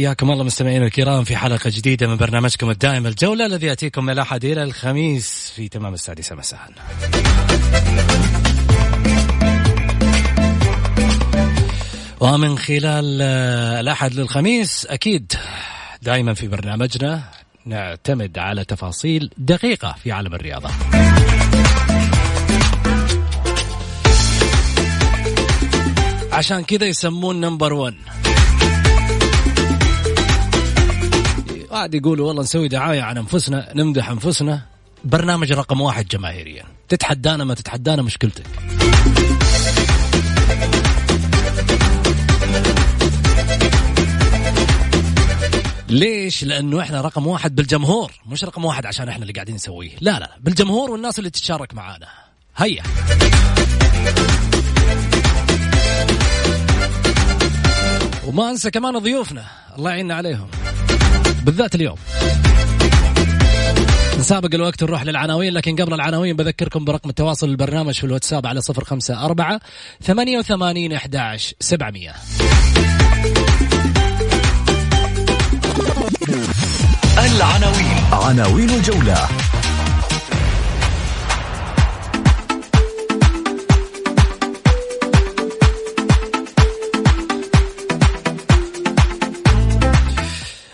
حياكم 0.00 0.30
الله 0.30 0.44
مستمعينا 0.44 0.86
الكرام 0.86 1.24
في 1.24 1.36
حلقة 1.36 1.70
جديدة 1.70 2.06
من 2.06 2.16
برنامجكم 2.16 2.70
الدائم 2.70 3.06
الجولة 3.06 3.46
الذي 3.46 3.66
يأتيكم 3.66 4.04
من 4.04 4.12
الأحد 4.12 4.44
إلى 4.44 4.62
الخميس 4.62 5.52
في 5.56 5.68
تمام 5.68 5.94
السادسة 5.94 6.36
مساء. 6.36 6.60
ومن 12.20 12.58
خلال 12.58 13.18
آه، 13.22 13.80
الأحد 13.80 14.14
للخميس 14.14 14.86
أكيد 14.86 15.32
دائما 16.02 16.34
في 16.34 16.48
برنامجنا 16.48 17.22
نعتمد 17.66 18.38
على 18.38 18.64
تفاصيل 18.64 19.30
دقيقة 19.38 19.94
في 20.02 20.12
عالم 20.12 20.34
الرياضة. 20.34 20.70
عشان 26.32 26.64
كذا 26.64 26.86
يسمون 26.86 27.40
نمبر 27.40 27.72
1 27.72 27.94
قاعد 31.70 31.94
يقولوا 31.94 32.28
والله 32.28 32.42
نسوي 32.42 32.68
دعاية 32.68 33.02
عن 33.02 33.18
أنفسنا 33.18 33.72
نمدح 33.74 34.10
أنفسنا. 34.10 34.62
برنامج 35.04 35.52
رقم 35.52 35.80
واحد 35.80 36.08
جماهيريا. 36.08 36.64
تتحدانا 36.88 37.44
ما 37.44 37.54
تتحدانا 37.54 38.02
مشكلتك. 38.02 38.46
ليش؟ 45.88 46.44
لأنه 46.44 46.80
إحنا 46.80 47.00
رقم 47.00 47.26
واحد 47.26 47.54
بالجمهور. 47.54 48.12
مش 48.26 48.44
رقم 48.44 48.64
واحد 48.64 48.86
عشان 48.86 49.08
إحنا 49.08 49.22
اللي 49.22 49.32
قاعدين 49.32 49.54
نسويه. 49.54 49.90
لا 50.00 50.18
لا 50.18 50.30
بالجمهور 50.40 50.90
والناس 50.90 51.18
اللي 51.18 51.30
تتشارك 51.30 51.74
معانا. 51.74 52.08
هيا. 52.56 52.82
وما 58.26 58.50
أنسى 58.50 58.70
كمان 58.70 58.98
ضيوفنا. 58.98 59.44
الله 59.78 59.90
يعيننا 59.90 60.14
عليهم. 60.14 60.48
بالذات 61.44 61.74
اليوم. 61.74 61.96
نسابق 64.18 64.54
الوقت 64.54 64.82
ونروح 64.82 65.02
للعناوين 65.02 65.52
لكن 65.52 65.76
قبل 65.76 65.94
العناوين 65.94 66.36
بذكركم 66.36 66.84
برقم 66.84 67.08
التواصل 67.08 67.48
البرنامج 67.48 67.94
في 67.94 68.04
الواتساب 68.04 68.46
على 68.46 68.60
صفر 68.60 68.84
خمسة 68.84 69.24
أربعة 69.24 69.60
ثمانية 70.02 70.38
وثمانين 70.38 70.92
أحداش 70.92 71.54
سبعمية. 71.60 72.14
العناوين. 77.18 78.04
عناوين 78.12 78.70
الجولة. 78.70 79.28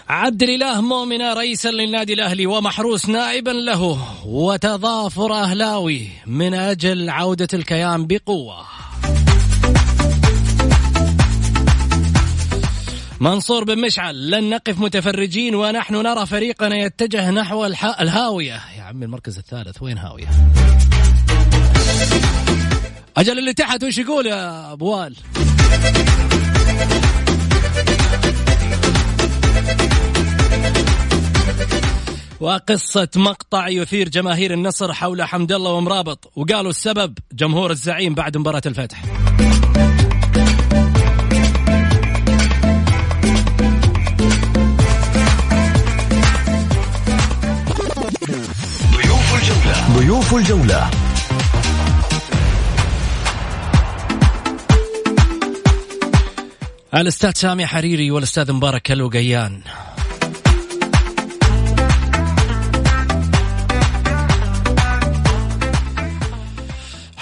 عبد 0.09 0.43
الإله 0.43 0.81
مؤمنة 0.81 1.33
رئيسا 1.33 1.69
للنادي 1.69 2.13
الأهلي 2.13 2.47
ومحروس 2.47 3.09
نائبا 3.09 3.51
له 3.51 4.07
وتضافر 4.27 5.33
أهلاوي 5.33 6.09
من 6.27 6.55
أجل 6.55 7.11
عودة 7.11 7.49
الكيان 7.55 8.07
بقوة. 8.07 8.65
منصور 13.21 13.65
بن 13.65 13.79
مشعل 13.79 14.31
لن 14.31 14.51
نقف 14.51 14.79
متفرجين 14.79 15.55
ونحن 15.55 15.95
نرى 15.95 16.27
فريقنا 16.27 16.77
يتجه 16.77 17.31
نحو 17.31 17.65
الح... 17.65 18.01
الهاوية 18.01 18.61
يا 18.79 18.83
عمي 18.83 19.05
المركز 19.05 19.39
الثالث 19.39 19.83
وين 19.83 19.99
هاوية؟ 19.99 20.27
أجل 23.17 23.39
اللي 23.39 23.53
تحت 23.53 23.85
وش 23.85 23.99
يقول 23.99 24.27
يا 24.27 24.73
أبوال؟ 24.73 25.17
وقصة 32.41 33.09
مقطع 33.17 33.69
يثير 33.69 34.09
جماهير 34.09 34.53
النصر 34.53 34.93
حول 34.93 35.23
حمد 35.23 35.53
الله 35.53 35.71
ومرابط. 35.71 36.33
وقالوا 36.37 36.71
السبب 36.71 37.19
جمهور 37.33 37.71
الزعيم 37.71 38.15
بعد 38.15 38.37
مباراة 38.37 38.63
الفتح. 38.67 39.03
ضيوف 48.93 49.35
الجولة. 49.35 49.99
ضيوف 49.99 50.35
الجولة. 50.35 50.91
الأستاذ 56.95 57.31
سامي 57.31 57.67
حريري 57.67 58.11
والأستاذ 58.11 58.53
مبارك 58.53 58.93
الوقيان. 58.93 59.63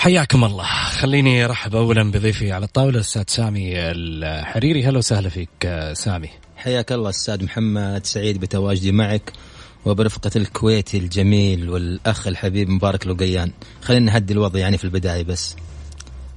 حياكم 0.05 0.45
الله. 0.45 0.65
خليني 1.01 1.45
أرحب 1.45 1.77
اولا 1.77 2.11
بضيفي 2.11 2.53
على 2.53 2.65
الطاولة 2.65 2.95
الأستاذ 2.97 3.25
سامي 3.27 3.73
الحريري. 3.77 4.85
هلا 4.85 4.99
وسهلا 4.99 5.29
فيك 5.29 5.49
آه، 5.65 5.93
سامي. 5.93 6.29
حياك 6.57 6.93
الله 6.93 7.11
أستاذ 7.11 7.45
محمد 7.45 8.07
سعيد 8.07 8.41
بتواجدي 8.41 8.93
معك 8.93 9.33
وبرفقة 9.85 10.31
الكويتي 10.37 10.99
الجميل 10.99 11.71
والأخ 11.71 12.27
الحبيب 12.27 12.69
مبارك 12.69 13.07
لقيان 13.07 13.51
خلينا 13.83 14.13
نهدي 14.13 14.33
الوضع 14.33 14.61
يعني 14.61 14.79
في 14.79 14.85
البداية 14.85 15.23
بس 15.23 15.57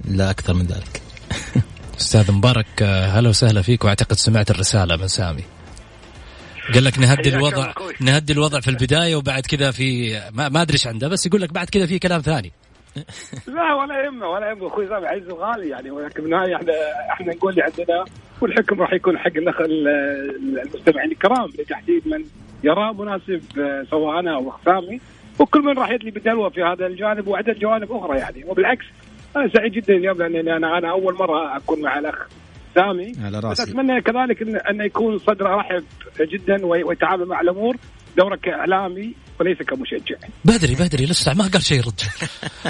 لا 0.04 0.30
أكثر 0.30 0.54
من 0.54 0.66
ذلك. 0.66 1.02
أستاذ 2.00 2.32
مبارك 2.32 2.82
آه، 2.82 3.06
هلا 3.06 3.28
وسهلا 3.28 3.62
فيك 3.62 3.84
وأعتقد 3.84 4.16
سمعت 4.16 4.50
الرسالة 4.50 4.96
من 4.96 5.08
سامي. 5.08 5.44
قال 6.74 6.84
لك 6.84 6.98
نهدي 6.98 7.28
الوضع. 7.28 7.72
نهدي 8.00 8.32
الوضع 8.32 8.60
في 8.60 8.70
البداية 8.70 9.16
وبعد 9.16 9.46
كذا 9.46 9.70
في 9.70 10.20
ما, 10.32 10.48
ما 10.48 10.62
أدري 10.62 10.74
إيش 10.74 10.86
عنده 10.86 11.08
بس 11.08 11.26
يقول 11.26 11.40
لك 11.40 11.52
بعد 11.52 11.68
كذا 11.70 11.86
في 11.86 11.98
كلام 11.98 12.20
ثاني. 12.20 12.52
لا 13.56 13.74
ولا 13.74 14.04
يهمه 14.04 14.28
ولا 14.28 14.50
يهمه. 14.50 14.66
أخوي 14.66 14.88
سامي 14.88 15.06
عز 15.06 15.30
وغالي 15.30 15.68
يعني 15.68 15.90
ولكن 15.90 16.22
بالنهايه 16.22 16.56
إحنا 16.56 16.72
إحنا 17.12 17.34
نقول 17.34 17.52
اللي 17.52 17.62
عندنا 17.62 18.04
والحكم 18.40 18.80
راح 18.80 18.92
يكون 18.92 19.18
حق 19.18 19.36
الأخ 19.36 19.60
ال- 19.60 19.88
المستمعين 20.60 21.10
الكرام. 21.12 21.46
لتحديد 21.58 22.08
من 22.08 22.24
يراه 22.64 22.92
مناسب 22.92 23.58
آه، 23.58 23.82
سواء 23.90 24.20
أنا 24.20 24.34
أو 24.34 24.48
أخ 24.48 24.60
سامي 24.64 25.00
وكل 25.40 25.60
من 25.62 25.78
راح 25.78 25.90
يدلي 25.90 26.10
بدلوه 26.10 26.48
في 26.48 26.62
هذا 26.62 26.86
الجانب 26.86 27.28
وعدد 27.28 27.58
جوانب 27.58 27.92
أخرى 27.92 28.18
يعني. 28.18 28.44
وبالعكس 28.48 28.84
أنا 29.36 29.48
سعيد 29.56 29.72
جدا 29.72 29.94
اليوم 29.94 30.18
لاني 30.18 30.40
أنا 30.56 30.78
أنا 30.78 30.90
أول 30.90 31.14
مرة 31.14 31.56
أكون 31.56 31.82
مع 31.82 31.98
الأخ 31.98 32.28
سامي 32.74 33.12
على 33.24 33.38
رأسي. 33.40 33.62
أتمنى 33.62 34.00
كذلك 34.00 34.42
ان 34.42 34.56
انه 34.56 34.84
يكون 34.84 35.18
صدره 35.18 35.56
رحب 35.56 35.84
جدا 36.20 36.66
وي- 36.66 36.82
ويتعامل 36.84 37.26
مع 37.26 37.40
الأمور 37.40 37.76
دوره 38.16 38.36
كاعلامي 38.36 39.14
وليس 39.40 39.58
كمشجع. 39.62 40.16
بدري 40.44 40.74
بدري 40.74 41.06
لسه 41.06 41.34
ما 41.34 41.44
قال 41.52 41.62
شيء 41.62 41.80
الرجال 41.80 42.10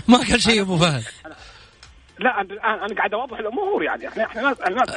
ما 0.08 0.18
قال 0.18 0.42
شيء 0.42 0.62
أبو 0.62 0.76
فهد. 0.76 1.02
لا 2.20 2.40
أنا 2.40 2.48
أنا- 2.48 2.82
أنا 2.84 2.94
قاعد 2.96 3.14
أوضح 3.14 3.38
الأمور 3.38 3.82
يعني. 3.82 4.08
إحنا 4.08 4.24
إحنا 4.24 4.42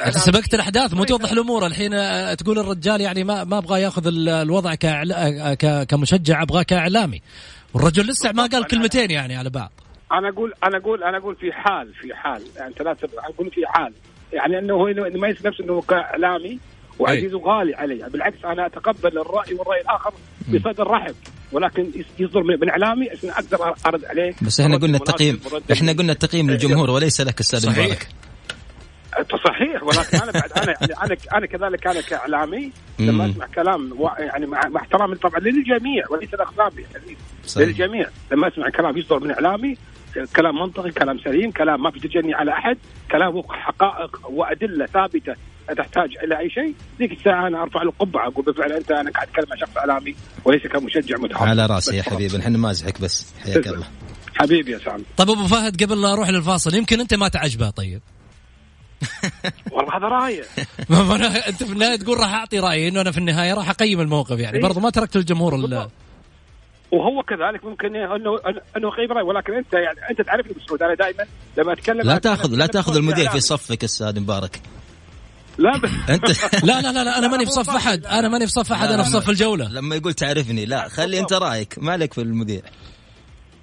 ناس 0.06 0.14
سبقت 0.16 0.54
الأحداث 0.54 0.94
مو 0.94 1.04
توضح 1.04 1.32
الأمور. 1.32 1.66
الحين 1.66 1.94
آه، 1.94 2.34
تقول 2.34 2.58
الرجال 2.58 3.00
يعني 3.00 3.24
ما 3.24 3.44
ما 3.44 3.58
أبغى 3.58 3.80
ياخذ 3.82 4.06
ال- 4.06 4.28
الوضع 4.28 4.74
كإعلا- 4.74 5.16
آه، 5.16 5.54
ك- 5.54 5.86
كمشجع 5.86 6.42
أبغاه 6.42 6.62
كإعلامي. 6.62 7.22
والرجل 7.74 8.06
لسه 8.06 8.32
ما 8.32 8.46
قال 8.46 8.66
كلمتين 8.66 9.10
يعني 9.10 9.36
على 9.36 9.50
بعض 9.50 9.70
أنا 10.12 10.28
أقول 10.28 10.52
أنا 10.64 10.76
أقول 10.76 11.04
أنا 11.04 11.16
أقول 11.18 11.36
في 11.36 11.52
حال 11.52 11.94
في 11.94 12.14
حال. 12.14 12.42
يعني 12.56 12.68
أنت 12.70 12.82
لا 12.82 12.96
أقول 13.18 13.50
في 13.50 13.60
حال. 13.66 13.92
يعني 14.32 14.58
أنه 14.58 14.74
هو 14.74 14.86
إنه 14.88 15.06
يميز 15.06 15.46
نفسه 15.46 15.64
إنه 15.64 15.80
كإعلامي 15.80 16.58
وعزيز 16.98 17.34
وغالي 17.34 17.74
علي. 17.74 18.08
بالعكس 18.10 18.44
أنا 18.44 18.66
أتقبل 18.66 19.18
الرأي 19.18 19.54
والرأي 19.54 19.80
الآخر 19.80 20.12
بصدر 20.48 20.86
رحب 20.86 21.14
ولكن 21.52 21.90
يصدر 22.18 22.42
من 22.42 22.70
إعلامي 22.70 23.10
عشان 23.10 23.30
أقدر 23.30 23.74
أرد 23.86 24.04
عليه. 24.04 24.34
بس 24.42 24.60
إحنا 24.60 24.76
قلنا 24.76 24.96
التقييم. 24.96 25.40
إحنا 25.72 25.92
قلنا 25.92 26.12
التقييم 26.12 26.50
للجمهور 26.50 26.90
وليس 26.90 27.20
لك 27.20 27.40
أستاذ. 27.40 27.70
مبارك. 27.70 28.08
صحيح 29.44 29.82
ولكن 29.82 30.18
أنا 30.18 30.32
بعد 30.32 30.52
أنا 30.52 30.74
يعني 30.80 30.92
أنا 31.04 31.16
أنا 31.38 31.46
كذلك 31.46 31.86
أنا 31.86 32.00
كإعلامي 32.00 32.70
لما 32.98 33.30
أسمع 33.30 33.46
كلام 33.46 33.94
يعني 34.18 34.46
مع, 34.46 34.68
مع 34.68 34.80
احترامي 34.80 35.14
طبعا 35.16 35.40
للجميع 35.40 36.04
وليس 36.10 36.34
الاخلاقي 36.34 36.84
للجميع. 37.56 38.06
لما 38.32 38.48
أسمع 38.48 38.68
كلام 38.70 38.98
يصدر 38.98 39.18
من 39.20 39.30
إعلامي 39.30 39.76
كلام 40.36 40.54
منطقي 40.54 40.90
كلام 40.90 41.18
سليم 41.18 41.50
كلام 41.50 41.82
ما 41.82 41.90
في 41.90 42.00
تجني 42.00 42.34
على 42.34 42.52
أحد 42.52 42.78
كلام 43.10 43.42
حقائق 43.48 44.20
وأدلة 44.30 44.86
ثابتة 44.86 45.34
تحتاج 45.66 46.16
إلى 46.24 46.38
أي 46.38 46.50
شيء 46.50 46.74
ذيك 46.98 47.12
الساعة 47.12 47.46
أنا 47.46 47.62
أرفع 47.62 47.82
له 47.82 47.88
القبعه 47.88 48.28
أقول 48.28 48.44
بالفعل 48.44 48.72
أنت 48.72 48.90
أنا 48.90 49.10
قاعد 49.10 49.28
أتكلم 49.28 49.46
عن 49.52 49.58
شخص 49.58 49.76
إعلامي 49.76 50.14
وليس 50.44 50.66
كمشجع 50.66 51.16
متحرك 51.18 51.48
على 51.48 51.66
رأسي 51.66 51.96
يا 51.96 52.02
حبيبي 52.02 52.36
إحنا 52.36 52.58
مازحك 52.58 53.00
بس. 53.00 53.32
حياك 53.44 53.66
الله. 53.66 53.86
حبيبي 54.34 54.72
يا 54.72 54.78
سامي. 54.78 55.04
طيب 55.16 55.30
أبو 55.30 55.46
فهد 55.46 55.82
قبل 55.82 56.02
لا 56.02 56.12
أروح 56.12 56.28
للفاصل 56.28 56.74
يمكن 56.74 57.00
أنت 57.00 57.14
ما 57.14 57.28
تعجبه 57.28 57.70
طيب. 57.70 58.00
والله 59.72 59.96
هذا 59.96 60.06
رايه 60.06 60.42
أنت 61.48 61.62
في 61.62 61.72
النهاية 61.72 61.96
تقول 61.96 62.18
راح 62.18 62.34
أعطي 62.34 62.58
رأيي 62.58 62.88
إنه 62.88 63.00
أنا 63.00 63.10
في 63.10 63.18
النهاية 63.18 63.54
راح 63.54 63.70
أقيم 63.70 64.00
الموقف 64.00 64.38
يعني. 64.38 64.58
برضو 64.58 64.80
ما 64.80 64.90
تركت 64.90 65.16
الجمهور 65.16 65.54
وهو 66.92 67.22
كذلك 67.22 67.64
ممكن 67.64 67.96
انه 67.96 68.38
انه 68.76 68.88
غيب 68.88 69.12
رأي 69.12 69.22
ولكن 69.22 69.52
أنت 69.54 69.72
يعني 69.74 70.10
أنت 70.10 70.22
تعرفني 70.22 70.52
بسعود 70.52 70.82
أنا 70.82 70.94
دائما 70.94 71.24
لما 71.58 71.72
أتكلم 71.72 72.00
لا 72.00 72.18
تاخذ 72.18 72.50
لا 72.54 72.66
تأخذ 72.66 72.96
المذيع 72.96 73.30
في 73.30 73.40
صفك 73.40 73.84
أستاذ 73.84 74.20
مبارك. 74.20 74.60
لا 75.58 75.78
بس 75.78 75.90
انت 76.10 76.24
لا 76.64 76.80
لا 76.80 76.92
لا, 76.92 77.04
لا 77.04 77.18
أنا 77.18 77.28
ماني 77.28 77.46
في 77.46 77.52
صف 77.52 77.70
أحد. 77.70 78.06
أنا 78.06 78.28
ماني 78.28 78.46
في 78.46 78.52
صف 78.52 78.72
أحد 78.72 78.88
أنا 78.90 79.02
في 79.02 79.10
صف 79.10 79.30
الجولة. 79.30 79.68
لما 79.68 79.96
يقول 79.96 80.14
تعرفني 80.14 80.64
لا 80.64 80.88
خلي 80.88 81.20
أنت 81.20 81.32
رأيك 81.32 81.74
مالك 81.78 82.12
في 82.14 82.20
المذيع 82.20 82.60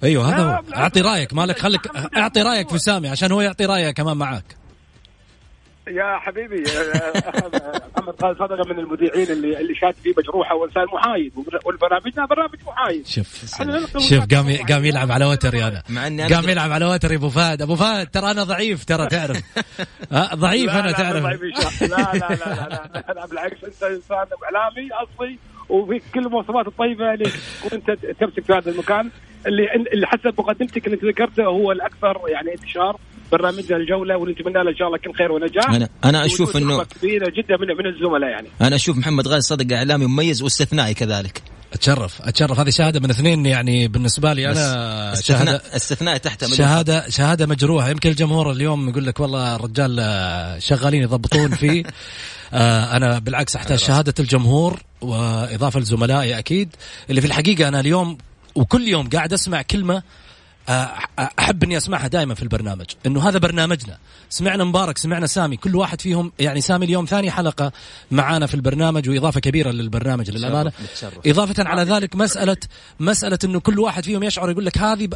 أيوه 0.04 0.36
هذا 0.36 0.44
هو. 0.44 0.64
أعطي 0.76 1.02
رأيك 1.02 1.34
مالك 1.34 1.60
خليك 1.60 1.82
أعطي 2.18 2.42
رأيك 2.42 2.70
في 2.70 2.80
سامي 2.80 3.08
عشان 3.10 3.32
هو 3.32 3.42
يعطي 3.42 3.66
رايه 3.66 3.92
كمان 3.92 4.18
معاك. 4.18 4.59
يا 5.88 6.18
حبيبي 6.20 6.64
محمد 7.96 8.14
قال 8.14 8.36
صدقة 8.36 8.74
من 8.74 8.80
المذيعين 8.80 9.28
اللي 9.32 9.60
اللي 9.62 9.76
شاد 9.76 9.94
فيه 10.04 10.14
مجروحة 10.18 10.56
وانسان 10.56 10.86
محايد 10.94 11.34
والبرامجنا 11.66 12.26
برنامج 12.26 12.60
محايد. 12.68 13.08
شوف 13.08 13.46
شوف 13.98 14.26
قام 14.36 14.58
قام 14.70 14.86
يلعب 14.86 15.12
على 15.12 15.26
وتري 15.26 15.64
أنا. 15.64 15.84
مع 15.90 16.08
إني 16.08 16.34
قام 16.34 16.50
يلعب 16.50 16.72
على 16.72 16.86
وتري 16.86 17.16
أبو 17.16 17.30
فهد. 17.30 17.62
أبو 17.62 17.76
فهد 17.76 18.08
ترى 18.08 18.32
أنا 18.32 18.44
ضعيف 18.44 18.86
ترى 18.86 19.08
تعرف. 19.08 19.38
ضعيف 20.36 20.70
أنا 20.70 20.92
تعرف. 20.92 21.24
لا 21.26 21.88
لا 21.88 22.14
لا 22.14 22.90
لا 22.96 23.14
لا 23.14 23.26
بالعكس 23.26 23.64
أنت 23.64 23.84
إنسان 23.84 24.26
إعلامي 24.44 24.90
أصلي 24.94 25.38
وفي 25.70 26.02
كل 26.14 26.20
المواصفات 26.26 26.68
الطيبة 26.68 27.14
اللي 27.14 27.32
كنت 27.70 27.92
تمسك 27.92 28.44
في 28.44 28.54
هذا 28.54 28.72
المكان. 28.72 29.10
اللي 29.48 29.64
اللي 29.94 30.08
حسب 30.08 30.34
مقدمتك 30.38 30.88
اللي 30.88 30.98
ذكرته 31.12 31.44
هو 31.44 31.72
الأكثر 31.72 32.22
يعني 32.28 32.52
انتشار 32.52 33.00
برنامجنا 33.32 33.78
الجولة 33.78 34.18
ونتمنى 34.18 34.64
له 34.64 34.70
إن 34.70 34.76
شاء 34.76 34.88
الله 34.88 34.98
كل 34.98 35.14
خير 35.14 35.32
ونجاح. 35.32 35.70
أنا 35.70 35.90
أنا 36.06 36.26
أشوف 36.26 36.58
انه 36.58 36.84
كبيرة 36.84 37.30
جدا 37.30 37.58
من 37.58 37.68
من 37.68 37.86
الزملاء 37.86 38.30
يعني. 38.30 38.48
أنا 38.62 38.76
أشوف 38.76 38.98
محمد 38.98 39.28
غازي 39.28 39.48
صدق 39.48 39.76
إعلامي 39.76 40.06
مميز 40.06 40.42
واستثنائي 40.42 40.94
كذلك. 40.94 41.42
أتشرف 41.74 42.22
أتشرف. 42.22 42.60
هذه 42.60 42.70
شهادة 42.70 43.00
من 43.00 43.10
اثنين 43.10 43.46
يعني 43.46 43.88
بالنسبة 43.88 44.34
لي 44.34 44.46
أنا 44.46 45.14
استثناء 45.14 45.46
شهاده 45.46 45.62
استثناء 45.76 46.18
تحت 46.18 46.46
شهاده 46.46 47.10
شهادة 47.10 47.46
مجروحة. 47.46 47.90
يمكن 47.90 48.10
الجمهور 48.10 48.52
اليوم 48.52 48.90
يقول 48.90 49.06
لك 49.06 49.20
والله 49.20 49.56
الرجال 49.56 50.00
شغالين 50.62 51.02
يضبطون 51.02 51.50
فيه. 51.50 51.84
آه 52.54 52.98
أنا 52.98 53.20
بالعكس 53.20 53.56
أحتاج 53.56 53.78
شهادة 53.78 54.14
الجمهور 54.20 54.80
وإضافة 55.02 55.80
لزملائي 55.80 56.40
أكيد. 56.40 56.76
اللي 57.10 57.22
في 57.22 57.28
الحقيقة 57.28 57.68
أنا 57.68 57.80
اليوم 57.80 58.18
وكل 58.60 58.88
يوم 58.88 59.10
قاعد 59.10 59.34
أسمع 59.34 59.62
كلمة 59.62 60.04
أحب 61.40 61.64
إني 61.64 61.78
أسمعها 61.78 62.08
دائما 62.08 62.34
في 62.34 62.44
البرنامج 62.44 62.86
إنه 63.06 63.30
هذا 63.30 63.38
برنامجنا. 63.38 63.98
سمعنا 64.30 64.64
مبارك 64.64 64.98
سمعنا 64.98 65.28
سامي 65.28 65.58
كل 65.58 65.76
واحد 65.76 66.02
فيهم 66.02 66.32
يعني 66.40 66.62
سامي 66.62 66.86
اليوم 66.86 67.06
ثاني 67.06 67.32
حلقة 67.32 67.72
معانا 68.12 68.46
في 68.46 68.54
البرنامج 68.54 69.10
وإضافة 69.10 69.40
كبيرة 69.40 69.72
للبرنامج 69.72 70.32
للأمانة. 70.32 70.72
إضافة 71.26 71.64
على 71.70 71.84
ذلك 71.84 72.16
مسألة 72.16 72.58
مسألة 73.00 73.40
إنه 73.44 73.60
كل 73.60 73.80
واحد 73.80 74.04
فيهم 74.06 74.24
يشعر 74.24 74.50
يقول 74.50 74.66
لك 74.66 74.78
هذه 74.78 75.10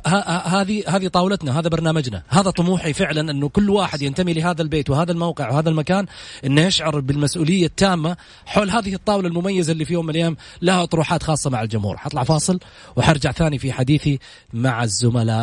هذه 0.46 0.84
هذه 0.88 1.08
طاولتنا 1.08 1.60
هذا 1.60 1.70
برنامجنا. 1.70 2.24
هذا 2.28 2.50
طموحي 2.50 2.94
فعلا 2.94 3.32
إنه 3.32 3.50
كل 3.50 3.70
واحد 3.70 4.02
ينتمي 4.02 4.34
لهذا 4.34 4.62
البيت 4.62 4.90
وهذا 4.90 5.12
الموقع 5.12 5.50
وهذا 5.50 5.70
المكان 5.70 6.06
إنه 6.46 6.62
يشعر 6.62 7.00
بالمسؤولية 7.00 7.66
التامة 7.66 8.18
حول 8.46 8.70
هذه 8.70 8.94
الطاولة 8.94 9.28
المميزة 9.28 9.72
اللي 9.72 9.86
في 9.86 9.94
يوم 9.94 10.06
من 10.06 10.10
الأيام. 10.10 10.38
لها 10.62 10.84
اطروحات 10.84 11.24
خاصة 11.24 11.50
مع 11.50 11.62
الجمهور. 11.62 11.98
حطلع 11.98 12.24
فاصل 12.24 12.60
وحرجع 12.96 13.32
ثاني 13.32 13.60
في 13.60 13.74
حديثي 13.74 14.20
مع 14.54 14.84
الزملاء. 14.84 15.43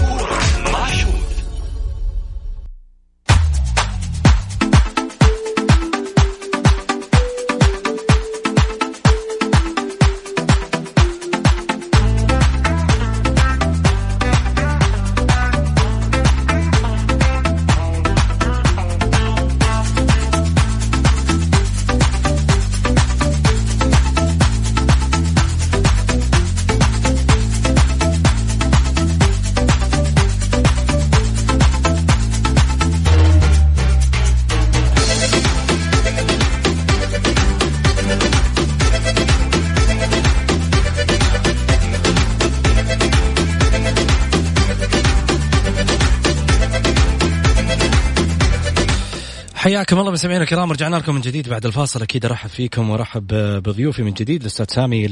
حياكم 49.91 50.01
الله 50.01 50.11
مستمعينا 50.11 50.43
الكرام 50.43 50.71
رجعنا 50.71 50.95
لكم 50.95 51.15
من 51.15 51.21
جديد 51.21 51.49
بعد 51.49 51.65
الفاصل. 51.65 52.01
أكيد 52.01 52.25
ارحب 52.25 52.49
فيكم 52.49 52.89
وارحب 52.89 53.27
بضيوفي 53.63 54.03
من 54.03 54.13
جديد 54.13 54.41
الأستاذ 54.41 54.65
سامي 54.69 55.05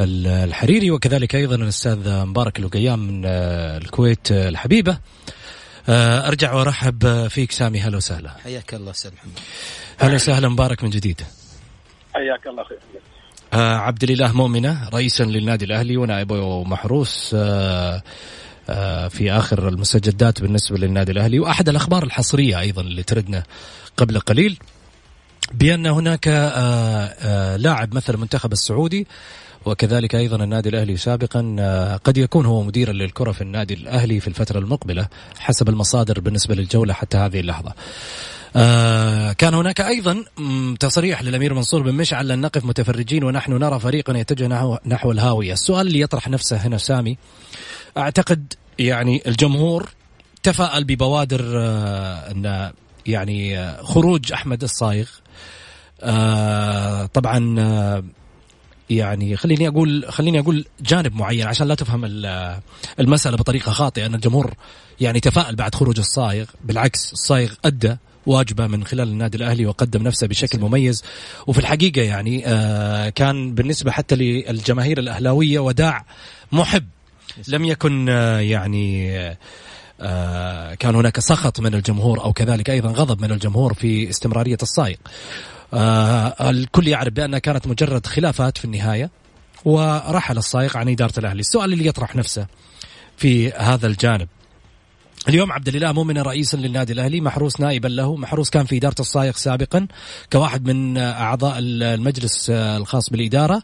الحريري 0.00 0.90
وكذلك 0.90 1.34
أيضا 1.34 1.54
الأستاذ 1.54 2.24
مبارك 2.24 2.58
الوقيام 2.58 2.98
من 2.98 3.24
الكويت 3.24 4.32
الحبيبة. 4.32 4.98
أرجع 5.88 6.52
وأرحب 6.54 7.26
فيك 7.28 7.52
سامي. 7.52 7.80
هلا 7.80 7.96
وسهلا. 7.96 8.30
حياك 8.30 8.74
الله 8.74 8.90
أستاذ 8.90 9.10
محمد. 9.12 9.38
هلا 9.98 10.14
وسهلا 10.14 10.48
مبارك 10.48 10.84
من 10.84 10.90
جديد. 10.90 11.20
حياك 12.14 12.46
الله 12.46 12.64
خير. 12.64 12.78
عبد 13.52 14.02
الإله 14.02 14.36
مؤمنة 14.36 14.88
رئيسا 14.88 15.22
للنادي 15.24 15.64
الأهلي 15.64 15.96
ونائبه 15.96 16.64
محروس 16.64 17.34
آه، 17.38 18.02
في 19.08 19.32
آخر 19.32 19.68
المستجدات 19.68 20.42
بالنسبة 20.42 20.78
للنادي 20.78 21.12
الأهلي 21.12 21.38
وأحد 21.38 21.68
الأخبار 21.68 22.02
الحصرية 22.02 22.60
أيضا 22.60 22.82
اللي 22.82 23.02
تردنا 23.02 23.42
قبل 23.96 24.20
قليل 24.20 24.58
بأن 25.52 25.86
هناك 25.86 26.28
آه، 26.28 26.34
آه، 27.18 27.56
لاعب 27.56 27.94
مثل 27.94 28.14
المنتخب 28.14 28.52
السعودي 28.52 29.06
وكذلك 29.64 30.14
أيضا 30.14 30.44
النادي 30.44 30.68
الأهلي 30.68 30.96
سابقا 30.96 31.98
قد 32.04 32.18
يكون 32.18 32.46
هو 32.46 32.62
مديرا 32.62 32.92
للكرة 32.92 33.32
في 33.32 33.40
النادي 33.40 33.74
الأهلي 33.74 34.20
في 34.20 34.28
الفترة 34.28 34.58
المقبلة 34.58 35.08
حسب 35.38 35.68
المصادر 35.68 36.20
بالنسبة 36.20 36.54
للجولة 36.54 36.94
حتى 36.94 37.16
هذه 37.16 37.40
اللحظة. 37.40 37.72
آه 38.56 39.32
كان 39.32 39.54
هناك 39.54 39.80
أيضا 39.80 40.24
تصريح 40.80 41.22
للأمير 41.22 41.54
منصور 41.54 41.82
بن 41.82 41.94
مشعل 41.94 42.28
لن 42.28 42.40
نقف 42.40 42.64
متفرجين 42.64 43.24
ونحن 43.24 43.52
نرى 43.52 43.80
فريقا 43.80 44.18
يتجه 44.18 44.78
نحو 44.86 45.12
الهاوية، 45.12 45.52
السؤال 45.52 45.86
اللي 45.86 46.00
يطرح 46.00 46.28
نفسه 46.28 46.56
هنا 46.56 46.78
سامي 46.78 47.18
أعتقد 47.96 48.54
يعني 48.78 49.22
الجمهور 49.26 49.88
تفاءل 50.42 50.84
ببوادر 50.84 51.52
آه، 51.56 52.30
إن 52.30 52.72
يعني 53.06 53.58
آه، 53.58 53.82
خروج 53.82 54.32
أحمد 54.32 54.62
الصايغ. 54.62 55.08
آه، 56.02 57.06
طبعا 57.06 58.04
يعني 58.90 59.36
خليني 59.36 59.68
أقول 59.68 60.04
خليني 60.08 60.38
أقول 60.38 60.64
جانب 60.80 61.14
معين 61.14 61.46
عشان 61.46 61.68
لا 61.68 61.74
تفهم 61.74 62.04
المسألة 63.00 63.36
بطريقة 63.36 63.72
خاطئة 63.72 64.06
إن 64.06 64.14
الجمهور 64.14 64.54
يعني 65.00 65.20
تفائل 65.20 65.56
بعد 65.56 65.74
خروج 65.74 65.98
الصايغ. 65.98 66.46
بالعكس 66.64 67.12
الصايغ 67.12 67.54
أدى 67.64 67.96
واجبة 68.26 68.66
من 68.66 68.84
خلال 68.84 69.08
النادي 69.08 69.36
الأهلي 69.36 69.66
وقدم 69.66 70.02
نفسه 70.02 70.26
بشكل 70.26 70.60
مميز. 70.60 71.04
وفي 71.46 71.58
الحقيقة 71.58 72.02
يعني 72.02 72.40
كان 73.10 73.54
بالنسبة 73.54 73.90
حتى 73.90 74.16
للجماهير 74.16 74.98
الأهلاوية 74.98 75.58
وداع 75.58 76.04
محب 76.52 76.84
لم 77.48 77.64
يكن 77.64 78.08
يعني 78.40 79.18
آه، 80.00 80.74
كان 80.74 80.94
هناك 80.94 81.20
سخط 81.20 81.60
من 81.60 81.74
الجمهور 81.74 82.24
أو 82.24 82.32
كذلك 82.32 82.70
أيضا 82.70 82.88
غضب 82.88 83.22
من 83.22 83.32
الجمهور 83.32 83.74
في 83.74 84.10
استمرارية 84.10 84.58
السائق. 84.62 84.98
آه، 85.74 86.50
الكل 86.50 86.88
يعرف 86.88 87.12
بأنها 87.12 87.38
كانت 87.38 87.66
مجرد 87.66 88.06
خلافات 88.06 88.58
في 88.58 88.64
النهاية 88.64 89.10
ورحل 89.64 90.38
السائق 90.38 90.76
عن 90.76 90.88
إدارة 90.88 91.18
الأهلي، 91.18 91.40
السؤال 91.40 91.72
اللي 91.72 91.86
يطرح 91.86 92.16
نفسه 92.16 92.46
في 93.16 93.52
هذا 93.52 93.86
الجانب. 93.86 94.28
اليوم 95.28 95.52
عبد 95.52 95.68
الإله 95.68 95.92
مؤمن 95.92 96.18
رئيسا 96.18 96.56
للنادي 96.56 96.92
الأهلي 96.92 97.20
محروس 97.20 97.60
نائبا 97.60 97.88
له. 97.88 98.16
محروس 98.16 98.50
كان 98.50 98.66
في 98.66 98.76
إدارة 98.76 99.00
السائق 99.00 99.36
سابقا 99.36 99.86
كواحد 100.32 100.66
من 100.66 100.98
أعضاء 100.98 101.54
المجلس 101.58 102.50
الخاص 102.50 103.10
بالإدارة. 103.10 103.62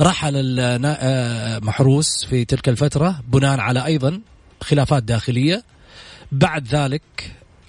رحل 0.00 0.60
محروس 1.64 2.24
في 2.24 2.44
تلك 2.44 2.68
الفترة 2.68 3.20
بناء 3.28 3.60
على 3.60 3.84
أيضا 3.86 4.20
خلافات 4.60 5.02
داخلية. 5.02 5.64
بعد 6.32 6.68
ذلك 6.68 7.02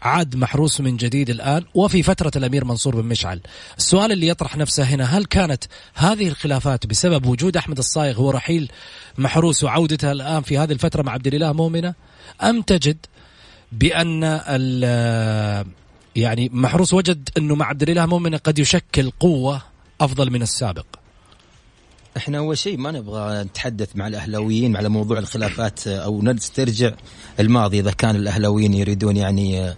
عاد 0.01 0.35
محروس 0.35 0.81
من 0.81 0.97
جديد 0.97 1.29
الآن 1.29 1.63
وفي 1.73 2.03
فترة 2.03 2.31
الأمير 2.35 2.65
منصور 2.65 3.01
بن 3.01 3.07
مشعل. 3.07 3.41
السؤال 3.77 4.11
اللي 4.11 4.27
يطرح 4.27 4.57
نفسه 4.57 4.83
هنا 4.83 5.03
هل 5.03 5.25
كانت 5.25 5.63
هذه 5.93 6.27
الخلافات 6.27 6.85
بسبب 6.85 7.25
وجود 7.25 7.57
أحمد 7.57 7.77
الصايغ 7.77 8.17
هو 8.17 8.31
رحيل 8.31 8.71
محروس 9.17 9.63
وعودته 9.63 10.11
الآن 10.11 10.41
في 10.41 10.57
هذه 10.57 10.71
الفترة 10.71 11.01
مع 11.01 11.11
عبد 11.11 11.27
الإله 11.27 11.53
مؤمنة؟ 11.53 11.93
أم 12.43 12.61
تجد 12.61 12.97
بأن 13.71 14.23
يعني 16.15 16.49
محروس 16.53 16.93
وجد 16.93 17.29
أنه 17.37 17.55
مع 17.55 17.65
عبد 17.65 17.83
الإله 17.83 18.05
مؤمنة 18.05 18.37
قد 18.37 18.59
يشكل 18.59 19.11
قوة 19.19 19.61
أفضل 20.01 20.31
من 20.31 20.41
السابق؟ 20.41 20.85
إحنا 22.17 22.37
أول 22.37 22.57
شيء 22.57 22.77
ما 22.77 22.91
نبغى 22.91 23.43
نتحدث 23.43 23.95
مع 23.95 24.07
الاهلاويين 24.07 24.77
على 24.77 24.89
موضوع 24.89 25.19
الخلافات 25.19 25.87
أو 25.87 26.21
نسترجع 26.21 26.91
الماضي 27.39 27.79
إذا 27.79 27.91
كان 27.91 28.15
الاهلاويين 28.15 28.73
يريدون 28.73 29.17
يعني 29.17 29.75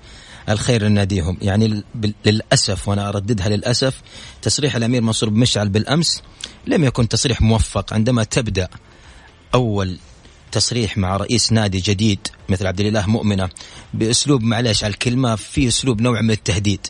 الخير 0.50 0.84
لناديهم. 0.84 1.38
يعني 1.42 1.84
للأسف 2.26 2.88
وأنا 2.88 3.10
أرددها 3.10 3.50
للأسف 3.50 4.02
تصريح 4.42 4.76
الأمير 4.76 5.02
منصور 5.02 5.30
مشعل 5.30 5.70
بالأمس 5.70 6.22
لم 6.68 6.84
يكن 6.84 7.08
تصريح 7.08 7.42
موفق. 7.42 7.94
عندما 7.94 8.24
تبدأ 8.24 8.68
أول 9.54 9.98
تصريح 10.52 10.98
مع 10.98 11.18
رئيس 11.18 11.52
نادي 11.52 11.80
جديد 11.80 12.20
مثل 12.50 12.68
عبد 12.68 12.80
الإله 12.80 13.08
مؤمنة 13.08 13.50
بأسلوب 13.94 14.44
معلش 14.44 14.84
على 14.84 14.92
الكلمة 14.92 15.36
في 15.36 15.68
أسلوب 15.68 16.02
نوع 16.02 16.22
من 16.22 16.32
التهديد. 16.32 16.88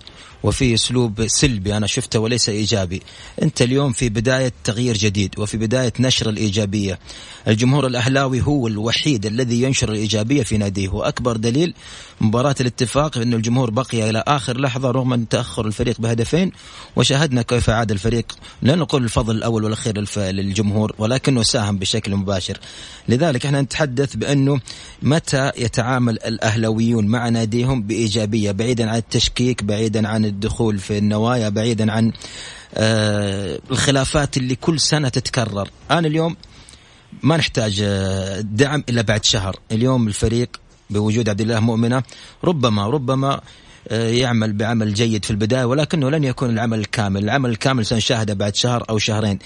وفي 0.47 0.73
أسلوب 0.73 1.27
سلبي 1.27 1.77
أنا 1.77 1.87
شفته 1.87 2.19
وليس 2.19 2.49
إيجابي. 2.49 3.01
أنت 3.41 3.61
اليوم 3.61 3.91
في 3.91 4.09
بداية 4.09 4.53
تغيير 4.63 4.97
جديد 4.97 5.39
وفي 5.39 5.57
بداية 5.57 5.93
نشر 5.99 6.29
الإيجابية. 6.29 6.99
الجمهور 7.47 7.87
الأهلاوي 7.87 8.41
هو 8.41 8.67
الوحيد 8.67 9.25
الذي 9.25 9.61
ينشر 9.61 9.91
الإيجابية 9.91 10.43
في 10.43 10.57
ناديه. 10.57 10.89
وأكبر 10.89 11.37
دليل 11.37 11.73
مباراة 12.21 12.55
الاتفاق 12.61 13.17
ان 13.17 13.33
الجمهور 13.33 13.69
بقي 13.69 14.09
إلى 14.09 14.23
آخر 14.27 14.57
لحظة 14.61 14.91
رغم 14.91 15.23
تأخر 15.23 15.67
الفريق 15.67 16.01
بهدفين. 16.01 16.51
وشاهدنا 16.95 17.41
كيف 17.41 17.69
عاد 17.69 17.91
الفريق. 17.91 18.37
لا 18.61 18.75
نقول 18.75 19.03
الفضل 19.03 19.35
الأول 19.35 19.63
والأخير 19.63 20.05
للجمهور 20.17 20.95
ولكنه 20.97 21.43
ساهم 21.43 21.77
بشكل 21.77 22.15
مباشر. 22.15 22.57
لذلك 23.09 23.45
إحنا 23.45 23.61
نتحدث 23.61 24.15
بأنه 24.15 24.59
متى 25.01 25.51
يتعامل 25.57 26.13
الأهلاويون 26.13 27.07
مع 27.07 27.29
ناديهم 27.29 27.81
بإيجابية 27.81 28.51
بعيدا 28.51 28.89
عن 28.89 28.97
التشكيك 28.97 29.63
بعيدا 29.63 30.07
عن 30.07 30.25
الدخول 30.37 30.79
في 30.79 30.97
النوايا 30.97 31.49
بعيدا 31.49 31.91
عن 31.91 32.11
آه 32.75 33.59
الخلافات 33.71 34.37
اللي 34.37 34.55
كل 34.55 34.79
سنة 34.79 35.09
تتكرر. 35.09 35.69
أنا 35.91 36.07
اليوم 36.07 36.35
ما 37.23 37.37
نحتاج 37.37 37.81
آه، 37.83 38.41
دعم 38.41 38.83
إلا 38.89 39.01
بعد 39.01 39.25
شهر. 39.25 39.55
اليوم 39.71 40.07
الفريق 40.07 40.49
بوجود 40.89 41.29
عبد 41.29 41.41
الله 41.41 41.59
مؤمنة 41.59 42.03
ربما 42.43 42.87
ربما 42.87 43.41
آه، 43.87 44.09
يعمل 44.09 44.53
بعمل 44.53 44.93
جيد 44.93 45.25
في 45.25 45.31
البداية 45.31 45.65
ولكنه 45.65 46.09
لن 46.09 46.23
يكون 46.23 46.49
العمل 46.49 46.79
الكامل، 46.79 47.23
العمل 47.23 47.49
الكامل 47.49 47.85
سنشاهده 47.85 48.33
بعد 48.33 48.55
شهر 48.55 48.85
أو 48.89 48.97
شهرين. 48.97 49.39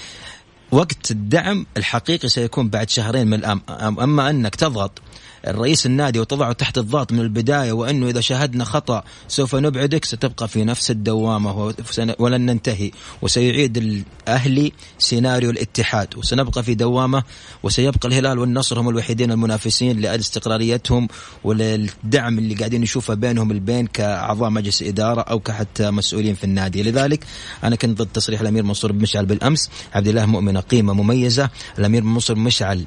وقت 0.72 1.12
الدعم 1.12 1.66
الحقيقي 1.78 2.30
سيكون 2.30 2.70
بعد 2.70 2.90
شهرين 2.90 3.28
من 3.28 3.34
الان، 3.34 3.60
أما 3.80 4.30
أنك 4.30 4.56
تضغط 4.56 5.02
الرئيس 5.48 5.86
النادي 5.86 6.20
وتضعه 6.20 6.54
تحت 6.54 6.78
الضغط 6.78 7.12
من 7.12 7.20
البداية 7.20 7.72
وأنه 7.72 8.08
إذا 8.10 8.22
شاهدنا 8.22 8.64
خطأ 8.64 9.04
سوف 9.28 9.56
نبعدك 9.56 10.06
ستبقى 10.06 10.48
في 10.48 10.64
نفس 10.64 10.92
الدوامة 10.92 11.74
ولن 12.20 12.46
ننتهي. 12.46 12.92
وسيعيد 13.22 13.78
الأهلي 13.78 14.72
سيناريو 15.00 15.50
الاتحاد 15.50 16.18
وسنبقى 16.18 16.64
في 16.64 16.76
دوامة 16.76 17.24
وسيبقى 17.64 18.08
الهلال 18.10 18.40
والنصر 18.40 18.80
هم 18.80 18.90
الوحيدين 18.90 19.32
المنافسين 19.32 20.00
لاستقراريتهم 20.00 21.08
وللدعم 21.44 22.38
اللي 22.38 22.56
قاعدين 22.56 22.82
نشوفه 22.82 23.14
بينهم 23.14 23.52
البين 23.52 23.88
كأعضاء 23.88 24.50
مجلس 24.50 24.82
إدارة 24.82 25.22
أو 25.22 25.40
كحتى 25.40 25.92
مسؤولين 25.92 26.36
في 26.36 26.44
النادي. 26.44 26.84
لذلك 26.84 27.26
أنا 27.64 27.76
كنت 27.76 28.02
ضد 28.02 28.08
تصريح 28.14 28.42
الأمير 28.42 28.64
منصور 28.64 28.92
بن 28.92 29.02
مشعل 29.02 29.26
بالأمس. 29.26 29.70
عبد 29.94 30.08
الله 30.08 30.26
مؤمنة 30.26 30.60
قيمة 30.60 30.94
مميزة. 30.94 31.50
الأمير 31.80 32.04
منصور 32.04 32.38
مشعل 32.38 32.86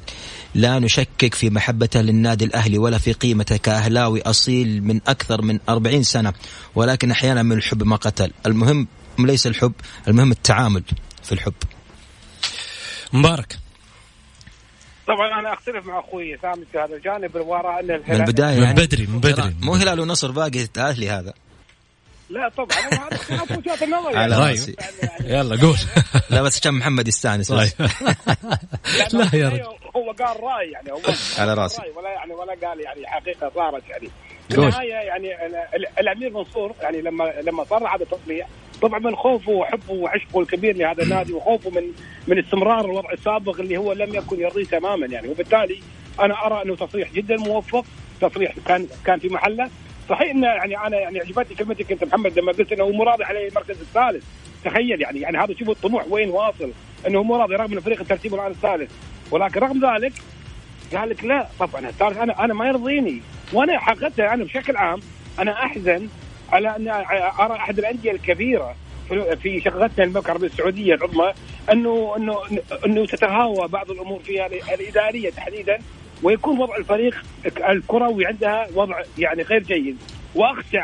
لا 0.55 0.79
نشكك 0.79 1.33
في 1.33 1.49
محبته 1.49 2.01
للنادي 2.01 2.44
الأهلي 2.45 2.77
ولا 2.77 2.97
في 2.97 3.13
قيمته 3.13 3.57
كأهلاوي 3.57 4.21
أصيل 4.21 4.83
من 4.83 5.01
أكثر 5.07 5.41
من 5.41 5.59
أربعين 5.69 6.03
سنة 6.03 6.33
ولكن 6.75 7.11
أحيانا 7.11 7.43
من 7.43 7.51
الحب 7.51 7.83
ما 7.83 7.95
قتل. 7.95 8.31
المهم 8.45 8.87
ليس 9.19 9.47
الحب 9.47 9.73
المهم 10.07 10.31
التعامل 10.31 10.83
في 11.23 11.31
الحب. 11.31 11.53
مبارك. 13.13 13.57
طبعا 15.07 15.39
أنا 15.39 15.53
أختلف 15.53 15.85
مع 15.85 15.99
أخوي 15.99 16.37
سامي 16.41 16.65
في 16.71 16.77
هذا 16.77 16.95
الجانب 16.95 17.35
وراء 17.35 17.79
أن 17.79 17.91
الهلال 17.91 18.09
من 18.09 18.21
البداية 18.21 18.53
يعني. 18.53 18.65
من 18.65 18.73
بدري 18.73 19.07
من 19.07 19.19
بدري. 19.19 19.55
مو 19.61 19.75
هلال 19.75 19.99
ونصر 19.99 20.31
باقي 20.31 20.67
أهلي 20.77 21.09
هذا. 21.09 21.33
لا 22.29 22.49
طبعا. 22.57 22.77
هذا 22.77 23.15
اختلاف 23.15 23.51
وجهات 23.57 23.83
النظر. 23.83 24.17
على 24.17 24.35
يعني 24.35 24.51
رأسي. 24.51 24.75
يلا 25.23 25.61
قول. 25.61 25.77
لا 26.29 26.41
بس 26.41 26.59
كان 26.59 26.73
محمد 26.73 27.07
يستانس 27.07 27.47
طيب. 27.47 27.71
لا 29.13 29.29
يا 29.33 29.49
رجل. 29.49 29.65
هو 29.95 30.11
قال 30.11 30.43
راي 30.43 30.71
يعني 30.71 30.91
هو 30.91 30.99
على 31.39 31.53
راسي. 31.53 31.81
ولا 31.95 32.09
يعني 32.09 32.33
ولا 32.33 32.67
قال 32.67 32.79
يعني 32.79 33.07
حقيقة 33.07 33.51
صارت 33.55 33.89
يعني. 33.89 34.09
في 34.49 34.57
النهاية 34.57 34.93
يعني 34.93 35.35
الأمير 35.99 36.33
منصور 36.33 36.71
يعني 36.81 37.01
لما 37.01 37.33
لما 37.41 37.63
صرح 37.63 37.93
هذا 37.93 38.03
التصريح 38.03 38.47
طبعا 38.81 38.99
من 38.99 39.15
خوفه 39.15 39.51
وحبه 39.51 39.93
وعشقه 39.93 40.39
الكبير 40.39 40.75
لهذا 40.75 41.03
النادي 41.03 41.33
وخوفه 41.33 41.69
من 41.69 41.91
من 42.27 42.39
استمرار 42.39 42.85
الوضع 42.85 43.11
السابق 43.11 43.59
اللي 43.59 43.77
هو 43.77 43.93
لم 43.93 44.15
يكن 44.15 44.39
يرضيه 44.39 44.65
تماما 44.65 45.05
يعني. 45.05 45.27
وبالتالي 45.27 45.79
أنا 46.19 46.45
أرى 46.45 46.61
أنه 46.65 46.75
تصريح 46.75 47.13
جدا 47.13 47.35
موفق 47.35 47.85
تصريح 48.21 48.55
كان 48.67 48.87
كان 49.05 49.19
في 49.19 49.29
محله. 49.29 49.69
صحيح 50.09 50.29
انه 50.29 50.47
يعني 50.47 50.77
أنا 50.77 50.99
يعني 50.99 51.19
عجبتني 51.19 51.55
كلمتك 51.55 51.91
أنت 51.91 52.03
محمد 52.03 52.39
لما 52.39 52.51
قلت 52.51 52.71
إنه 52.71 52.89
مو 52.89 53.03
راضي 53.03 53.23
عليه 53.23 53.47
المركز 53.47 53.81
الثالث. 53.81 54.23
تخيل 54.65 55.01
يعني 55.01 55.19
يعني 55.19 55.37
هذا 55.37 55.53
شوف 55.53 55.69
الطموح 55.69 56.05
وين 56.09 56.29
واصل. 56.29 56.71
إنه 57.07 57.23
مو 57.23 57.35
راضي 57.35 57.55
رغم 57.55 57.73
ان 57.73 57.79
فريق 57.79 57.99
الترتيب 57.99 58.33
الآن 58.33 58.51
الثالث. 58.51 58.91
ولكن 59.31 59.59
رغم 59.59 59.95
ذلك 59.95 60.13
قال 60.95 61.09
لك 61.09 61.23
لا 61.23 61.47
طبعا 61.59 61.89
الثالث 61.89 62.17
أنا 62.17 62.45
أنا 62.45 62.53
ما 62.53 62.67
يرضيني. 62.67 63.21
وأنا 63.53 63.79
حقيقه 63.79 64.33
أنا 64.33 64.43
بشكل 64.43 64.77
عام 64.77 64.99
أنا 65.39 65.65
أحزن 65.65 66.07
على 66.51 66.75
أن 66.75 66.87
أرى 67.39 67.55
أحد 67.55 67.79
الأندية 67.79 68.11
الكبيرة 68.11 68.75
في 69.43 69.61
شقتنا 69.65 70.03
المملكه 70.03 70.25
العربيه 70.25 70.47
السعودية 70.47 70.93
العظمى 70.95 71.33
انه 71.71 72.13
انه 72.17 72.41
أنه 72.85 73.05
تتهاوى 73.05 73.67
بعض 73.67 73.91
الأمور 73.91 74.19
فيها 74.19 74.47
الإدارية 74.47 75.29
تحديدا 75.29 75.79
ويكون 76.23 76.59
وضع 76.59 76.75
الفريق 76.77 77.23
الكروي 77.69 78.25
عندها 78.25 78.67
وضع 78.75 79.01
يعني 79.17 79.43
غير 79.43 79.63
جيد. 79.63 79.97
وأخشى 80.35 80.77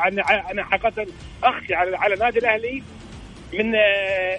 أنا 0.52 0.64
حقيقه 0.64 1.06
أخشى 1.44 1.74
على 1.76 2.14
النادي 2.14 2.40
الأهلي 2.40 2.84
من 3.54 3.72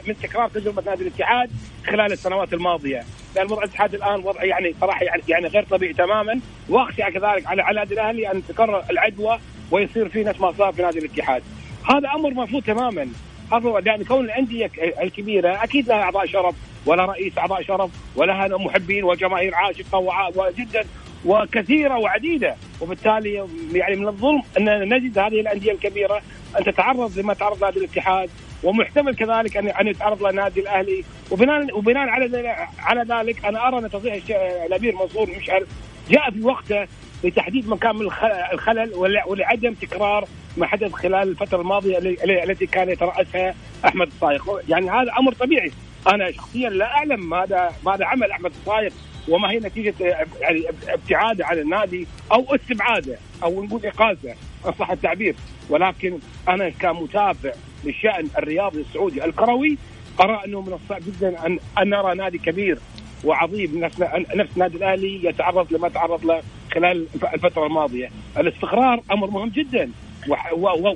من 0.06 0.16
تكرار 0.23 0.49
تجربة 0.49 0.82
نادي 0.87 1.02
الاتحاد 1.02 1.50
خلال 1.87 2.12
السنوات 2.12 2.52
الماضية، 2.52 3.04
لأن 3.37 3.47
وضع 3.47 3.62
الاتحاد 3.62 3.95
الآن 3.95 4.21
وضع 4.25 4.45
يعني 4.45 4.75
صراحة 4.81 5.05
يعني 5.05 5.23
يعني 5.29 5.47
غير 5.47 5.65
طبيعي 5.65 5.93
تماما، 5.93 6.41
وأخشى 6.69 7.03
كذلك 7.03 7.47
على 7.47 7.62
على 7.62 7.71
النادي 7.71 7.95
الاهلي 7.95 8.33
أن 8.33 8.43
تكرر 8.49 8.85
العدوى 8.91 9.39
ويصير 9.71 10.09
في 10.09 10.25
نفس 10.25 10.41
ما 10.41 10.53
صار 10.53 10.73
في 10.73 10.83
نادي 10.83 10.99
الاتحاد. 10.99 11.43
هذا 11.91 12.09
أمر 12.15 12.31
مرفوض 12.31 12.62
تماما، 12.62 13.09
هذا 13.53 13.83
يعني 13.87 14.05
كون 14.05 14.25
الأندية 14.25 14.71
الكبيرة 15.03 15.65
أكيد 15.65 15.89
لها 15.89 16.03
أعضاء 16.03 16.27
شرف 16.27 16.55
ولا 16.87 17.05
رئيس 17.05 17.39
أعضاء 17.39 17.62
شرف 17.62 17.91
ولها 18.17 18.49
محبين 18.49 19.05
وجماهير 19.05 19.55
عاشقة 19.55 19.99
وجدا 20.37 20.85
وكثيرة 21.25 21.99
وعديدة. 21.99 22.57
وبالتالي 22.81 23.47
يعني 23.73 23.97
من 23.97 24.09
الظلم 24.09 24.43
أن 24.59 24.95
نجد 24.95 25.19
هذه 25.19 25.41
الأندية 25.41 25.73
الكبيرة 25.73 26.23
أن 26.59 26.65
تتعرض 26.65 27.19
لما 27.19 27.35
تعرض 27.35 27.65
نادي 27.65 27.79
الاتحاد. 27.79 28.31
ومحتمل 28.64 29.14
كذلك 29.14 29.57
ان 29.57 29.69
أن 29.69 29.87
يتعرض 29.88 30.23
لنادي 30.26 30.61
الأهلي. 30.61 31.04
وبناء 31.31 31.78
وبناء 31.78 32.09
على 32.09 32.57
على 32.78 33.14
ذلك 33.14 33.45
أنا 33.45 33.69
أرى 33.69 33.78
أن 33.78 33.90
تصريح 33.90 34.25
الأمير 34.66 34.95
منصور 34.95 35.31
مشعل 35.38 35.66
جاء 36.11 36.31
في 36.31 36.42
وقته 36.42 36.87
لتحديد 37.25 37.69
مكان 37.69 38.09
الخلل 38.52 38.95
ولعدم 39.26 39.75
تكرار 39.75 40.28
ما 40.57 40.66
حدث 40.66 40.92
خلال 40.92 41.28
الفترة 41.28 41.61
الماضية 41.61 41.99
التي 42.45 42.66
كان 42.66 42.90
يترأسها 42.90 43.54
أحمد 43.85 44.07
الصايغ 44.07 44.61
يعني 44.69 44.90
هذا 44.90 45.12
أمر 45.19 45.33
طبيعي. 45.33 45.73
أنا 46.09 46.31
شخصيا 46.31 46.71
لا 46.71 46.87
أعلم 46.87 47.31
ماذا 47.31 47.73
ماذا 47.87 48.04
عمل 48.04 48.31
أحمد 48.31 48.52
الصايغ 48.61 48.90
وما 49.29 49.50
هي 49.50 49.59
نتيجة 49.59 49.95
يعني 50.41 50.62
ابتعاده 50.88 51.47
عن 51.47 51.59
النادي 51.59 52.07
أو 52.33 52.55
استبعاده 52.55 53.19
أو 53.43 53.64
نقول 53.64 53.87
اقالته 53.87 54.35
إن 54.67 54.73
صح 54.79 54.91
التعبير. 54.91 55.35
ولكن 55.71 56.19
أنا 56.49 56.69
كمتابع 56.71 57.52
للشأن 57.85 58.29
الرياضي 58.38 58.81
السعودي 58.81 59.25
الكروي 59.25 59.79
أرى 60.21 60.41
أنه 60.47 60.61
من 60.61 60.73
الصعب 60.73 61.02
جدا 61.07 61.47
ان 61.47 61.59
أن 61.79 61.88
نرى 61.91 62.14
نادي 62.14 62.38
كبير 62.38 62.79
وعظيم 63.25 63.79
نفس 63.79 64.00
نفس 64.35 64.50
النادي 64.55 64.76
الأهلي 64.76 65.25
يتعرض 65.25 65.73
لما 65.73 65.88
تعرض 65.88 66.25
له 66.25 66.43
خلال 66.75 67.07
الفترة 67.35 67.67
الماضية، 67.67 68.11
الاستقرار 68.38 69.02
أمر 69.12 69.31
مهم 69.31 69.49
جدا 69.49 69.91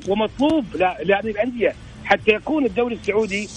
ومطلوب 0.09 0.64
لهذه 1.04 1.30
الأندية 1.30 1.75
حتى 2.04 2.30
يكون 2.33 2.64
الدوري 2.66 2.95
السعودي 2.95 3.49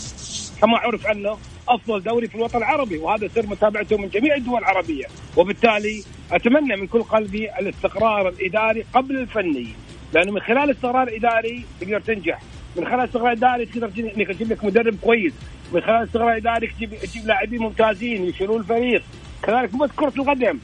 كما 0.61 0.77
عرف 0.77 1.07
عنه 1.07 1.37
أفضل 1.69 2.03
دوري 2.03 2.27
في 2.27 2.35
الوطن 2.35 2.57
العربي 2.57 2.97
وهذا 2.97 3.27
سر 3.27 3.45
متابعته 3.47 3.97
من 3.97 4.09
جميع 4.09 4.35
الدول 4.35 4.59
العربية. 4.59 5.05
وبالتالي 5.37 6.03
أتمنى 6.31 6.75
من 6.75 6.87
كل 6.87 7.03
قلبي 7.03 7.51
الاستقرار 7.59 8.29
الإداري 8.29 8.85
قبل 8.93 9.17
الفني 9.17 9.67
لأنه 10.13 10.31
من 10.31 10.39
خلال 10.39 10.57
الاستقرار 10.63 11.07
الإداري 11.07 11.65
تقدر 11.81 11.99
تنجح. 11.99 12.39
من 12.75 12.85
خلال 12.85 12.99
الاستقرار 12.99 13.31
الإداري 13.31 13.65
تقدر 13.65 13.89
تجيب 14.33 14.51
لك 14.51 14.63
مدرب 14.63 14.95
كويس. 15.01 15.33
من 15.73 15.81
خلال 15.81 15.97
الاستقرار 15.97 16.31
الإداري 16.31 16.67
تجيب 16.67 16.95
تجيب 16.95 17.25
لاعبين 17.27 17.61
ممتازين 17.61 18.25
يشيلون 18.25 18.59
الفريق. 18.59 19.03
كذلك 19.43 19.75
بس 19.75 19.89
كرة 19.95 20.13
القدم 20.17 20.59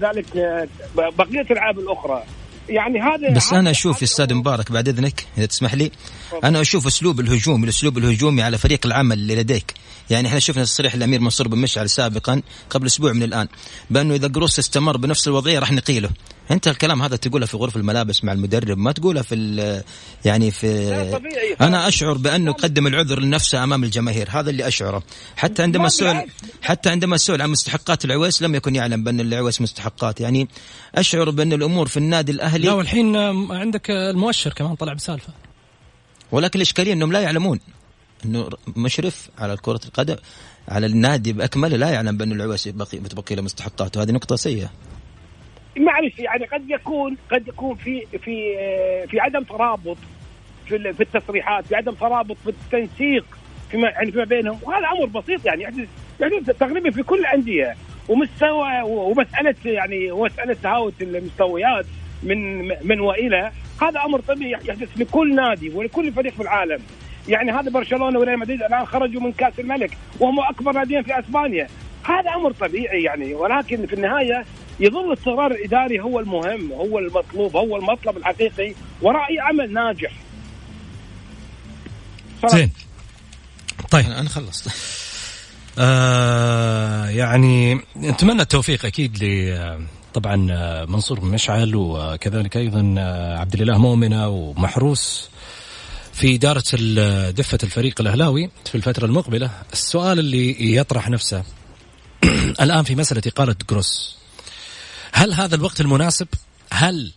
ذلك 0.00 0.36
آه، 0.36 0.68
بقية 0.94 1.40
الألعاب 1.40 1.78
الأخرى. 1.78 2.22
يعني 2.68 3.00
هذا 3.00 3.30
بس 3.30 3.52
أنا 3.52 3.70
أشوف 3.70 4.02
أستاذ 4.02 4.34
مبارك 4.34 4.72
بعد 4.72 4.88
إذنك 4.88 5.26
إذا 5.38 5.46
تسمح 5.46 5.74
لي. 5.74 5.90
أنا 6.44 6.60
أشوف 6.60 6.86
أسلوب 6.86 7.20
الهجوم 7.20 7.64
الأسلوب 7.64 7.98
الهجومي 7.98 8.42
على 8.42 8.58
فريق 8.58 8.86
العمل 8.86 9.18
اللي 9.18 9.36
لديك. 9.36 9.74
يعني 10.10 10.28
إحنا 10.28 10.38
شفنا 10.38 10.64
تصريح 10.64 10.94
الأمير 10.94 11.20
منصور 11.20 11.48
بن 11.48 11.58
مشعل 11.58 11.90
سابقا 11.90 12.42
قبل 12.70 12.86
أسبوع 12.86 13.12
من 13.12 13.22
الآن 13.22 13.48
بأنه 13.90 14.14
إذا 14.14 14.28
قروس 14.28 14.58
استمر 14.58 14.96
بنفس 14.96 15.28
الوضعية 15.28 15.58
راح 15.58 15.72
نقيله. 15.72 16.10
أنت 16.52 16.68
الكلام 16.68 17.02
هذا 17.02 17.16
تقوله 17.16 17.46
في 17.46 17.56
غرف 17.56 17.76
الملابس 17.76 18.24
مع 18.24 18.32
المدرب 18.32 18.78
ما 18.78 18.92
تقوله 18.92 19.22
في 19.22 19.82
يعني 20.24 20.50
في 20.50 20.92
أنا 21.60 21.88
أشعر 21.88 22.12
بأنه 22.12 22.52
قدم 22.52 22.86
العذر 22.86 23.20
لنفسه 23.20 23.64
أمام 23.64 23.84
الجماهير 23.84 24.28
هذا 24.30 24.50
اللي 24.50 24.68
أشعره. 24.68 25.02
حتى 25.36 25.62
عندما 25.62 25.88
سئل 25.88 26.26
حتى 26.62 26.90
عندما 26.90 27.16
سئل 27.16 27.42
عن 27.42 27.50
مستحقات 27.50 28.04
العويس 28.04 28.42
لم 28.42 28.54
يكن 28.54 28.74
يعلم 28.74 29.04
بأن 29.04 29.20
العويس 29.20 29.60
مستحقات. 29.60 30.20
يعني 30.20 30.48
أشعر 30.94 31.30
بأن 31.30 31.52
الأمور 31.52 31.86
في 31.88 31.96
النادي 31.96 32.32
الاهلي 32.32 32.66
لا 32.66 32.72
والحين 32.72 33.16
عندك 33.50 33.90
المؤشر 33.90 34.52
كمان 34.52 34.74
طلع 34.74 34.92
بسالفة. 34.92 35.32
ولكن 36.32 36.58
الإشكالية 36.58 36.92
إنهم 36.92 37.12
لا 37.12 37.20
يعلمون. 37.20 37.60
إنه 38.24 38.48
مشرف 38.76 39.28
على 39.38 39.56
كرة 39.56 39.80
القدم 39.86 40.16
على 40.68 40.86
النادي 40.86 41.32
بأكمله 41.32 41.76
لا 41.76 41.90
يعلم 41.90 42.16
بأن 42.16 42.32
العويس 42.32 42.68
بتبقي 42.68 43.34
له 43.34 43.42
مستحقات 43.42 43.96
وهذه 43.96 44.10
نقطة 44.10 44.36
سيئة. 44.36 44.70
معلش 45.76 46.18
يعني 46.18 46.44
قد 46.44 46.70
يكون 46.70 47.16
قد 47.30 47.48
يكون 47.48 47.74
في 47.74 48.06
في 48.06 48.56
في 49.06 49.20
عدم 49.20 49.42
ترابط 49.42 49.96
في 50.66 50.92
في 50.92 51.02
التصريحات 51.02 51.66
في 51.66 51.76
عدم 51.76 51.92
ترابط 51.92 52.36
في 52.44 52.50
التنسيق 52.50 53.24
فيما 53.70 53.88
يعني 53.88 54.12
فيما 54.12 54.24
بينهم. 54.24 54.58
وهذا 54.62 54.86
أمر 54.86 55.06
بسيط 55.06 55.46
يعني 55.46 55.62
يحدث 55.62 55.88
يعني 56.20 56.40
تقريبا 56.40 56.90
في 56.90 57.02
كل 57.02 57.18
الأندية. 57.18 57.76
ومستوى 58.08 58.82
ومسألة 58.82 59.54
يعني 59.64 60.12
مساله 60.12 60.56
تهاوت 60.62 61.02
المستويات 61.02 61.86
من 62.22 62.68
من 62.68 63.00
وإلى 63.00 63.52
هذا 63.82 64.00
أمر 64.04 64.20
طبيعي 64.20 64.52
يحدث 64.68 64.88
لكل 64.96 65.34
نادي 65.34 65.68
ولكل 65.68 66.12
فريق 66.12 66.32
في 66.32 66.42
العالم. 66.42 66.78
يعني 67.28 67.52
هذا 67.52 67.70
برشلونة 67.70 68.18
وريال 68.18 68.38
مدريد 68.38 68.62
الآن 68.62 68.86
خرجوا 68.86 69.20
من 69.20 69.32
كأس 69.32 69.60
الملك 69.60 69.90
وهم 70.20 70.40
أكبر 70.40 70.72
ناديين 70.72 71.02
في 71.02 71.18
أسبانيا. 71.18 71.68
هذا 72.04 72.30
أمر 72.30 72.52
طبيعي 72.52 73.02
يعني 73.02 73.34
ولكن 73.34 73.86
في 73.86 73.92
النهاية 73.92 74.44
يظل 74.80 75.12
الاستقرار 75.12 75.50
الإداري 75.50 76.00
هو 76.00 76.20
المهم 76.20 76.72
هو 76.72 76.98
المطلوب 76.98 77.56
هو 77.56 77.76
المطلب 77.76 78.16
الحقيقي 78.16 78.74
وراء 79.02 79.30
اي 79.30 79.38
عمل 79.40 79.72
ناجح. 79.72 80.12
زين. 82.48 82.70
طيب. 83.90 84.06
أنا 84.06 84.28
خلصت 84.28 84.70
آه 85.78 87.08
يعني 87.08 87.80
نتمنى 87.96 88.42
التوفيق 88.42 88.86
أكيد 88.86 89.24
ل 89.24 89.86
طبعا 90.14 90.36
منصور 90.84 91.20
بن 91.20 91.28
مشعل 91.28 91.74
وكذلك 91.74 92.56
أيضا 92.56 92.94
عبد 93.38 93.54
الإله 93.54 93.78
مؤمنة 93.78 94.28
ومحروس 94.28 95.30
في 96.12 96.34
إدارة 96.34 96.62
دفة 97.30 97.58
الفريق 97.62 98.00
الأهلاوي 98.00 98.50
في 98.64 98.74
الفترة 98.74 99.06
المقبلة. 99.06 99.50
السؤال 99.72 100.18
اللي 100.18 100.76
يطرح 100.76 101.10
نفسه 101.10 101.44
الآن 102.64 102.84
في 102.84 102.94
مسألة 102.94 103.22
إقالة 103.26 103.56
جروس. 103.70 104.16
هل 105.12 105.32
هذا 105.32 105.54
الوقت 105.54 105.80
المناسب؟ 105.80 106.28
هل 106.72 107.12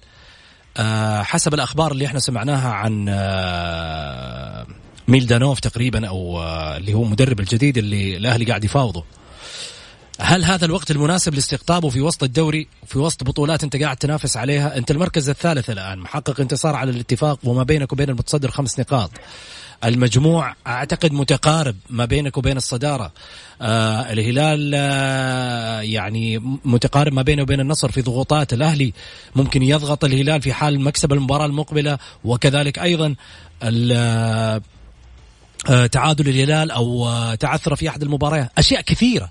آه 0.78 1.22
حسب 1.22 1.54
الأخبار 1.54 1.92
اللي 1.92 2.06
إحنا 2.06 2.20
سمعناها 2.20 2.70
عن 2.70 3.06
آه 3.10 4.68
ميلدانوف 5.08 5.60
تقريبا 5.60 6.08
أو 6.08 6.42
آه 6.42 6.78
اللي 6.78 6.94
هو 6.94 7.04
مدرب 7.04 7.40
الجديد 7.40 7.78
اللي 7.78 8.18
الأهلي 8.18 8.46
قاعد 8.46 8.64
يفاوضه. 8.64 9.04
هل 10.20 10.44
هذا 10.44 10.66
الوقت 10.66 10.92
المناسب 10.92 11.34
لاستقطابه 11.34 11.90
في 11.90 12.02
وسط 12.02 12.24
الدوري 12.24 12.68
في 12.88 13.00
وسط 13.00 13.24
بطولات 13.24 13.64
أنت 13.64 13.76
قاعد 13.76 13.98
تنافس 13.98 14.38
عليها؟ 14.38 14.78
أنت 14.78 14.92
المركز 14.92 15.30
الثالث 15.30 15.70
الآن 15.70 16.00
محقق 16.00 16.42
انتصار 16.42 16.76
على 16.76 16.92
الاتفاق 16.92 17.40
وما 17.44 17.64
بينك 17.64 17.94
وبين 17.94 18.10
المتصدر 18.10 18.52
خمس 18.52 18.80
نقاط. 18.80 19.12
المجموع 19.86 20.56
أعتقد 20.68 21.14
متقارب 21.14 21.76
ما 21.90 22.06
بينك 22.06 22.38
وبين 22.38 22.58
الصدارة. 22.58 23.12
آه 23.62 24.12
الهلال 24.12 24.72
آه 24.76 25.82
يعني 25.82 26.40
متقارب 26.66 27.14
ما 27.14 27.22
بينه 27.22 27.42
وبين 27.42 27.60
النصر 27.60 27.92
في 27.92 28.02
ضغوطات. 28.02 28.54
الأهلي 28.54 28.94
ممكن 29.36 29.64
يضغط 29.64 30.04
الهلال 30.04 30.42
في 30.42 30.54
حال 30.54 30.82
مكسب 30.82 31.14
المباراة 31.14 31.46
المقبلة 31.46 31.98
وكذلك 32.24 32.80
أيضا 32.80 33.16
آه 33.64 34.62
تعادل 35.92 36.30
الهلال 36.30 36.72
أو 36.72 37.08
آه، 37.08 37.36
تعثر 37.36 37.76
في 37.76 37.90
أحد 37.90 38.04
المباريات. 38.04 38.52
أشياء 38.58 38.82
كثيرة. 38.82 39.30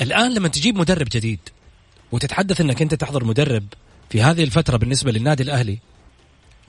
الآن 0.00 0.34
لما 0.34 0.48
تجيب 0.48 0.76
مدرب 0.76 1.06
جديد 1.12 1.40
وتتحدث 2.12 2.60
إنك 2.60 2.82
أنت 2.82 2.94
تحضر 2.94 3.24
مدرب 3.24 3.64
في 4.10 4.22
هذه 4.22 4.44
الفترة 4.44 4.76
بالنسبة 4.76 5.12
للنادي 5.12 5.42
الأهلي 5.42 5.78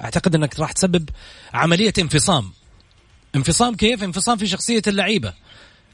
أعتقد 0.03 0.35
إنك 0.35 0.59
راح 0.59 0.71
تسبب 0.71 1.09
عملية 1.53 1.93
انفصام. 1.99 2.51
انفصام 3.35 3.75
كيف؟ 3.75 4.03
انفصام 4.03 4.37
في 4.37 4.47
شخصية 4.47 4.81
اللعيبة. 4.87 5.33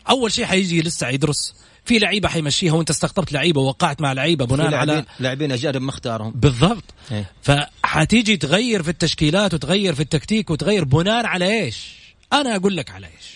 أول 0.09 0.31
شيء 0.31 0.45
حيجي 0.45 0.81
لسه 0.81 1.09
يدرس 1.09 1.53
في 1.85 1.99
لعيبة 1.99 2.29
حيمشيها 2.29 2.73
وانت 2.73 2.89
استقطبت 2.89 3.33
لعيبة 3.33 3.61
ووقعت 3.61 4.01
مع 4.01 4.13
لعيبة 4.13 4.45
بناء 4.45 4.73
على 4.73 5.05
لاعبين 5.19 5.51
اجانب 5.51 5.81
ما 5.81 5.89
اختارهم 5.89 6.31
بالضبط. 6.31 6.83
إيه. 7.11 7.31
فحتيجي 7.41 8.37
تغير 8.37 8.83
في 8.83 8.89
التشكيلات 8.89 9.53
وتغير 9.53 9.95
في 9.95 10.01
التكتيك 10.01 10.49
وتغير 10.49 10.83
بناء 10.83 11.25
على 11.25 11.63
إيش؟ 11.63 11.95
أنا 12.33 12.55
أقول 12.55 12.77
لك 12.77 12.91
على 12.91 13.07
إيش. 13.07 13.35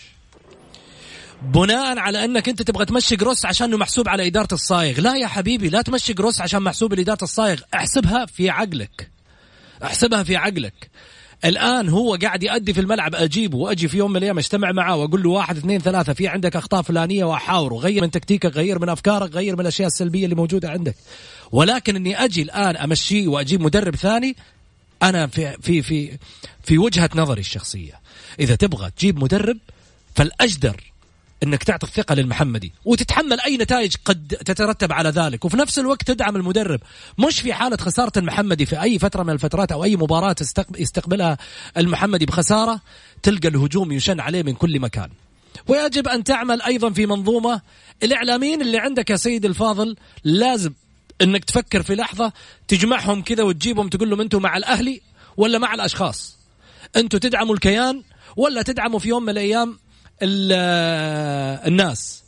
بناء 1.42 1.98
على 1.98 2.24
أنك 2.24 2.48
أنت 2.48 2.62
تبغى 2.62 2.84
تمشي 2.84 3.16
جروس 3.16 3.46
عشان 3.46 3.76
محسوب 3.76 4.08
على 4.08 4.26
إدارة 4.26 4.48
الصايغ. 4.52 5.00
لا 5.00 5.16
يا 5.16 5.26
حبيبي 5.26 5.68
لا 5.68 5.82
تمشي 5.82 6.12
جروس 6.12 6.40
عشان 6.40 6.62
محسوب 6.62 6.94
لإدارة 6.94 7.24
الصايغ. 7.24 7.60
احسبها 7.74 8.26
في 8.26 8.50
عقلك. 8.50 9.10
احسبها 9.84 10.22
في 10.22 10.36
عقلك. 10.36 10.90
الآن 11.44 11.88
هو 11.88 12.14
قاعد 12.22 12.42
يأدي 12.42 12.72
في 12.72 12.80
الملعب 12.80 13.14
أجيبه 13.14 13.58
وأجي 13.58 13.88
في 13.88 13.98
يوم 13.98 14.10
من 14.10 14.16
الأيام 14.16 14.38
أجتمع 14.38 14.72
معاه 14.72 14.96
وأقول 14.96 15.22
له 15.22 15.30
واحد 15.30 15.56
اثنين 15.56 15.80
ثلاثة 15.80 16.12
في 16.12 16.28
عندك 16.28 16.56
أخطاء 16.56 16.82
فلانية 16.82 17.24
وأحاوره 17.24 17.74
غير 17.74 18.02
من 18.02 18.10
تكتيكك 18.10 18.56
غير 18.56 18.78
من 18.78 18.88
أفكارك 18.88 19.34
غير 19.34 19.54
من 19.54 19.60
الأشياء 19.60 19.86
السلبية 19.86 20.24
اللي 20.24 20.34
موجودة 20.34 20.70
عندك. 20.70 20.94
ولكن 21.52 21.96
إني 21.96 22.24
أجي 22.24 22.42
الآن 22.42 22.76
أمشيه 22.76 23.28
وأجيب 23.28 23.60
مدرب 23.60 23.96
ثاني 23.96 24.36
أنا 25.02 25.26
في 25.26 25.56
في 25.62 25.82
في 25.82 26.18
في 26.62 26.78
وجهة 26.78 27.10
نظري 27.14 27.40
الشخصية. 27.40 28.00
إذا 28.40 28.54
تبغى 28.54 28.90
تجيب 28.90 29.18
مدرب 29.18 29.58
فالأجدر 30.14 30.89
إنك 31.42 31.62
تعطي 31.62 31.86
الثقة 31.86 32.14
للمحمدي. 32.14 32.72
وتتحمل 32.84 33.40
أي 33.40 33.56
نتائج 33.56 33.94
قد 34.04 34.36
تترتب 34.44 34.92
على 34.92 35.08
ذلك. 35.08 35.44
وفي 35.44 35.56
نفس 35.56 35.78
الوقت 35.78 36.02
تدعم 36.02 36.36
المدرب. 36.36 36.80
مش 37.18 37.40
في 37.40 37.52
حالة 37.52 37.76
خسارة 37.76 38.12
المحمدي 38.16 38.66
في 38.66 38.82
أي 38.82 38.98
فترة 38.98 39.22
من 39.22 39.30
الفترات 39.30 39.72
أو 39.72 39.84
أي 39.84 39.96
مباراة 39.96 40.36
يستقبلها 40.78 41.38
المحمدي 41.76 42.26
بخسارة 42.26 42.80
تلقى 43.22 43.48
الهجوم 43.48 43.92
يشن 43.92 44.20
عليه 44.20 44.42
من 44.42 44.54
كل 44.54 44.80
مكان. 44.80 45.10
ويجب 45.68 46.08
أن 46.08 46.24
تعمل 46.24 46.62
أيضا 46.62 46.90
في 46.90 47.06
منظومة. 47.06 47.60
الإعلاميين 48.02 48.62
اللي 48.62 48.78
عندك 48.78 49.10
يا 49.10 49.16
سيدي 49.16 49.46
الفاضل 49.46 49.96
لازم 50.24 50.72
إنك 51.22 51.44
تفكر 51.44 51.82
في 51.82 51.94
لحظة 51.94 52.32
تجمعهم 52.68 53.22
كذا 53.22 53.42
وتجيبهم 53.42 53.88
تقول 53.88 54.10
لهم 54.10 54.20
أنتم 54.20 54.42
مع 54.42 54.56
الأهلي 54.56 55.00
ولا 55.36 55.58
مع 55.58 55.74
الأشخاص. 55.74 56.36
أنتم 56.96 57.18
تدعموا 57.18 57.54
الكيان 57.54 58.02
ولا 58.36 58.62
تدعموا 58.62 58.98
في 58.98 59.08
يوم 59.08 59.22
من 59.22 59.28
الأيام 59.28 59.78
الناس. 60.22 62.22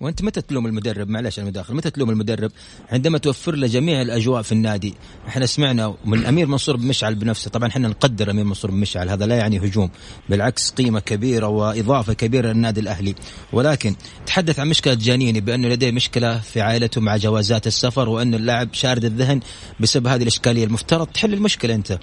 وانت 0.00 0.22
متى 0.22 0.40
تلوم 0.40 0.66
المدرب؟ 0.66 1.08
معلش 1.08 1.38
أنا 1.38 1.48
مداخل. 1.48 1.74
متى 1.74 1.90
تلوم 1.90 2.10
المدرب؟ 2.10 2.50
عندما 2.90 3.18
توفر 3.18 3.54
له 3.54 3.66
جميع 3.66 4.02
الأجواء 4.02 4.42
في 4.42 4.52
النادي. 4.52 4.94
إحنا 5.28 5.46
سمعنا 5.46 5.94
من 6.04 6.18
الأمير 6.18 6.46
منصور 6.46 6.76
بمشعل 6.76 7.14
بنفسه. 7.14 7.50
طبعا 7.50 7.68
إحنا 7.68 7.88
نقدر 7.88 8.30
أمير 8.30 8.44
منصور 8.44 8.70
بمشعل. 8.70 9.08
هذا 9.08 9.26
لا 9.26 9.36
يعني 9.36 9.58
هجوم. 9.58 9.90
بالعكس 10.28 10.70
قيمة 10.70 11.00
كبيرة 11.00 11.46
وإضافة 11.46 12.12
كبيرة 12.12 12.52
للنادي 12.52 12.80
الأهلي. 12.80 13.14
ولكن 13.52 13.94
تحدث 14.26 14.60
عن 14.60 14.68
مشكلة 14.68 14.94
جانيني 14.94 15.40
بانه 15.40 15.68
لديه 15.68 15.90
مشكلة 15.90 16.38
في 16.38 16.60
عائلته 16.60 17.00
مع 17.00 17.16
جوازات 17.16 17.66
السفر 17.66 18.08
وأن 18.08 18.34
اللاعب 18.34 18.68
شارد 18.72 19.04
الذهن 19.04 19.40
بسبب 19.80 20.06
هذه 20.06 20.22
الإشكالية. 20.22 20.64
المفترض 20.64 21.06
تحل 21.06 21.34
المشكلة 21.34 21.74
أنت. 21.74 21.98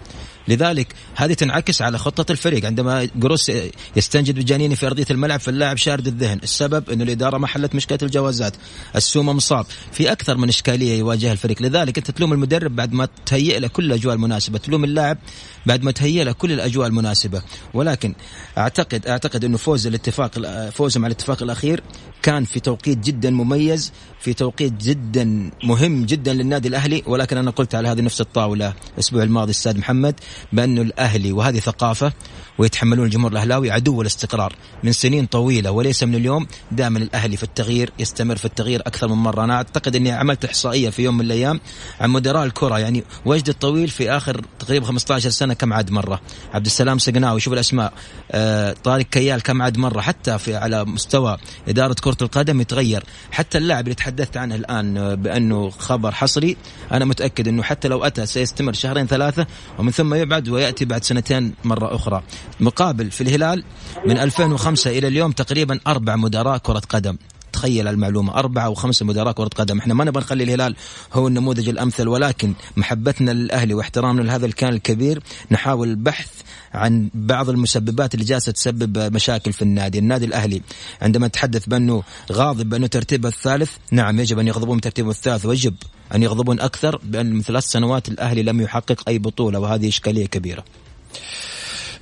لذلك 0.48 0.96
هذه 1.16 1.34
تنعكس 1.34 1.82
على 1.82 1.98
خطة 1.98 2.32
الفريق. 2.32 2.66
عندما 2.66 3.10
جروس 3.16 3.52
يستنجد 3.96 4.40
بجانيني 4.40 4.76
في 4.76 4.88
أرضية 4.88 5.06
الملعب 5.12 5.40
فاللاعب 5.40 5.78
شارد 5.78 6.08
الذهن. 6.08 6.40
السبب؟ 6.44 6.90
أنه 6.90 7.04
الإدارة 7.04 7.38
ما 7.38 7.48
حلت 7.48 7.76
مشكلة 7.92 8.08
الجوازات 8.08 8.54
السومة 8.96 9.34
مصاب. 9.34 9.66
في 9.92 10.12
أكثر 10.12 10.38
من 10.38 10.50
إشكالية 10.50 11.00
يواجهها 11.00 11.32
الفريق. 11.32 11.62
لذلك 11.62 11.98
أنت 11.98 12.12
تلوم 12.12 12.34
المدرب 12.34 12.76
بعد 12.76 12.94
ما 12.94 13.08
تهيئ 13.26 13.60
له 13.60 13.68
كل 13.68 13.86
الأجواء 13.86 14.16
المناسبة. 14.16 14.58
تلوم 14.60 14.84
اللاعب 14.84 15.18
بعد 15.66 15.84
ما 15.84 15.92
تهيئ 15.92 16.24
له 16.24 16.32
كل 16.32 16.52
الأجواء 16.52 16.88
المناسبة. 16.88 17.42
ولكن 17.74 18.14
أعتقد 18.58 19.08
أعتقد 19.08 19.46
أنه 19.46 19.58
فوز 19.58 19.88
الاتفاق 19.88 20.32
فوزهم 20.70 21.06
على 21.06 21.12
الاتفاق 21.12 21.44
الأخير 21.44 21.84
كان 22.24 22.46
في 22.46 22.60
توقيت 22.60 22.98
جدا 22.98 23.30
مميز 23.30 23.92
في 24.20 24.34
توقيت 24.34 24.74
جدا 24.74 25.52
مهم 25.64 26.06
جدا 26.06 26.34
للنادي 26.34 26.68
الأهلي 26.68 27.04
ولكن 27.08 27.38
أنا 27.38 27.52
قلت 27.52 27.76
على 27.76 27.88
هذه 27.88 28.02
نفس 28.02 28.22
الطاولة 28.22 28.74
الأسبوع 28.94 29.24
الماضي 29.24 29.52
أستاذ 29.52 29.78
محمد 29.78 30.16
بانه 30.54 30.82
الأهلي 30.82 31.32
وهذه 31.32 31.60
ثقافة 31.60 32.14
ويتحملون 32.58 33.06
الجمهور 33.06 33.32
الأهلاوي 33.32 33.72
عدو 33.72 34.02
الاستقرار 34.02 34.56
من 34.84 34.92
سنين 34.92 35.26
طويلة 35.26 35.72
وليس 35.72 36.04
من 36.04 36.16
اليوم. 36.16 36.48
دائما 36.72 37.00
الأهلي 37.00 37.38
في 37.38 37.44
التغيير 37.44 37.92
يستمر 38.00 38.36
في 38.36 38.46
التغيير 38.46 38.82
أكثر 38.82 39.08
من 39.08 39.16
مرة. 39.16 39.44
أنا 39.44 39.56
أعتقد 39.56 39.96
أني 39.96 40.12
عملت 40.12 40.46
إحصائية 40.46 40.90
في 40.90 41.04
يوم 41.04 41.18
من 41.18 41.26
الأيام 41.26 41.60
عن 42.00 42.10
مدراء 42.10 42.46
الكرة 42.46 42.80
يعني 42.80 43.04
وجد 43.26 43.50
الطويل 43.50 43.88
في 43.88 44.12
آخر 44.12 44.46
تقريبا 44.60 44.86
15 44.86 45.30
سنة 45.30 45.54
كم 45.54 45.74
عاد 45.74 45.92
مرة. 45.92 46.22
عبد 46.54 46.66
السلام 46.66 47.00
سقناوي 47.00 47.40
شوف 47.40 47.54
الأسماء. 47.54 47.94
آه 48.32 48.76
طارق 48.84 49.06
كيال 49.06 49.42
كم 49.42 49.62
عاد 49.62 49.78
مرة 49.78 50.02
حتى 50.02 50.38
في 50.38 50.56
على 50.56 50.86
مستوى 50.86 51.38
إدارة 51.68 51.96
كرة 52.02 52.11
القدم 52.22 52.62
يتغير. 52.62 53.04
حتى 53.32 53.58
اللاعب 53.58 53.84
اللي 53.84 53.96
تحدثت 53.96 54.38
عنه 54.38 54.56
الآن 54.56 55.16
بأنه 55.16 55.70
خبر 55.70 56.12
حصري 56.12 56.58
أنا 56.92 57.06
متأكد 57.06 57.48
إنه 57.48 57.64
حتى 57.64 57.88
لو 57.88 58.04
أتى 58.04 58.26
سيستمر 58.26 58.74
شهرين 58.74 59.08
ثلاثة 59.08 59.48
ومن 59.80 59.92
ثم 59.92 60.14
يبعد 60.14 60.50
ويأتي 60.50 60.86
بعد 60.86 61.04
سنتين 61.04 61.54
مرة 61.64 61.96
أخرى. 61.96 62.24
مقابل 62.60 63.12
في 63.12 63.22
الهلال 63.22 63.64
من 64.06 64.18
2005 64.18 64.92
إلى 64.92 65.08
اليوم 65.08 65.32
تقريبا 65.32 65.80
أربع 65.88 66.16
مدراء 66.16 66.58
كرة 66.58 66.82
قدم. 66.90 67.18
تخيل 67.62 67.88
المعلومة. 67.88 68.34
أربعة 68.34 68.66
أو 68.66 68.74
خمسة 68.74 69.06
مدراء 69.06 69.34
كرة 69.34 69.50
قدم. 69.56 69.80
إحنا 69.80 69.94
ما 69.94 70.04
نبغى 70.04 70.24
نخلي 70.24 70.44
الهلال 70.44 70.76
هو 71.14 71.28
النموذج 71.28 71.70
الأمثل 71.70 72.08
ولكن 72.08 72.54
محبتنا 72.78 73.32
للأهلي 73.32 73.74
واحترامنا 73.74 74.22
لهذا 74.22 74.46
الكيان 74.46 74.74
الكبير 74.74 75.24
نحاول 75.52 75.90
البحث 75.90 76.28
عن 76.74 77.10
بعض 77.14 77.50
المسببات 77.50 78.14
اللي 78.14 78.26
جالسة 78.26 78.52
تسبب 78.52 79.14
مشاكل 79.14 79.54
في 79.54 79.62
النادي. 79.62 80.00
النادي 80.00 80.26
الأهلي 80.26 80.62
عندما 81.02 81.28
تحدث 81.28 81.66
بأنه 81.68 82.04
غاضب 82.32 82.70
بأنه 82.70 82.88
ترتيبه 82.88 83.30
الثالث 83.30 83.72
نعم 83.92 84.20
يجب 84.20 84.40
أن 84.40 84.48
يغضبون 84.48 84.82
ترتيبه 84.82 85.10
الثالث 85.10 85.46
ويجب 85.46 85.76
أن 86.16 86.24
يغضبون 86.24 86.60
أكثر 86.60 87.00
بأن 87.04 87.34
من 87.34 87.42
ثلاث 87.42 87.64
سنوات 87.64 88.10
الأهلي 88.10 88.44
لم 88.44 88.62
يحقق 88.62 89.04
أي 89.08 89.20
بطولة 89.20 89.60
وهذه 89.60 89.88
إشكالية 89.88 90.26
كبيرة. 90.26 90.64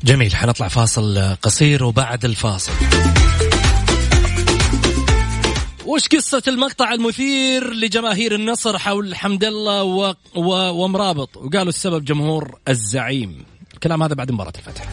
جميل 0.04 0.36
حنطلع 0.36 0.67
فاصل 0.67 1.36
قصير 1.41 1.84
وبعد 1.84 2.26
الفاصل. 2.26 2.72
وش 5.89 6.08
قصة 6.08 6.43
المقطع 6.47 6.93
المثير 6.93 7.73
لجماهير 7.73 8.36
النصر 8.36 8.78
حول 8.78 9.15
حمد 9.15 9.43
الله 9.43 9.84
و... 9.84 10.15
و... 10.36 10.52
ومرابط؟ 10.84 11.38
وقالوا 11.38 11.69
السبب 11.69 12.06
جمهور 12.06 12.60
الزعيم. 12.67 13.45
الكلام 13.73 14.04
هذا 14.04 14.13
بعد 14.13 14.32
مباراة 14.32 14.54
الفتح. 14.56 14.89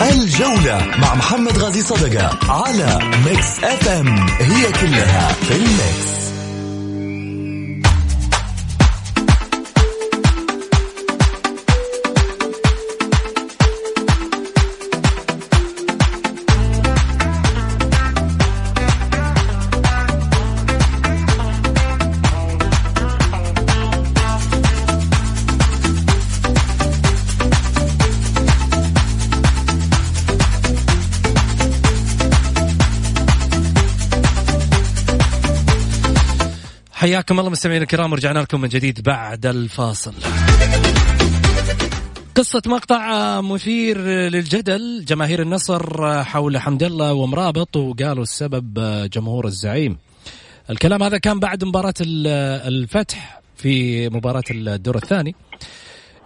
الجولة 0.00 0.86
مع 1.00 1.14
محمد 1.14 1.58
غازي 1.58 1.82
صدقة 1.82 2.38
على 2.52 2.98
Mix 3.26 3.64
FM 3.64 4.08
هي 4.28 4.72
كلها 4.72 5.32
في 5.32 5.56
ال 5.56 5.74
mix 5.74 6.27
حياكم 36.98 37.40
الله 37.40 37.50
مستمعينا 37.50 37.82
الكرام 37.82 38.12
ورجعنا 38.12 38.38
لكم 38.38 38.60
من 38.60 38.68
جديد 38.68 39.02
بعد 39.02 39.46
الفاصل. 39.46 40.14
قصة 42.34 42.62
مقطع 42.66 43.40
مثير 43.40 43.98
للجدل 44.06 45.04
جماهير 45.04 45.42
النصر 45.42 46.24
حول 46.24 46.58
حمد 46.58 46.82
الله 46.82 47.12
ومرابط 47.12 47.76
وقالوا 47.76 48.22
السبب 48.22 48.78
جمهور 49.12 49.46
الزعيم. 49.46 49.98
الكلام 50.70 51.02
هذا 51.02 51.18
كان 51.18 51.40
بعد 51.40 51.64
مباراة 51.64 51.94
الفتح 52.00 53.40
في 53.56 54.08
مباراة 54.08 54.44
الدور 54.50 54.96
الثاني 54.96 55.34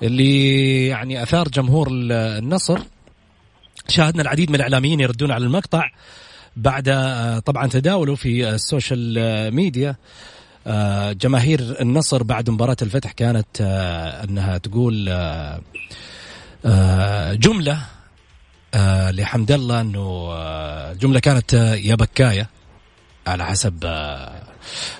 اللي 0.02 0.86
يعني 0.86 1.22
أثار 1.22 1.48
جمهور 1.48 1.88
النصر. 1.90 2.78
شاهدنا 3.88 4.22
العديد 4.22 4.50
من 4.50 4.56
الإعلاميين 4.56 5.00
يردون 5.00 5.30
على 5.30 5.44
المقطع 5.44 5.90
بعد 6.56 6.84
طبعا 7.46 7.66
تداوله 7.66 8.14
في 8.14 8.48
السوشيال 8.48 9.54
ميديا. 9.54 9.96
جماهير 11.12 11.80
النصر 11.80 12.22
بعد 12.22 12.50
مباراة 12.50 12.76
الفتح 12.82 13.12
كانت 13.12 13.46
آه، 13.60 14.24
أنها 14.24 14.58
تقول 14.58 15.08
آه، 16.64 17.34
جملة 17.34 17.78
لحمد 19.10 19.52
الله 19.52 19.80
إنه 19.80 20.92
جملة 20.92 21.20
كانت 21.20 21.52
يا 21.84 21.94
بكاية 21.94 22.48
على 23.26 23.46
حسب 23.46 23.84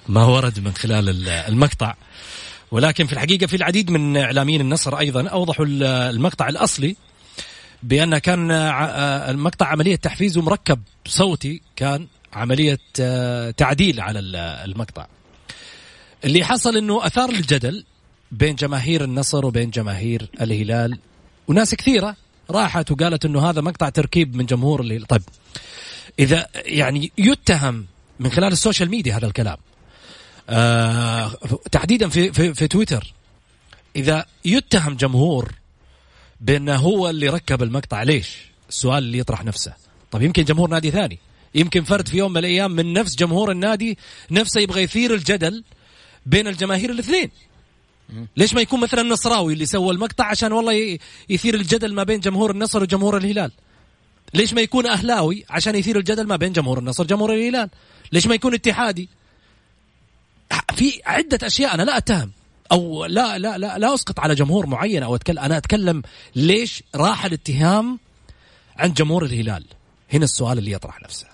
ما 0.09 0.25
ورد 0.25 0.61
من 0.61 0.72
خلال 0.72 1.29
المقطع. 1.29 1.94
ولكن 2.70 3.07
في 3.07 3.12
الحقيقة 3.12 3.46
في 3.46 3.57
العديد 3.57 3.90
من 3.90 4.16
إعلاميين 4.16 4.61
النصر 4.61 4.98
أيضا 4.98 5.29
أوضحوا 5.29 5.66
المقطع 5.68 6.48
الأصلي 6.48 6.96
بأن 7.83 8.18
كان 8.18 8.51
المقطع 9.31 9.66
عملية 9.66 9.96
تحفيز 9.96 10.38
ومركب 10.38 10.81
صوتي 11.07 11.62
كان 11.77 12.07
عملية 12.33 12.79
تعديل 13.57 14.01
على 14.01 14.18
المقطع. 14.64 15.07
اللي 16.25 16.45
حصل 16.45 16.77
إنه 16.77 17.07
أثار 17.07 17.31
الجدل 17.31 17.85
بين 18.33 18.55
جماهير 18.55 19.05
النصر 19.05 19.47
وبين 19.47 19.71
جماهير 19.71 20.29
الهلال 20.41 20.99
وناس 21.49 21.75
كثيرة 21.75 22.17
راحت 22.51 22.91
وقالت 22.91 23.25
إنه 23.25 23.51
هذا 23.51 23.61
مقطع 23.61 23.89
تركيب 23.89 24.37
من 24.37 24.47
جمهور 24.47 24.81
الهلال. 24.81 25.07
طيب 25.07 25.23
إذا 26.19 26.49
يعني 26.55 27.13
يتهم 27.19 27.87
من 28.21 28.31
خلال 28.31 28.53
ال 28.53 28.58
social 28.58 28.91
media 28.91 29.17
هذا 29.17 29.27
الكلام. 29.27 29.57
آه 30.51 31.33
تحديدا 31.73 32.09
في, 32.09 32.33
في 32.33 32.55
في 32.55 32.69
تويتر. 32.69 33.13
إذا 33.97 34.27
يتهم 34.45 34.97
جمهور 34.97 35.53
بأنه 36.41 36.77
هو 36.77 37.11
اللي 37.11 37.29
ركب 37.29 37.63
المقطع 37.63 38.03
ليش؟ 38.03 38.37
السؤال 38.69 39.05
اللي 39.05 39.19
يطرح 39.19 39.45
نفسه. 39.45 39.73
طيب 40.11 40.23
يمكن 40.23 40.45
جمهور 40.45 40.71
نادي 40.71 40.91
ثاني. 40.91 41.19
يمكن 41.55 41.83
فرد 41.85 42.09
في 42.09 42.17
يوم 42.17 42.31
من 42.33 42.39
الأيام 42.39 42.71
من 42.71 42.93
نفس 42.93 43.17
جمهور 43.17 43.51
النادي 43.51 43.99
نفسه 44.31 44.61
يبغى 44.61 44.83
يثير 44.83 45.15
الجدل 45.15 45.65
بين 46.27 46.49
الجماهير 46.49 46.91
الاثنين. 46.91 47.31
ليش 48.37 48.55
ما 48.55 48.61
يكون 48.61 48.81
مثلا 48.81 49.01
النصراوي 49.01 49.53
اللي 49.53 49.67
سوى 49.67 49.95
المقطع 49.95 50.25
عشان 50.25 50.53
والله 50.53 50.99
يثير 51.29 51.55
الجدل 51.55 51.95
ما 51.95 52.03
بين 52.03 52.21
جمهور 52.21 52.51
النصر 52.51 52.83
وجمهور 52.83 53.17
الهلال؟ 53.17 53.53
ليش 54.35 54.55
ما 54.55 54.61
يكون 54.61 54.87
أهلاوي 54.87 55.45
عشان 55.51 55.75
يثير 55.75 55.99
الجدل 55.99 56.27
ما 56.27 56.37
بين 56.37 56.53
جمهور 56.53 56.79
النصر 56.79 57.03
وجمهور 57.03 57.35
الهلال؟ 57.35 57.71
ليش 58.13 58.27
ما 58.27 58.35
يكون 58.35 58.55
اتحادي؟ 58.55 59.09
في 60.75 61.01
عدة 61.07 61.47
أشياء 61.47 61.75
أنا 61.75 61.83
لا 61.83 61.97
أتهم. 61.97 62.33
أو 62.73 63.05
لا 63.05 63.39
لا 63.39 63.59
لا 63.59 63.79
لا 63.79 63.95
أسقط 63.95 64.21
على 64.21 64.35
جمهور 64.35 64.67
معين 64.67 65.03
أو 65.03 65.15
اتكلم 65.15 65.39
أنا 65.39 65.57
أتكلم 65.57 66.03
ليش 66.37 66.83
راح 66.95 67.25
الاتهام 67.25 67.99
عند 68.77 68.95
جمهور 68.95 69.25
الهلال؟ 69.25 69.65
هنا 70.13 70.25
السؤال 70.25 70.59
اللي 70.59 70.73
يطرح 70.73 71.03
نفسه. 71.03 71.32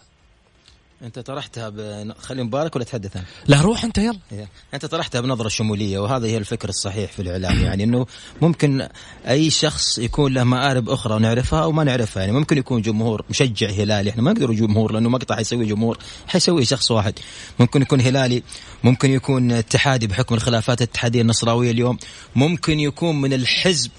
انت 1.02 1.18
طرحتها 1.18 1.68
ب... 1.68 2.12
خلي 2.18 2.42
مبارك 2.42 2.76
ولا 2.76 2.84
تحدث 2.84 3.16
أنا؟ 3.16 3.24
لا 3.46 3.60
روح 3.60 3.84
أنت 3.84 3.98
يلا 3.98 4.18
إيه. 4.32 4.48
أنت 4.74 4.86
طرحتها 4.86 5.20
بنظرة 5.20 5.48
شمولية 5.48 5.98
وهذا 5.98 6.26
هي 6.26 6.36
الفكر 6.36 6.68
الصحيح 6.68 7.12
في 7.12 7.22
الإعلام 7.22 7.60
يعني 7.60 7.84
إنه 7.84 8.06
ممكن 8.42 8.88
أي 9.28 9.50
شخص 9.50 9.98
يكون 9.98 10.34
له 10.34 10.44
مآرب 10.44 10.90
أخرى 10.90 11.18
نعرفها 11.18 11.62
أو 11.62 11.72
ما 11.72 11.84
نعرفها 11.84 12.20
يعني 12.20 12.32
ممكن 12.32 12.58
يكون 12.58 12.82
جمهور 12.82 13.24
مشجع 13.30 13.70
هلالي 13.70 14.10
إحنا 14.10 14.22
ما 14.22 14.32
نقدر 14.32 14.52
جمهور 14.52 14.92
لأنه 14.92 15.08
مقطع 15.08 15.36
حيسوي 15.36 15.66
جمهور 15.66 15.98
حيسوي 16.26 16.64
شخص 16.64 16.90
واحد 16.90 17.14
ممكن 17.58 17.82
يكون 17.82 18.00
هلالي 18.00 18.42
ممكن 18.84 19.10
يكون 19.10 19.52
اتحادي 19.52 20.06
بحكم 20.06 20.34
الخلافات 20.34 20.82
الاتحادية 20.82 21.20
النصراوية 21.20 21.70
اليوم 21.70 21.98
ممكن 22.36 22.80
يكون 22.80 23.20
من 23.20 23.32
الحزب 23.32 23.90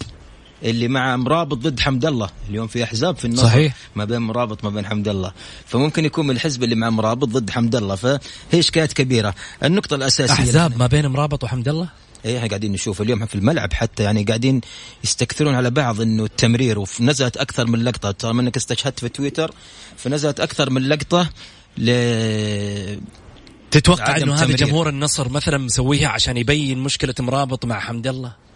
اللي 0.63 0.87
مع 0.87 1.15
مرابط 1.15 1.57
ضد 1.57 1.79
حمد 1.79 2.05
الله. 2.05 2.29
اليوم 2.49 2.67
في 2.67 2.83
أحزاب 2.83 3.17
في 3.17 3.25
النصر 3.25 3.43
صحيح. 3.43 3.75
ما 3.95 4.05
بين 4.05 4.19
مرابط 4.19 4.63
ما 4.63 4.69
بين 4.69 4.85
حمد 4.85 5.07
الله. 5.07 5.31
فممكن 5.65 6.05
يكون 6.05 6.27
من 6.27 6.35
الحزب 6.35 6.63
اللي 6.63 6.75
مع 6.75 6.89
مرابط 6.89 7.27
ضد 7.27 7.49
حمد 7.49 7.75
الله. 7.75 7.95
فهي 7.95 8.19
اشكالات 8.53 8.93
كبيرة. 8.93 9.35
النقطة 9.63 9.95
الأساسية 9.95 10.33
أحزاب 10.33 10.77
ما 10.77 10.87
بين 10.87 11.07
مرابط 11.07 11.43
وحمد 11.43 11.67
الله؟ 11.67 11.89
إيه 12.25 12.37
إحنا 12.37 12.47
قاعدين 12.47 12.71
نشوف 12.71 13.01
اليوم 13.01 13.25
في 13.25 13.35
الملعب 13.35 13.73
حتى. 13.73 14.03
يعني 14.03 14.23
قاعدين 14.23 14.61
يستكثرون 15.03 15.55
على 15.55 15.69
بعض 15.69 16.01
إنه 16.01 16.23
التمرير. 16.23 16.79
ونزلت 16.79 17.37
أكثر 17.37 17.67
من 17.67 17.83
لقطة. 17.83 18.11
طالما 18.11 18.41
انك 18.41 18.57
استشهدت 18.57 18.99
في 18.99 19.09
تويتر. 19.09 19.51
فنزلت 19.97 20.39
أكثر 20.39 20.69
من 20.69 20.89
لقطة 20.89 21.29
ل 21.77 22.99
تتوقع 23.71 24.17
إنه 24.17 24.35
هذا. 24.35 24.55
جمهور 24.55 24.89
النصر 24.89 25.29
مثلا 25.29 25.57
مسويها 25.57 26.07
عشان 26.07 26.37
يبين 26.37 26.79
مشكلة 26.79 27.15
مرابط 27.19 27.65
مع 27.65 27.79
حمد 27.79 28.07
الله؟ 28.07 28.48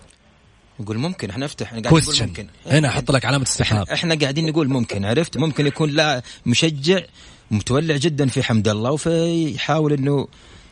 نقول 0.79 0.97
ممكن 0.97 1.29
إحنا 1.29 1.45
نفتح 1.45 1.67
إحنا 1.67 1.81
قاعدين 1.81 2.03
نقول 2.03 2.27
ممكن. 2.27 2.47
هنا 2.67 2.87
أحط 2.87 3.11
لك 3.11 3.25
علامة 3.25 3.43
استفهام 3.43 3.85
إحنا 3.93 4.15
قاعدين 4.15 4.45
نقول 4.49 4.69
ممكن 4.69 5.05
عرفت؟ 5.05 5.37
ممكن 5.37 5.67
يكون 5.67 5.89
لا 5.89 6.21
مشجع 6.45 6.99
متولع 7.51 7.97
جدا 7.97 8.27
في 8.27 8.43
حمد 8.43 8.67
الله 8.67 8.97
ويحاول 9.05 9.93
إنه 9.93 10.27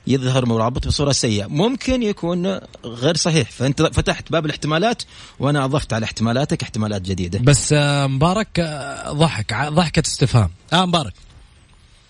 يظهر 0.07 0.45
مرابط 0.45 0.87
بصورة 0.87 1.11
سيئة. 1.11 1.45
ممكن 1.47 2.03
يكون 2.03 2.59
غير 2.85 3.15
صحيح. 3.15 3.51
فأنت 3.51 3.81
فتحت 3.81 4.31
باب 4.31 4.45
الاحتمالات 4.45 5.03
وأنا 5.39 5.65
أضفت 5.65 5.93
على 5.93 6.03
احتمالاتك 6.03 6.63
احتمالات 6.63 7.01
جديدة. 7.01 7.39
بس 7.39 7.73
آه، 7.73 8.07
مبارك 8.07 8.59
آه، 8.59 9.11
ضحك 9.11 9.53
ضحكة 9.53 10.03
استفهام. 10.05 10.49
آه 10.73 10.85
مبارك. 10.85 11.13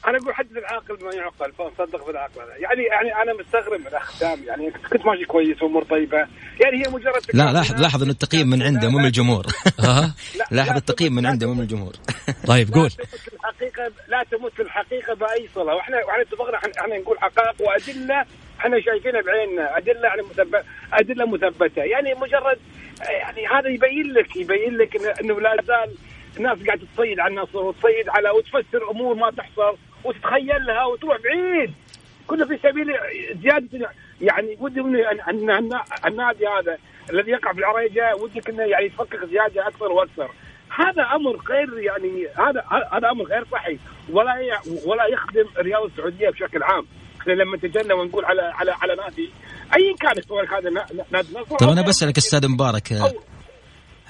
أنا 0.08 0.18
أقول 0.18 0.34
حدث 0.36 0.52
العاقل 0.58 0.98
ما 1.06 1.14
يعقل 1.14 1.52
فنصدق 1.52 2.06
في 2.06 2.12
العقل 2.12 2.42
هذا 2.42 2.56
يعني 2.58 2.84
يعني 2.84 3.22
أنا 3.22 3.34
مستغرب 3.34 3.80
من 3.80 3.88
الاخ 3.88 4.12
سامي 4.12 4.46
يعني 4.46 4.72
كنت 4.92 5.06
ماشي 5.06 5.26
كويس 5.26 5.62
وأمور 5.62 5.84
طيبة. 5.84 6.18
يعني 6.62 6.86
هي 6.86 6.90
مجرد 6.92 7.22
لا 7.34 7.54
لاحظ 7.54 7.82
لاحظ 7.82 8.02
إنه 8.04 8.12
التقييم 8.12 8.50
من 8.50 8.62
عنده 8.62 8.90
مو 8.90 8.98
من 8.98 9.06
الجمهور. 9.06 9.46
لاحظ 10.52 10.76
التقييم 10.78 11.16
من 11.16 11.26
عنده 11.26 11.48
مو 11.48 11.54
من 11.54 11.62
الجمهور. 11.62 11.94
طيب 12.48 12.70
لا 12.70 12.76
قول. 12.76 12.90
الحقيقة 13.34 13.92
لا 14.08 14.24
تمت 14.32 14.60
الحقيقة 14.60 15.14
بأي 15.14 15.50
صلة. 15.56 15.76
وإحنا 15.76 15.98
وإحنا 16.06 16.22
اتفقنا 16.22 16.58
إحنا- 16.60 17.02
نقول 17.02 17.20
حقائق 17.20 17.62
وأدلة. 17.62 18.26
إحنا 18.60 18.82
شايفينها 18.82 19.22
بعيننا. 19.22 19.78
أدلة 19.78 20.08
يعني 20.08 20.22
مثبت 20.22 20.66
أدلة 20.94 21.26
مثبتة. 21.26 21.82
يعني 21.84 22.14
مجرد 22.14 22.60
يعني 23.10 23.48
هذا 23.48 23.70
يبين 23.70 24.14
لك 24.14 24.36
يبين 24.36 24.78
لك 24.78 24.96
إنه 25.22 25.42
لا 25.42 25.56
زال 25.68 25.96
الناس 26.38 26.58
قاعدة 26.68 26.86
تصيد 26.96 27.20
على 27.20 27.34
النصر 27.34 27.58
وتصيد 27.58 28.10
على 28.10 28.30
وتفسر 28.30 28.92
أمور 28.92 29.16
ما 29.16 29.32
تحصل 29.32 29.78
وتتخيلها 30.04 30.86
وتروح 30.86 31.18
بعيد. 31.24 31.74
كله 32.28 32.46
في 32.46 32.58
سبيل 32.64 32.88
زيادة 33.44 33.90
يعني 34.22 34.58
ودي 34.60 34.80
ان 34.80 35.20
أن- 35.22 36.06
النادي 36.06 36.48
هذا 36.48 36.78
الذي 37.10 37.32
يقع 37.32 37.54
في 37.54 37.60
العريجه 37.60 38.16
ودك 38.16 38.50
انه 38.50 38.64
يعني 38.64 38.86
يتفكك 38.86 39.26
زيادة 39.26 39.68
أكثر 39.68 39.92
وأكثر. 39.92 40.30
هذا 40.76 41.04
أمر 41.16 41.36
غير 41.50 41.80
يعني 41.80 42.28
هذا 42.38 42.64
هذا 42.94 43.10
أمر 43.12 43.26
غير 43.26 43.46
صحي 43.52 43.78
ولا 44.10 44.34
ولا 44.86 45.06
يخدم 45.06 45.46
الرياضه 45.60 45.86
السعودية 45.86 46.30
بشكل 46.30 46.64
عام. 46.64 46.86
إحنا 47.22 47.34
لما 47.34 47.58
نتجنى 47.58 47.94
ونقول 47.94 48.26
على 48.26 48.42
على 48.42 48.72
على 48.72 48.96
نادي 48.96 49.30
ايا 49.76 49.96
كان 50.00 50.22
سواء 50.22 50.46
هذا 50.60 50.70
نا- 50.70 50.86
نادي 51.12 51.28
النصر 51.30 51.56
طب 51.58 51.68
أو 51.68 51.74
أنا. 51.74 51.82
بسألك 51.82 52.18
أستاذ 52.18 52.48
مبارك 52.48 52.92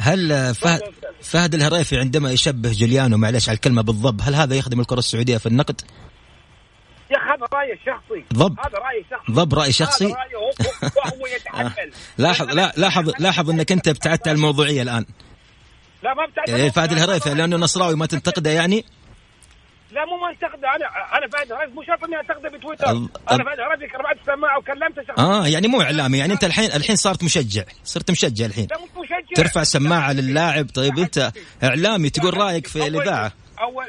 هل 0.01 0.55
فهد 0.55 0.81
فهد 1.21 1.53
الهريفي 1.55 1.99
عندما 1.99 2.31
يشبه 2.31 2.71
جوليانو 2.71 3.17
معلش 3.17 3.49
على 3.49 3.55
الكلمة 3.55 3.81
بالضب 3.81 4.21
هل 4.23 4.35
هذا 4.35 4.55
يخدم 4.55 4.79
الكرة 4.79 4.99
السعودية 4.99 5.37
في 5.37 5.45
النقد؟ 5.45 5.81
يا 7.11 7.17
أخي 7.17 7.25
هذا 7.25 7.47
رأيي 7.53 7.73
الشخصي. 7.73 8.25
ضب. 8.33 8.59
هذا 8.59 8.77
رأيي 8.77 9.01
الشخصي. 9.01 9.31
ضب 9.31 9.53
رأي 9.53 9.71
شخصي؟ 9.71 10.05
هذا 10.05 10.13
رايه 10.15 10.35
هو- 10.37 10.89
وهو 10.97 11.27
يتحمل. 11.35 11.91
لاحظ 12.17 12.49
لا 12.49 12.73
لاحظ 12.77 13.11
لاحظ 13.19 13.49
انك 13.49 13.71
انت 13.71 13.87
ابتعدت 13.87 14.27
عن 14.27 14.35
الموضوعية 14.35 14.81
الآن. 14.81 15.05
لا 16.03 16.13
ما 16.13 16.25
بتعرف 16.25 16.49
يعني 16.49 16.71
فهد 16.71 16.91
الهريفي 16.91 17.33
لأنه 17.33 17.57
نصراوي 17.57 17.95
ما 17.95 18.05
تنتقده 18.05 18.49
يعني؟ 18.49 18.85
لا 19.91 20.05
مو 20.05 20.17
ما 20.17 20.29
انتقده. 20.29 20.67
أنا 20.75 21.17
أنا 21.17 21.27
فهد 21.31 21.51
هريف 21.51 21.75
مو 21.75 21.83
شرط 21.83 22.03
إني 22.03 22.19
انتقده 22.19 22.57
بتويتر. 22.57 22.89
أنا 23.31 23.43
فهد 23.43 23.59
هريف 23.59 23.95
رفعت 23.95 24.17
السماعه 24.21 24.57
وكلمته 24.59 25.01
شخصيا. 25.07 25.23
آه 25.23 25.47
يعني 25.47 25.67
مو 25.67 25.81
إعلامي 25.81 26.17
يعني 26.17 26.33
أنت 26.33 26.43
الحين 26.43 26.71
الحين 26.71 26.95
صارت 26.95 27.23
مشجع. 27.23 27.63
صرت 27.83 28.11
مشجع 28.11 28.45
الحين. 28.45 28.67
لا 28.71 28.77
مشجع 29.01 29.10
ترفع 29.35 29.63
سماعة 29.63 30.13
للاعب. 30.13 30.69
طيب 30.69 30.99
أنت 30.99 31.31
إعلامي 31.63 32.09
تقول 32.09 32.37
رأيك 32.37 32.67
في 32.67 32.87
الإذاعة. 32.87 33.31
اول 33.61 33.85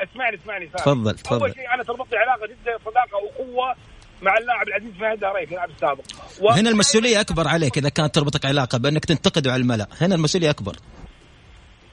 اسمعني 0.00 0.36
اسمعني 0.36 0.66
سامي. 0.66 0.78
تفضل، 0.84 1.14
تفضل. 1.14 1.40
أول 1.40 1.54
شيء 1.54 1.74
أنا 1.74 1.82
تربطني 1.82 2.18
علاقة 2.18 2.46
جدا 2.46 2.78
صداقة 2.84 3.16
واخوه 3.24 3.74
مع 4.22 4.38
اللاعب 4.38 4.68
العزيز 4.68 4.92
فهد 5.00 5.24
هريف 5.24 5.48
اللاعب 5.50 5.70
السابق. 5.70 6.04
و- 6.40 6.50
هنا 6.50 6.70
المسؤولية 6.70 7.20
أكبر 7.20 7.48
عليك 7.48 7.78
إذا 7.78 7.88
كانت 7.88 8.14
تربطك 8.14 8.46
علاقة 8.46 8.78
بأنك 8.78 9.04
تنتقده 9.04 9.52
على 9.52 9.62
الملأ. 9.62 9.86
هنا 10.00 10.14
المسؤولية 10.14 10.50
أكبر. 10.50 10.76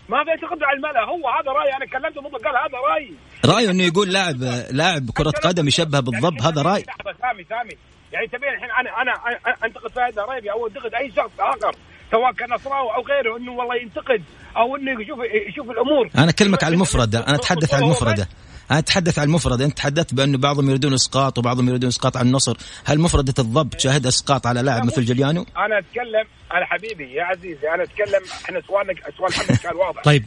ما 0.10 0.24
في 0.24 0.30
اعتقد 0.30 0.64
على 0.64 0.76
الملأ. 0.78 1.04
هو 1.06 1.30
هذا 1.30 1.52
رايي 1.52 1.74
أنا 1.78 1.86
كلمته 1.86 2.22
مطلق 2.22 2.42
قال 2.44 2.56
هذا 2.56 2.78
رايي 2.94 3.14
رأيه 3.46 3.70
إنه 3.72 3.84
يقول 3.84 4.14
لاعب 4.14 4.38
لاعب 4.72 5.12
كرة 5.12 5.30
قدم 5.32 5.68
يشبه 5.68 6.00
بالضب 6.00 6.42
هذا 6.42 6.62
رأي. 6.62 6.86
سامي 7.22 7.44
سامي. 7.50 7.78
يعني 8.14 8.28
تبين 8.28 8.50
الحين 8.50 8.70
أنا 8.72 9.02
أنا 9.02 9.38
أنتقد 9.66 9.92
فهد 9.92 10.20
هريفي 10.20 10.52
أو 10.52 10.68
أنتقد 10.68 10.94
أي 10.94 11.12
شخص 11.12 11.32
آخر. 11.40 11.76
سواء 12.12 12.32
كان 12.32 12.50
نصراوي 12.50 12.90
أو 12.96 13.02
غيره 13.02 13.38
إنه 13.38 13.52
والله 13.52 13.76
ينتقد 13.76 14.24
أو 14.58 14.76
إنه 14.76 15.02
يشوف 15.02 15.20
يشوف 15.50 15.70
الأمور. 15.70 16.10
أنا 16.18 16.30
أكلمك 16.30 16.64
على 16.64 16.74
المفردة. 16.74 17.28
أنا 17.28 17.36
أتحدث 17.36 17.74
عن 17.74 17.84
المفردة. 17.84 18.28
أنا 18.72 18.80
أتحدث 18.80 19.20
عن 19.20 19.28
المفردة. 19.28 19.66
أنت 19.66 19.78
تحدثت 19.78 20.14
بانه 20.14 20.38
بعضهم 20.38 20.70
يريدون 20.70 20.94
إسقاط 20.94 21.38
وبعضهم 21.38 21.70
يريدون 21.70 21.88
إسقاط 21.88 22.18
على 22.18 22.28
النصر. 22.28 22.58
هل 22.86 23.00
مفردة 23.00 23.34
الضب 23.40 23.70
تشاهد 23.70 24.06
إسقاط 24.06 24.48
على 24.48 24.62
لاعب 24.62 24.86
مثل 24.86 25.06
جوليانو 25.06 25.46
أنا 25.58 25.80
أتكلم 25.80 26.26
أنا 26.54 26.66
حبيبي 26.66 27.14
يا 27.14 27.24
عزيزي. 27.24 27.70
أنا 27.74 27.84
أتكلم 27.84 28.22
إحنا 28.46 28.62
سؤالنا 28.68 28.94
سؤال 29.18 29.34
حمد 29.34 29.58
كان 29.58 29.76
واضح. 29.76 30.04
طيب. 30.04 30.24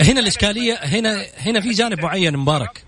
هنا 0.00 0.20
الإشكالية 0.20 0.74
هنا 0.74 1.24
هنا 1.38 1.60
في 1.60 1.70
جانب 1.70 2.00
معين 2.00 2.36
مبارك. 2.36 2.85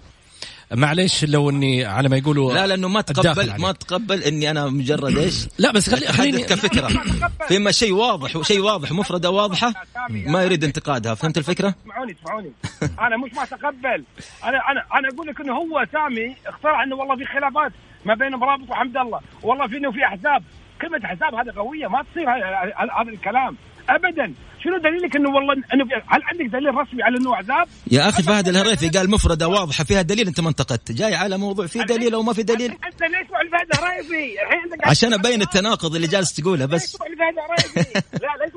معليش 0.74 1.24
لو 1.24 1.50
إني 1.50 1.84
على 1.84 2.08
ما 2.08 2.16
يقولوا 2.16 2.54
لا 2.54 2.66
لأنه 2.66 2.88
ما 2.88 3.00
تقبل. 3.00 3.60
ما 3.60 3.72
تقبل 3.72 4.22
إني 4.22 4.50
أنا 4.50 4.66
مجرد 4.66 5.18
إيش؟ 5.18 5.48
لا 5.58 5.72
بس 5.72 5.94
خلي 5.94 6.06
خليني 6.06 6.42
كفكرة. 6.42 6.88
فيما 7.48 7.70
شيء 7.72 7.92
واضح 7.92 8.42
شيء 8.42 8.60
واضح 8.60 8.92
مفردة 8.92 9.30
واضحة 9.30 9.72
ما 10.08 10.42
يريد 10.42 10.64
انتقادها. 10.64 11.14
فهمت 11.14 11.38
الفكرة؟ 11.38 11.74
اسمعوني 11.82 12.16
اسمعوني. 12.22 12.52
أنا 12.82 13.16
مش 13.16 13.32
ما 13.32 13.42
أتقبل. 13.42 14.04
أنا 14.44 14.58
أنا 14.70 14.84
أنا 14.94 15.08
أقول 15.14 15.26
لك 15.28 15.40
إنه 15.40 15.52
هو 15.52 15.86
سامي 15.92 16.36
اخترع 16.46 16.82
إنه 16.82 16.96
والله 16.96 17.16
في 17.16 17.24
خلافات 17.24 17.72
ما 18.04 18.14
بين 18.14 18.30
مرابط 18.30 18.70
وحمد 18.70 18.96
الله. 18.96 19.20
والله 19.42 19.66
في 19.66 19.76
إنه 19.76 19.92
في 19.92 20.04
أحزاب. 20.04 20.42
كلمة 20.82 21.00
أحزاب 21.04 21.34
هذه 21.34 21.56
قوية 21.56 21.86
ما 21.86 22.04
تصير 22.12 22.30
هذا 22.30 23.10
الكلام. 23.10 23.56
ابدا 23.88 24.34
شنو 24.64 24.78
دليلك 24.78 25.16
إنه 25.16 25.30
والله 25.30 25.52
إنه 25.74 25.84
هل 26.06 26.22
عندك 26.22 26.46
دليل 26.52 26.74
رسمي 26.74 27.02
على 27.02 27.16
إنه 27.18 27.34
احزاب؟ 27.34 27.66
يا 27.90 28.08
أخي 28.08 28.22
فهد 28.22 28.48
الهريفي 28.48 28.88
قال 28.88 29.10
مفردة 29.10 29.48
واضحة 29.48 29.84
فيها 29.84 30.02
دليل 30.02 30.26
أنت 30.26 30.40
ما 30.40 30.48
انتقدت 30.48 30.92
جاي 30.92 31.14
على 31.14 31.38
موضوع 31.38 31.66
في 31.66 31.78
دليل 31.84 32.14
أو 32.14 32.22
ما 32.22 32.32
في 32.32 32.42
دليل 32.42 32.70
أنت 32.70 33.02
ليش 33.02 33.28
تروح 33.28 33.40
لفهد 33.42 33.84
هريفي؟ 33.84 34.42
الحين 34.42 34.72
أنت 34.72 34.80
قاعد- 34.82 34.90
عشان 34.90 35.12
أبين 35.14 35.42
التناقض 35.42 35.94
اللي 35.94 36.06
جالس 36.06 36.32
تقوله 36.34 36.64
بس؟ 36.66 36.96
لا 36.96 38.44
ليش 38.44 38.54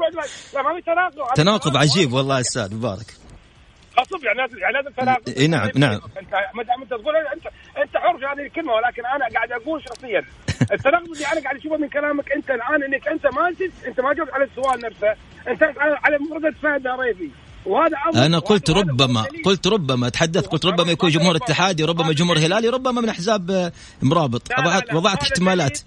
لا 0.53 0.61
ما 0.61 0.75
في 0.75 0.81
تناقض 0.85 1.33
تناقض 1.35 1.77
عجيب 1.77 2.13
والله 2.13 2.39
أستاذ 2.39 2.75
مبارك 2.75 3.05
اصب 3.97 4.23
يعني 4.23 4.37
لازم 4.37 4.57
يعني 4.57 4.73
لازم 4.73 5.15
إيه 5.37 5.47
نعم، 5.47 5.69
نعم. 5.75 5.99
انت 6.19 6.33
ما 6.55 6.63
دام 6.63 6.81
أنت 6.81 6.89
تقول 6.89 7.15
انت 7.15 7.47
أنت 7.77 7.97
حر 7.97 8.17
في 8.17 8.25
هذه 8.25 8.45
الكلمة 8.45 8.73
ولكن 8.73 9.05
أنا 9.05 9.25
قاعد 9.33 9.51
أقول 9.51 9.83
شخصيا. 9.83 10.25
التناقض 10.73 11.09
اللي 11.11 11.25
أنا 11.33 11.41
قاعد 11.41 11.55
أشوفه 11.55 11.77
من 11.77 11.89
كلامك 11.89 12.31
أنت 12.31 12.49
الآن 12.49 12.83
إنك 12.83 13.07
أنت 13.07 13.25
ما 13.25 13.47
انت 13.47 13.61
أنت 13.87 13.99
ما 13.99 14.13
جاوبت 14.13 14.33
على 14.33 14.43
السؤال 14.43 14.79
نفسه. 14.81 15.15
أنت 15.47 15.63
على 15.63 15.99
على 16.03 16.17
مفردة 16.17 16.51
فهد 16.61 16.87
هريفي 16.87 17.29
وهذا 17.65 17.97
أنا 18.25 18.39
قلت 18.39 18.69
ربما. 18.69 19.25
قلت 19.45 19.67
ربما 19.67 20.09
تحدثت 20.09 20.47
قلت 20.47 20.65
ربما 20.65 20.91
يكون 20.91 21.09
جمهور 21.09 21.35
اتحادي 21.35 21.83
ربما 21.83 22.13
جمهور 22.13 22.37
هلالي 22.37 22.69
ربما 22.69 23.01
من 23.01 23.09
احزاب 23.09 23.51
آه، 23.51 23.71
مرابط. 24.01 24.41
وضعت 24.59 24.93
وضعت 24.93 25.21
احتمالات. 25.21 25.79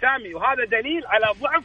سامي 0.00 0.34
وهذا 0.34 0.64
دليل 0.64 1.06
على 1.06 1.26
ضعف 1.40 1.62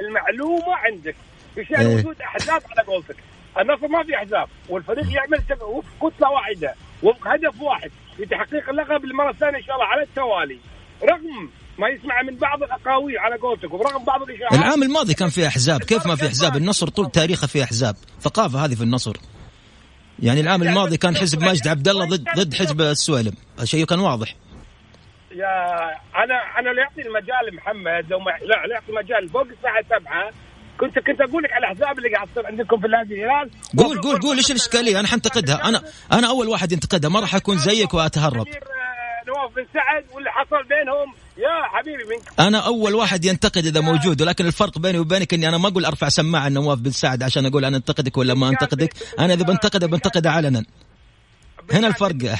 المعلومة 0.00 0.74
عندك. 0.76 1.16
في 1.54 1.64
شان 1.64 1.80
إيه. 1.80 1.96
وجود 1.96 2.20
أحزاب 2.20 2.62
على 2.70 2.86
قولتك. 2.86 3.16
النصر 3.58 3.88
ما 3.88 4.02
في 4.02 4.16
أحزاب 4.16 4.48
والفريق 4.68 5.12
يعمل 5.12 5.42
وفق 5.62 6.10
كتله 6.10 6.30
واحدة 6.30 6.74
وفق 7.02 7.28
هدف 7.28 7.60
واحد 7.60 7.90
لتحقيق 8.18 8.68
اللقب 8.68 9.04
للمره 9.04 9.30
الثانية 9.30 9.58
إن 9.58 9.62
شاء 9.62 9.74
الله 9.74 9.86
على 9.86 10.02
التوالي. 10.02 10.58
رغم 11.02 11.50
ما 11.78 11.88
يسمع 11.88 12.22
من 12.22 12.36
بعض 12.36 12.62
الأقاويل 12.62 13.18
على 13.18 13.36
قولتك 13.36 13.72
ورغم 13.72 14.04
بعض 14.04 14.22
الإشاعات. 14.22 14.52
العام 14.52 14.82
الماضي 14.82 15.14
كان 15.14 15.28
في 15.28 15.46
أحزاب. 15.46 15.80
كيف 15.80 16.06
ما 16.06 16.16
في 16.16 16.26
أحزاب؟ 16.26 16.56
النصر 16.56 16.88
طول 16.88 17.10
تاريخه 17.10 17.46
في 17.46 17.64
أحزاب. 17.64 17.96
ثقافة 18.20 18.64
هذه 18.64 18.74
في 18.74 18.82
النصر. 18.82 19.16
يعني 20.18 20.40
العام 20.40 20.62
الماضي 20.62 20.96
كان 20.96 21.16
حزب 21.16 21.42
ماجد 21.42 21.68
عبد 21.68 21.88
الله 21.88 22.04
ضد 22.04 22.24
ضد 22.36 22.54
حزب 22.54 22.80
السويلم. 22.80 23.32
الشيء 23.60 23.84
كان 23.84 23.98
واضح. 23.98 24.34
يا 25.32 25.76
أنا 26.24 26.58
أنا 26.58 26.70
لا 26.70 26.82
يعطي 26.82 27.02
المجال 27.08 27.56
محمد 27.56 28.10
لو 28.10 28.18
ما 28.18 28.30
لا 28.30 28.66
لا 28.66 28.74
يعطي 28.74 28.92
مجال 28.92 29.28
فوق 29.28 29.46
الساعة 29.46 29.84
7 30.00 30.32
كنت 30.80 30.98
كنت 30.98 31.20
أقول 31.20 31.42
لك 31.42 31.52
على 31.52 31.66
الأحزاب 31.66 31.98
اللي 31.98 32.08
قاعد 32.14 32.28
تصير 32.28 32.46
عندكم 32.46 32.80
في 32.80 32.86
النادي 32.86 33.14
الهلال. 33.14 33.50
قول 33.78 34.00
قول 34.00 34.20
قول 34.20 34.36
إيش 34.36 34.50
الإشكالية؟ 34.50 35.00
أنا 35.00 35.08
حنتقدها. 35.08 35.68
أنا 35.68 35.82
أنا 36.12 36.28
أول 36.28 36.48
واحد 36.48 36.72
ينتقدها. 36.72 37.10
ما 37.10 37.20
راح 37.20 37.34
أكون 37.34 37.58
زيك 37.58 37.94
وأتهرب. 37.94 38.46
آه، 38.48 39.28
نواف 39.28 39.54
بن 39.56 39.66
سعد 39.74 40.04
واللي 40.14 40.30
حصل 40.30 40.62
بينهم 40.68 41.14
يا 41.38 41.68
حبيبي 41.78 42.04
من 42.04 42.46
أنا 42.46 42.66
أول 42.66 42.94
واحد 42.94 43.24
ينتقد 43.24 43.66
إذا 43.66 43.80
موجود 43.80 44.22
ولكن 44.22 44.46
الفرق 44.46 44.78
بيني 44.78 44.98
وبينك 44.98 45.34
إني 45.34 45.48
أنا 45.48 45.58
ما 45.58 45.68
أقول 45.68 45.84
أرفع 45.84 46.08
سماعة 46.08 46.48
نواف 46.48 46.78
بن 46.78 46.90
سعد 46.90 47.22
عشان 47.22 47.46
أقول 47.46 47.64
أنا 47.64 47.76
أنتقدك 47.76 48.18
ولا 48.18 48.34
ما 48.34 48.48
أنتقدك. 48.48 48.94
أنا 49.18 49.34
إذا 49.34 49.44
بنتقد 49.44 49.84
بنتقد 49.84 50.26
علنا 50.26 50.64
هنا 51.72 51.86
الفرق 51.86 52.24
يا 52.24 52.36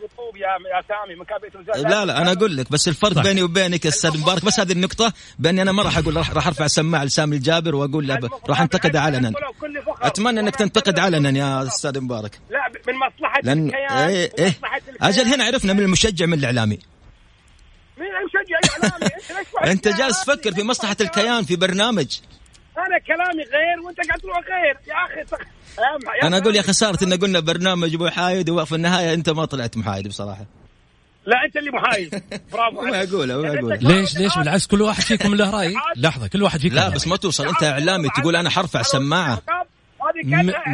بالطوب 0.00 0.36
يا 0.36 0.82
سامي 0.88 1.14
من. 1.14 1.90
لا 1.90 2.04
لا 2.04 2.22
أنا 2.22 2.32
أقول 2.32 2.56
لك 2.56 2.72
بس 2.72 2.88
الفرق 2.88 3.12
طيب. 3.12 3.24
بيني 3.24 3.42
وبينك 3.42 3.84
يا 3.84 3.90
أستاذ 3.90 4.20
مبارك 4.20 4.44
بس 4.44 4.60
هذه 4.60 4.72
النقطة 4.72 5.12
بأني 5.38 5.62
أنا 5.62 5.72
ما 5.72 5.82
راح 5.82 5.98
أقول 5.98 6.16
راح, 6.16 6.46
أرفع 6.46 6.66
سماعة 6.66 7.04
لسامي 7.04 7.36
الجابر 7.36 7.74
وأقول 7.74 8.06
له 8.06 8.30
راح 8.48 8.60
أنتقد 8.60 8.96
علنا. 8.96 9.32
أتمنى 10.02 10.40
إنك 10.40 10.56
تنتقد 10.56 10.98
علنا 10.98 11.30
يا 11.30 11.62
أستاذ 11.62 12.00
مبارك 12.00 12.40
لا 12.50 12.72
من 12.88 12.94
مصلحة 12.94 13.40
لأن 13.42 13.66
الكيان 13.66 14.28
ومصلحة 14.46 14.76
الكيان. 14.76 14.96
أجل 15.00 15.22
هنا 15.34 15.44
عرفنا 15.44 15.72
من 15.72 15.80
المشجع 15.80 16.26
من 16.26 16.38
الإعلامي 16.38 16.78
مين 17.98 18.08
المشجع 18.08 18.58
الإعلامي 18.84 19.10
أنت 19.72 19.88
جالس؟ 19.88 20.24
تفكر 20.24 20.52
في 20.52 20.62
مصلحة 20.62 20.96
الكيان 21.00 21.44
في 21.44 21.56
برنامج 21.56 22.18
أنا 22.78 22.98
كلامي 23.06 23.42
غير 23.42 23.86
وأنت 23.86 23.98
قاعد 24.08 24.20
تروح 24.20 24.36
غير 24.38 24.76
يا 24.88 25.22
أخي 25.22 25.36
يا 26.22 26.26
أنا 26.26 26.38
أقول 26.38 26.56
يا. 26.56 26.62
خساره 26.62 27.04
إن 27.04 27.12
قلنا 27.14 27.40
برنامج 27.40 27.96
محايد 27.96 28.50
وفي 28.50 28.74
النهاية 28.74 29.14
أنت 29.14 29.30
ما 29.30 29.44
طلعت 29.44 29.76
محايد 29.76 30.08
بصراحة 30.08 30.46
لا 31.26 31.36
أنت 31.46 31.56
اللي 31.56 31.70
محايد 31.70 32.22
برافو 32.52 32.80
أقوله. 32.94 33.76
كمان 33.76 33.98
ليش 34.00 34.16
ليش 34.18 34.38
بالعكس 34.38 34.66
كل 34.66 34.82
واحد 34.82 35.02
فيكم 35.02 35.34
له 35.34 35.50
رأي 35.50 35.74
لحظة 35.96 36.26
كل 36.26 36.42
واحد 36.42 36.60
فيكم 36.60 36.74
لا 36.74 36.88
بس. 36.88 37.06
ما 37.06 37.16
توصل 37.16 37.48
أنت 37.48 37.62
إعلامي 37.62 38.08
تقول 38.08 38.36
أنا 38.36 38.50
حرفع 38.50 38.82
سماعة. 38.82 39.42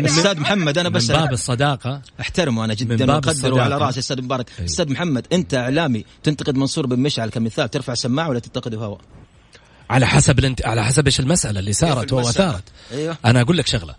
أستاذ 0.05 0.41
محمد 0.41 0.79
أنا 0.79 0.89
من 0.89 0.95
بس 0.95 1.11
باب 1.11 1.33
الصداقة 1.33 2.03
أحترمه 2.21 2.65
أنا 2.65 2.73
من 2.73 2.77
جدا 2.77 2.97
باب 3.07 3.09
وأقدره 3.15 3.31
الصداقة. 3.31 3.63
على 3.63 3.79
رأسي 3.79 4.01
أستاذ 4.01 4.23
مبارك 4.23 4.47
أيوه. 4.59 4.65
أستاذ 4.71 4.93
محمد 4.93 5.27
أنت 5.33 5.55
إعلامي 5.55 6.05
تنتقد 6.23 6.57
منصور 6.57 6.87
بن 6.87 6.99
مشعل 6.99 7.29
كمثال 7.31 7.71
ترفع 7.71 7.95
سماعة 7.95 8.29
ولا 8.29 8.39
تنتقده 8.39 8.79
هو 8.79 8.99
على 9.93 10.07
حسب 10.07 10.39
الانت... 10.39 10.67
على 10.67 10.85
حسب 10.85 11.07
إيش 11.07 11.21
المسألة 11.21 11.59
اللي 11.61 11.73
المسألة؟ 11.83 12.15
وثارت 12.15 12.63
أيوه. 12.93 13.17
أنا 13.25 13.41
أقول 13.41 13.57
لك 13.59 13.67
شغلة. 13.67 13.95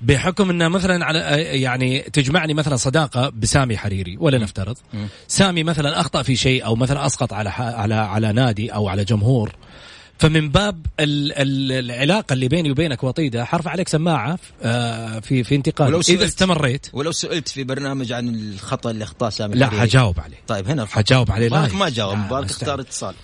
بحكم 0.00 0.50
انه 0.50 0.68
مثلا 0.68 1.04
على 1.04 1.18
يعني 1.62 2.00
تجمعني 2.00 2.54
مثلا 2.54 2.76
صداقة 2.76 3.28
بسامي 3.28 3.78
حريري 3.78 4.16
ولا 4.20 4.38
نفترض. 4.38 4.76
سامي 5.28 5.62
مثلا 5.64 6.00
أخطأ 6.00 6.22
في 6.22 6.36
شيء 6.36 6.64
أو 6.64 6.76
مثلا 6.76 7.06
أسقط 7.06 7.32
على 7.32 7.50
ح- 7.52 7.60
على 7.60 7.94
على 7.94 8.32
نادي 8.32 8.74
أو 8.74 8.88
على 8.88 9.04
جمهور. 9.04 9.52
فمن 10.18 10.50
باب 10.50 10.86
ال 11.00 11.32
ال 11.32 11.72
العلاقة 11.90 12.32
اللي 12.32 12.48
بيني 12.48 12.70
وبينك 12.70 13.04
وطيدة 13.04 13.44
حرفع 13.44 13.70
عليك 13.70 13.88
سماعة 13.88 14.38
آه، 14.62 15.18
في 15.20 15.44
في 15.44 15.54
انتقاد 15.54 15.88
ولو 15.88 16.00
إذا 16.08 16.24
استمريت. 16.24 16.86
ولو 16.92 17.12
سئلت 17.12 17.48
في 17.48 17.64
برنامج 17.64 18.12
عن 18.12 18.28
الخطأ 18.28 18.90
اللي 18.90 19.04
اخطاه 19.04 19.30
سامي 19.30 19.54
لا. 19.54 19.70
حجاوب 19.70 20.20
عليه. 20.20 20.36
طيب 20.46 20.68
هنا. 20.68 20.86
حجاوب 20.86 21.30
عليه 21.30 21.48
لا 21.48 21.66
ما 21.72 21.88
جاوب. 21.88 22.32
اختار 22.32 22.80
اتصال. 22.80 23.14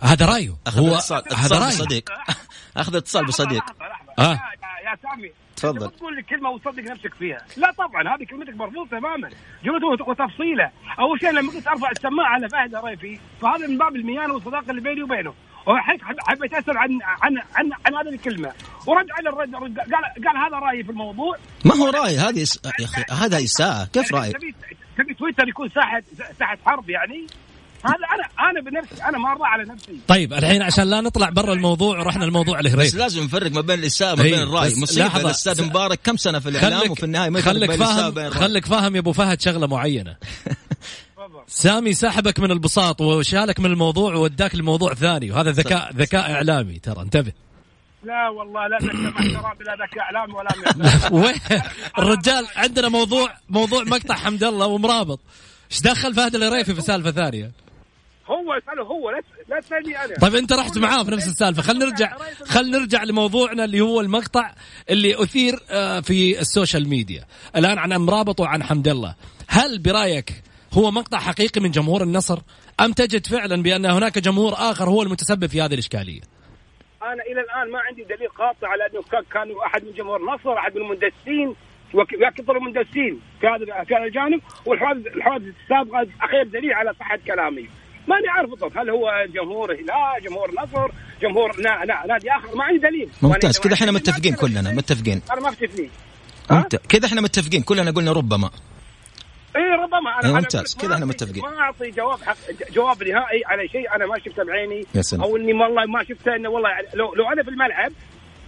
هذا 0.00 0.26
رأيه. 0.26 0.54
أخذ 0.66 0.80
هو 0.80 0.94
اتصال. 0.94 1.22
هذا 1.32 1.44
اتصال 1.44 1.60
رأيه. 1.62 1.68
بصديق. 1.68 2.10
أخذ 2.76 2.96
اتصال 2.96 3.26
بصديق. 3.26 3.64
لحظة، 3.64 3.88
لحظة. 3.88 4.12
آه. 4.32 4.32
يا- 4.84 4.96
سامي. 5.02 5.30
تفضل. 5.56 5.90
تقول 5.90 6.16
لي 6.16 6.22
كلمة 6.22 6.50
وتصدق 6.50 6.82
نفسك 6.82 7.14
فيها. 7.14 7.38
لا 7.56 7.72
طبعا 7.78 8.14
هذه 8.16 8.24
كلمتك 8.24 8.54
مرفوض 8.54 8.88
تماما. 8.88 9.30
جملته 9.64 9.86
وتفصيله 10.10 10.70
أول 11.00 11.20
شيء 11.20 11.30
لما 11.30 11.52
كنت 11.52 11.66
أرفع 11.68 11.90
السماعة 11.90 12.28
على 12.28 12.48
فهد 12.48 12.74
الريفي 12.74 13.18
فهذا 13.40 13.66
من 13.66 13.78
باب 13.78 13.96
الميانة 13.96 14.34
والصداقة 14.34 14.70
اللي 14.70 14.80
بيني 14.80 15.02
وبينه. 15.02 15.34
وحيث 15.66 16.02
حب- 16.02 16.16
حبيت 16.28 16.54
أسأل 16.54 16.78
عن 16.78 16.98
عن 17.02 17.36
عن, 17.54 17.70
عن 17.86 17.94
هذه 17.94 18.14
الكلمة. 18.14 18.52
ورد 18.86 19.06
على 19.10 19.28
الرد 19.28 19.54
رد- 19.54 19.78
قال 19.78 20.04
قال 20.26 20.36
هذا 20.46 20.56
رأيي 20.66 20.84
في 20.84 20.90
الموضوع. 20.90 21.36
ما 21.64 21.74
هو 21.74 21.86
رأي؟ 21.88 22.16
هذه. 22.18 22.46
يا 22.80 22.84
أخي 22.84 23.04
هذا 23.24 23.38
اساءه 23.44 23.84
كيف 23.84 24.14
راي 24.14 24.32
تبي 24.32 24.54
تبي 24.98 25.14
تويتر 25.14 25.48
يكون 25.48 25.68
ساحه 25.68 26.02
ساحة 26.38 26.58
حرب 26.66 26.90
يعني؟ 26.90 27.26
هذا 27.84 27.94
أنا 27.94 28.50
أنا 28.50 28.60
بنفسي 28.60 29.04
أنا 29.04 29.18
ما 29.18 29.32
ارضى 29.32 29.44
على 29.44 29.64
نفسي. 29.64 29.98
طيب 30.08 30.32
الحين 30.32 30.62
عشان 30.62 30.84
لا 30.84 31.00
نطلع 31.00 31.30
برا 31.30 31.52
الموضوع 31.52 31.98
ورحنا 31.98 32.24
الموضوع 32.24 32.60
بس 32.60 32.66
الهريفي 32.66 32.96
لازم 32.96 33.24
نفرق 33.24 33.50
ما 33.50 33.60
بين 33.60 33.78
الإساءة 33.78 34.12
وما 34.12 34.22
إيه، 34.22 34.34
بين 34.34 34.42
الرأي. 34.42 34.68
بس 34.68 34.78
مصيبه. 34.78 35.20
الأستاذ 35.20 35.64
مبارك 35.64 36.00
كم 36.04 36.16
سنة 36.16 36.38
في 36.38 36.48
الإعلام 36.48 36.90
وفي 36.90 37.02
النهاية 37.02 37.30
ما 37.30 37.38
الإساءة 37.38 38.10
فاهم 38.10 38.30
خليك 38.30 38.66
فاهم 38.66 38.94
يا 38.94 39.00
أبو 39.00 39.12
فهد 39.12 39.40
شغلة 39.40 39.66
معينة. 39.66 40.16
سامي 41.46 41.94
سحبك 41.94 42.40
من 42.40 42.50
البساط 42.50 43.00
وشالك 43.00 43.60
من 43.60 43.66
الموضوع 43.66 44.14
ووداك 44.14 44.54
لموضوع 44.54 44.94
ثاني 44.94 45.30
وهذا 45.30 45.50
ذكاء 45.50 45.92
ذكاء 45.96 46.32
إعلامي 46.32 46.78
ترى 46.78 47.02
انتبه. 47.02 47.32
لا 48.04 48.28
والله 48.28 48.66
لا 48.66 48.78
ذكاء 48.82 48.98
لا 49.64 49.86
ذكاء 49.86 50.00
إعلامي 50.00 50.32
ولا. 50.32 50.48
وين؟ 51.22 51.60
الرجال 51.98 52.46
عندنا 52.56 52.88
موضوع 52.88 53.34
موضوع 53.48 53.84
مقطع 53.84 54.14
حمد 54.14 54.44
الله 54.44 54.66
ومرابط. 54.66 55.20
إيش 55.70 55.80
دخل 55.80 56.14
فهد 56.14 56.34
الريفي 56.34 56.74
في 56.74 56.80
سالفة 56.80 57.10
ثانية؟ 57.10 57.52
هو 58.30 58.52
اساله 58.52 58.82
هو 58.82 59.10
لا 59.10 59.22
لا 59.48 59.60
تسألني 59.60 60.04
أنا. 60.04 60.14
طيب 60.18 60.34
أنت 60.34 60.52
رحت 60.52 60.78
معاه 60.78 61.04
في 61.04 61.10
نفس 61.10 61.26
السالفة. 61.26 61.62
خلينا 61.62 61.84
نرجع 61.84 62.16
خلينا 62.44 62.78
نرجع 62.78 63.04
لموضوعنا 63.04 63.64
اللي 63.64 63.80
هو 63.80 64.00
المقطع 64.00 64.50
اللي 64.90 65.22
أثير 65.22 65.60
آه، 65.70 66.00
في 66.00 66.40
ال 66.40 66.47
social 66.47 66.88
media. 66.88 67.24
الآن 67.56 67.78
عن 67.78 67.92
مرابط 67.92 68.40
وعن 68.40 68.62
حمد 68.62 68.88
الله. 68.88 69.14
هل 69.48 69.78
برأيك 69.78 70.42
هو 70.72 70.90
مقطع 70.90 71.18
حقيقي 71.18 71.60
من 71.60 71.70
جمهور 71.70 72.02
النصر؟ 72.02 72.38
أم 72.80 72.92
تجد 72.92 73.26
فعلا 73.26 73.62
بأن 73.62 73.86
هناك 73.86 74.18
جمهور 74.18 74.52
آخر 74.52 74.84
هو 74.88 75.02
المتسبب 75.02 75.46
في 75.46 75.62
هذه 75.62 75.74
الإشكالية؟ 75.74 76.20
أنا 77.02 77.22
إلى 77.22 77.40
الآن 77.40 77.72
ما 77.72 77.78
عندي 77.88 78.04
دليل 78.04 78.28
قاطع 78.28 78.68
على 78.68 78.86
أنه 78.86 79.02
كان 79.02 79.22
كان 79.32 79.56
أحد 79.66 79.84
من 79.84 79.92
جمهور 79.92 80.20
النصر 80.20 80.52
أحد 80.58 80.74
من 80.74 80.82
المندسين 80.82 81.54
وكثر 81.94 82.56
المندسين 82.56 83.20
في 83.40 83.46
هذا 83.46 83.84
في 83.84 83.94
هذا 83.94 84.04
الجانب. 84.04 84.40
والحوادث 84.66 85.06
الحوادث 85.06 85.54
السابقة 85.62 86.06
أخير 86.20 86.44
دليل 86.44 86.72
على 86.72 86.94
صحة 87.00 87.18
كلامي. 87.26 87.68
ماني 88.08 88.28
عارف 88.28 88.50
بالضبط. 88.50 88.76
هل 88.76 88.90
هو 88.90 89.26
جمهور 89.34 89.72
هلال 89.72 90.24
جمهور 90.28 90.50
نصر 90.62 90.90
جمهور 91.22 91.60
نا 91.60 91.84
نا 91.84 92.06
نادي 92.06 92.30
آخر؟ 92.30 92.56
ما 92.56 92.64
عندي 92.64 92.78
دليل. 92.78 93.08
ممتاز. 93.22 93.58
كذا 93.58 93.74
إحنا 93.74 93.92
متفقين 93.92 94.34
كلنا. 94.34 94.72
متفقين. 94.72 95.22
أنا 95.32 95.40
ما؟ 95.40 95.54
ممت- 96.50 96.76
كذا 96.88 97.06
إحنا 97.06 97.20
متفقين. 97.20 97.62
كلنا 97.62 97.90
قلنا 97.90 98.12
ربما. 98.12 98.50
اي 99.56 99.62
ربما. 99.84 100.20
أنا 100.24 100.32
ممتاز. 100.32 100.76
كذا 100.76 100.94
إحنا 100.94 101.06
متفقين. 101.06 101.42
ما 101.42 101.58
أعطي 101.58 101.90
جواب 101.90 102.22
حق 102.22 102.36
جواب 102.72 103.02
نهائي 103.02 103.42
على 103.46 103.68
شيء 103.68 103.94
أنا 103.96 104.06
ما 104.06 104.18
شفته 104.18 104.44
بعيني. 104.44 104.86
يا 104.94 105.02
سلام. 105.02 105.22
أو 105.22 105.36
إني 105.36 105.52
والله 105.52 105.86
ما 105.86 106.04
شفته 106.04 106.36
إنه 106.36 106.48
والله 106.48 106.70
يعني 106.70 106.86
لو 106.94 107.14
لو 107.14 107.32
أنا 107.32 107.42
في 107.42 107.50
الملعب 107.50 107.92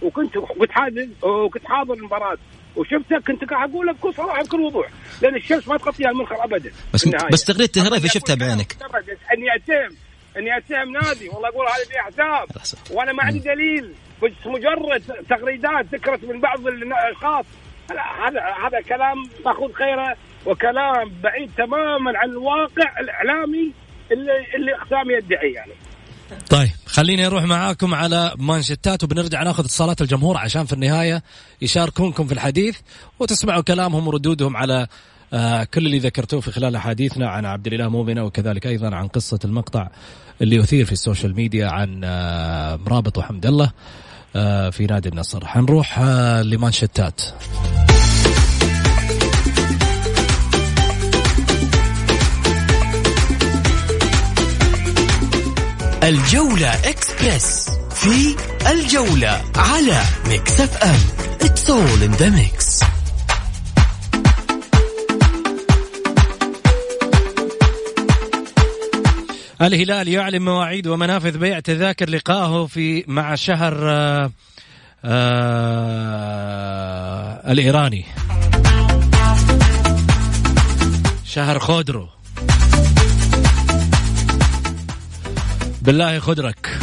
وكنت 0.01 0.37
كنت 0.37 0.71
حاضر 0.71 1.07
وكنت 1.23 1.65
حاضر 1.65 1.93
المباراة 1.93 2.37
وشفته 2.75 3.19
كنت 3.27 3.43
قاعد 3.49 3.69
أقول 3.69 3.87
لك 3.87 3.95
بكل 3.95 4.13
صراحة 4.13 4.43
بكل 4.43 4.61
وضوح. 4.61 4.87
لأن 5.21 5.35
الشمس 5.35 5.67
ما 5.67 5.77
تغطيها 5.77 6.09
المنخر 6.09 6.43
ابدا. 6.43 6.71
بس. 6.93 7.07
بس 7.31 7.43
تغريدة 7.43 7.81
الهريفي 7.81 8.07
شفتها 8.07 8.35
بعينك. 8.35 8.75
إني 9.41 9.55
أتهم 9.55 9.97
إني 10.37 10.57
أتهم 10.57 10.91
نادي. 10.91 11.29
والله 11.29 11.49
أقول 11.49 11.65
هذه 11.67 11.87
فيها 11.89 12.01
حساب 12.01 12.51
خلاص. 12.51 12.75
وأنا 12.91 13.11
ما 13.11 13.23
عندي 13.23 13.39
دليل. 13.39 13.93
بس 14.23 14.31
مجرد 14.45 15.03
تغريدات 15.29 15.85
ذكرت 15.93 16.23
من 16.23 16.39
بعض 16.41 16.67
الأشخاص. 16.67 17.45
هذا 17.89 18.01
هذا 18.27 18.41
هذا 18.67 18.81
كلام 18.81 19.17
مأخوذ 19.45 19.73
خيره 19.73 20.15
وكلام 20.45 21.11
بعيد 21.23 21.51
تماما 21.57 22.11
عن 22.15 22.29
الواقع 22.29 22.99
الإعلامي 22.99 23.71
اللي 24.11 24.31
اللي 24.55 24.75
أقسام 24.75 25.11
يدعي 25.11 25.51
يعني. 25.53 25.71
طيب 26.49 26.69
خليني 26.85 27.27
أروح 27.27 27.43
معاكم 27.43 27.93
على 27.93 28.33
مانشتات 28.37 29.03
وبنرجع 29.03 29.43
ناخذ 29.43 29.63
اتصالات 29.63 30.01
الجمهور 30.01 30.37
عشان 30.37 30.65
في 30.65 30.73
النهاية 30.73 31.23
يشاركونكم 31.61 32.27
في 32.27 32.33
الحديث 32.33 32.79
وتسمعوا 33.19 33.61
كلامهم 33.61 34.07
وردودهم 34.07 34.57
على 34.57 34.87
كل 35.73 35.85
اللي 35.85 35.99
ذكرتوه 35.99 36.41
في 36.41 36.51
خلال 36.51 36.77
حديثنا 36.77 37.29
عن 37.29 37.45
عبد 37.45 37.67
الإله 37.67 37.89
مؤمنه 37.89 38.23
وكذلك 38.23 38.67
أيضا 38.67 38.95
عن 38.95 39.07
قصة 39.07 39.39
المقطع 39.45 39.87
اللي 40.41 40.55
يثير 40.55 40.85
في 40.85 40.91
ال 40.91 40.97
social 40.97 41.35
media 41.35 41.67
عن 41.67 42.01
آه 42.03 42.75
مرابط 42.75 43.17
وحمد 43.17 43.45
الله 43.45 43.71
آه 44.35 44.69
في 44.69 44.85
نادي 44.85 45.09
النصر. 45.09 45.45
حنروح 45.45 45.99
آه 45.99 46.41
لمانشتات. 46.41 47.21
الجولة 56.03 56.73
إكسبرس 56.89 57.69
في 57.89 58.35
الجولة 58.71 59.41
على 59.55 60.01
Mix 60.27 60.61
FM. 60.61 60.99
It's 61.41 61.69
all 61.69 62.03
in 62.03 62.21
the 62.21 62.31
mix. 62.31 62.90
الهلال 69.61 70.07
يعلن 70.07 70.41
مواعيد 70.41 70.87
ومنافذ 70.87 71.37
بيع 71.37 71.59
تذاكر 71.59 72.09
لقائه 72.09 72.65
في 72.65 73.03
مع 73.07 73.35
شهر 73.35 73.89
آه 73.89 74.31
آه 75.05 76.31
الإيراني. 77.51 78.05
شهر 81.25 81.59
خودرو. 81.59 82.07
بالله 85.81 86.19
خدرك. 86.19 86.79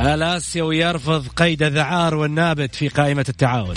الاسيوي 0.00 0.78
يرفض 0.78 1.26
قيد 1.36 1.62
الذعار 1.62 2.14
والنابت 2.14 2.74
في 2.74 2.88
قائمة 2.88 3.24
التعاون. 3.28 3.74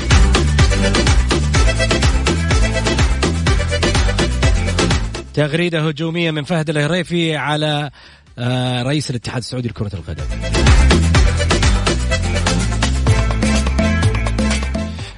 تغريدة 5.34 5.88
هجومية 5.88 6.31
من 6.31 6.43
فهد 6.43 6.69
الهريفي 6.69 7.36
على 7.36 7.91
آه، 8.38 8.84
رئيس 8.84 9.09
الاتحاد 9.09 9.38
السعودي 9.38 9.67
لكرة 9.67 9.91
القدم. 9.93 10.23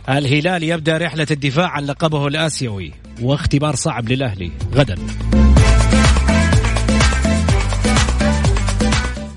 الهلال 0.10 0.64
يبدأ 0.64 0.98
رحلة 0.98 1.28
الدفاع 1.32 1.70
عن 1.70 1.84
لقبه 1.84 2.28
الآسيوي 2.28 2.92
واختبار 3.22 3.76
صعب 3.76 4.10
للأهلي. 4.10 4.52
غدا. 4.74 4.96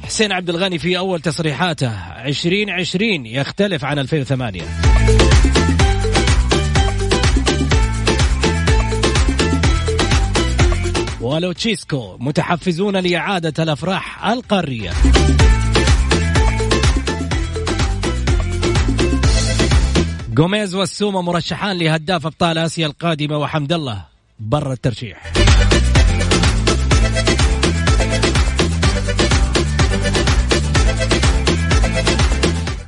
حسين 0.03 0.33
عبد 0.33 0.49
الغني 0.49 0.79
في 0.79 0.99
أول 0.99 1.20
تصريحاته 1.20 1.93
2020 2.24 3.26
يختلف 3.26 3.85
عن 3.85 3.99
2008 3.99 4.62
ولوتشيسكو 11.29 12.16
متحفزون 12.20 12.97
لإعادة 12.97 13.62
الأفراح 13.62 14.26
القارية. 14.26 14.91
جوميز 20.33 20.74
والسومة 20.74 21.22
مرشحان 21.22 21.79
لهداف 21.79 22.26
أبطال 22.26 22.59
آسيا 22.59 22.87
القادمة 22.87 23.39
وحمد 23.39 23.72
الله 23.72 24.05
برا 24.41 24.72
الترشيح. 24.72 25.33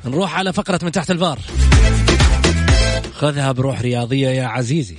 نروح 0.05 0.35
على 0.35 0.53
فقرة 0.53 0.79
من 0.83 0.91
تحت 0.91 1.11
الفار. 1.11 1.39
خذها 3.13 3.51
بروح 3.51 3.81
رياضية 3.81 4.29
يا 4.29 4.45
عزيزي. 4.45 4.95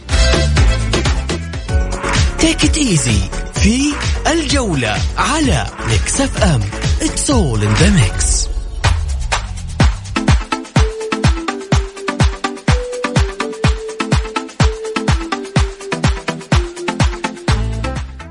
Take 2.42 2.64
it 2.64 2.76
easy 2.76 3.18
في 3.54 3.92
الجولة 4.32 4.96
على 5.16 5.66
Mix 5.88 6.20
FM 6.20 6.60
it's 7.02 7.30
all 7.30 7.62
in 7.62 7.74
the 7.74 7.90
mix 7.90 8.48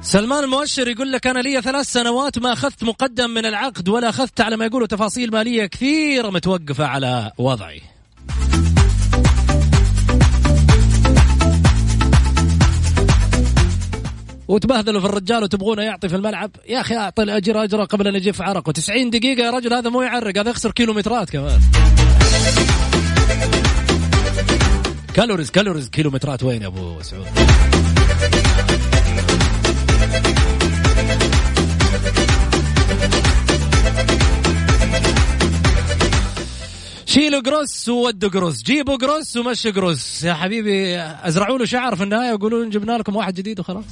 سلمان 0.02 0.44
المؤشر 0.44 0.88
يقول 0.88 1.12
لك 1.12 1.28
أنا 1.28 1.40
لي 1.40 1.62
ثلاث 1.62 1.86
سنوات 1.86 2.40
ما 2.40 2.54
أخذت 2.54 2.84
مقدم 2.84 3.30
من 3.30 3.46
العقد 3.46 3.90
ولا 3.90 4.10
أخذت 4.10 4.42
على 4.42 4.58
ما 4.58 4.66
يقولوا 4.66 4.88
تفاصيل 4.88 5.32
مالية 5.32 5.66
كثيرة 5.66 6.30
متوقفة 6.30 6.86
على 6.86 7.32
وضعي. 7.38 7.91
وتبهذلوا 14.52 15.02
في 15.02 15.08
الرجال 15.08 15.44
وتبغونه 15.44 15.84
يعطي 15.84 16.10
في 16.10 16.16
الملعب. 16.16 16.52
يا 16.70 16.82
أخي 16.82 16.96
أعطي 16.96 17.24
الأجر 17.24 17.64
أجره 17.64 17.84
قبل 17.86 18.08
أن 18.08 18.16
يجف 18.16 18.42
عرق. 18.42 18.70
و90 18.70 19.10
دقيقة 19.10 19.44
يا 19.44 19.52
رجل 19.52 19.74
هذا 19.74 19.90
مو 19.90 20.02
يعرق 20.02 20.38
هذا 20.38 20.50
يخسر 20.50 20.72
كيلومترات 20.72 21.30
كمان. 21.30 21.60
calories 25.14 25.52
calories 25.52 25.90
كيلومترات 25.90 26.44
وين 26.44 26.62
يا 26.62 26.68
أبو 26.68 27.02
سعود؟ 27.02 27.28
شيلوا 37.06 37.42
قروس 37.42 37.90
وودوا 37.90 38.30
قروس 38.30 38.64
جيبوا 38.64 38.96
قروس 38.96 39.38
ومشوا 39.38 39.72
قروس. 39.72 40.24
يا 40.24 40.34
حبيبي 40.34 41.00
أزرعوا 41.00 41.58
له 41.58 41.66
شعر 41.66 41.96
في 41.96 42.04
النهاية 42.04 42.32
ويقولون 42.32 42.70
جبنا 42.70 42.98
لكم 42.98 43.16
واحد 43.16 43.34
جديد 43.34 43.60
وخلاص. 43.60 43.86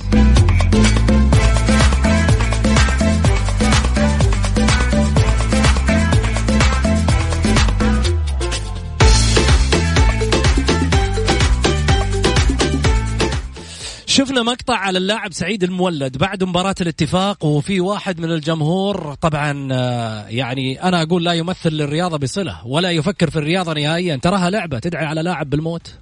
شفنا 14.20 14.43
مقطع 14.43 14.76
على 14.76 14.97
اللاعب 14.97 15.34
سعيد 15.34 15.63
المولد 15.63 16.17
بعد 16.17 16.43
مباراة 16.43 16.76
الاتفاق 16.82 17.45
وفي 17.45 17.80
واحد 17.80 18.20
من 18.20 18.32
الجمهور 18.32 19.13
طبعا 19.22 19.67
آه، 19.72 20.28
يعني 20.28 20.84
أنا 20.84 21.01
أقول 21.01 21.24
لا 21.24 21.34
يمثل 21.34 21.70
الرياضة 21.82 22.17
بصلة 22.17 22.67
ولا 22.67 22.91
يفكر 22.91 23.30
في 23.30 23.39
الرياضة 23.39 23.74
نهائيا. 23.74 24.15
تراها 24.15 24.49
لعبة 24.49 24.80
تدعي 24.80 25.05
على 25.05 25.22
لاعب 25.22 25.49
بالموت. 25.49 25.93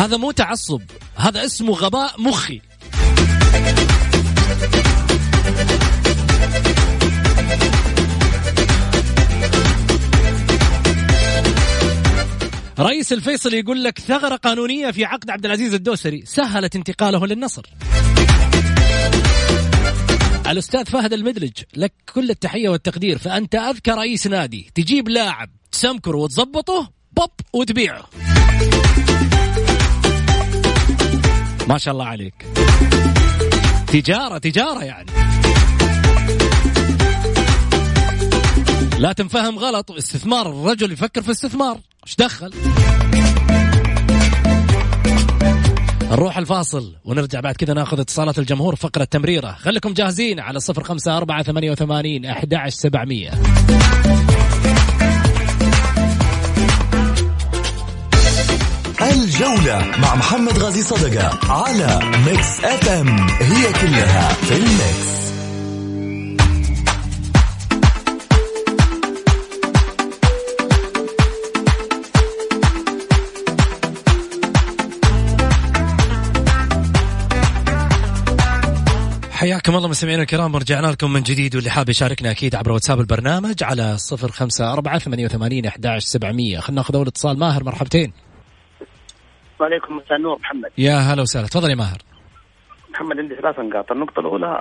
هذا 0.00 0.16
مو 0.16 0.30
تعصب 0.30 0.82
هذا 1.16 1.44
اسمه 1.44 1.72
غباء 1.72 2.20
مخي. 2.20 2.60
رئيس 12.78 13.12
الفيصل 13.12 13.54
يقول 13.54 13.84
لك 13.84 13.98
ثغرة 13.98 14.36
قانونية 14.36 14.90
في 14.90 15.04
عقد 15.04 15.30
عبد 15.30 15.46
العزيز 15.46 15.74
الدوسري 15.74 16.22
سهلت 16.26 16.76
انتقاله 16.76 17.26
للنصر. 17.26 17.62
الأستاذ 20.46 20.84
فهد 20.84 21.12
المدلج 21.12 21.52
لك 21.76 21.92
كل 22.14 22.30
التحية 22.30 22.68
والتقدير 22.68 23.18
فأنت 23.18 23.54
أذكى 23.54 23.90
رئيس 23.90 24.26
نادي 24.26 24.70
تجيب 24.74 25.08
لاعب 25.08 25.50
تسمكره 25.72 26.16
وتظبطه 26.16 26.92
بوب 27.12 27.30
وتبيعه. 27.52 28.08
ما 31.70 31.78
شاء 31.78 31.94
الله 31.94 32.04
عليك. 32.04 32.34
تجارة 33.86 34.38
تجارة 34.38 34.84
يعني. 34.84 35.10
لا 38.98 39.12
تنفهم 39.12 39.58
غلط 39.58 39.90
استثمار 39.90 40.50
الرجل 40.50 40.92
يفكر 40.92 41.22
في 41.22 41.30
استثمار. 41.30 41.78
إيش 42.06 42.16
دخل؟ 42.16 42.52
نروح 46.10 46.38
الفاصل 46.38 46.94
ونرجع 47.04 47.40
بعد 47.40 47.54
كذا 47.54 47.74
ناخذ 47.74 48.00
اتصالات 48.00 48.38
الجمهور 48.38 48.76
فقرة 48.76 49.04
تمريرة. 49.04 49.52
خليكم 49.52 49.92
جاهزين 49.92 50.40
على 50.40 50.60
صفر 50.60 50.84
خمسة 50.84 51.16
أربعة 51.16 51.42
ثمانية 51.42 51.70
وثمانين 51.70 52.26
أحد 52.26 52.68
سبعمية. 52.68 53.30
الجولة 59.10 59.96
مع 60.02 60.14
محمد 60.14 60.58
غازي 60.58 60.82
صدقة 60.82 61.52
على 61.52 62.00
ميكس 62.26 62.64
اف 62.64 62.88
ام 62.88 63.28
هي 63.28 63.72
كلها 63.72 64.28
في 64.28 64.56
الميكس. 64.56 65.10
حياكم 79.30 79.76
الله 79.76 79.88
مستمعينا 79.88 80.22
الكرام 80.22 80.56
رجعنا 80.56 80.86
لكم 80.86 81.12
من 81.12 81.22
جديد 81.22 81.56
واللي 81.56 81.70
حاب 81.70 81.88
يشاركنا 81.88 82.30
أكيد 82.30 82.54
عبر 82.54 82.72
واتساب 82.72 83.00
البرنامج 83.00 83.62
على 83.62 83.98
صفر 83.98 84.30
خمسة 84.30 84.72
أربعة 84.72 84.98
ثمانية 84.98 85.24
وثمانين 85.24 85.66
أحداش 85.66 86.04
سبعمية. 86.04 86.60
خلنا 86.60 86.80
ناخذ 86.80 86.94
أول 86.94 87.06
اتصال. 87.06 87.38
ماهر 87.38 87.64
مرحبتين. 87.64 88.12
وعليكم 89.60 89.96
مساء 89.96 90.16
النور 90.16 90.38
محمد. 90.38 90.70
يا 90.78 90.92
هلا 90.92 91.22
وسهلا. 91.22 91.46
تفضل 91.46 91.70
يا 91.70 91.74
ماهر. 91.74 91.98
محمد 92.90 93.18
عندي 93.18 93.34
ثلاث 93.34 93.58
نقاط. 93.58 93.92
النقطة 93.92 94.20
الأولى 94.20 94.58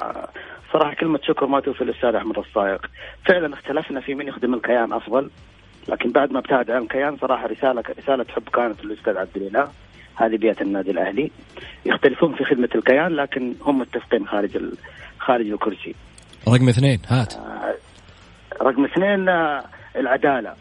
صراحة 0.74 0.96
كلمة 0.96 1.20
شكر 1.24 1.46
ما 1.46 1.60
توفي 1.60 1.84
للأستاذ 1.84 2.16
أحمد 2.16 2.38
الصايغ 2.38 2.78
فعلا 3.26 3.54
اختلفنا 3.54 4.02
في 4.02 4.16
من 4.16 4.28
يخدم 4.28 4.54
الكيان 4.54 4.94
أفضل 4.94 5.30
لكن 5.88 6.12
بعد 6.12 6.32
ما 6.32 6.40
ابتعد 6.40 6.72
عن 6.72 6.82
الكيان 6.82 7.18
صراحة 7.18 7.48
رسالة 7.48 7.84
رسالة 8.00 8.26
حب 8.36 8.50
كانت 8.54 8.86
للأستاذ 8.86 9.18
عبد 9.18 9.36
الإله 9.36 9.72
هذه 10.16 10.38
بيئة 10.38 10.62
النادي 10.62 10.92
الأهلي. 10.92 11.32
يختلفون 11.86 12.36
في 12.36 12.44
خدمة 12.44 12.70
الكيان 12.76 13.16
لكن 13.16 13.56
هم 13.62 13.80
متفقين 13.80 14.28
خارج 14.28 14.56
ال... 14.58 14.74
خارج 15.20 15.46
الكرسي. 15.46 15.96
رقم 16.48 16.70
اثنين 16.70 17.00
هات. 17.08 17.34
رقم 18.62 18.86
اثنين 18.86 19.30
آه، 19.30 19.64
العدالة. 19.96 20.54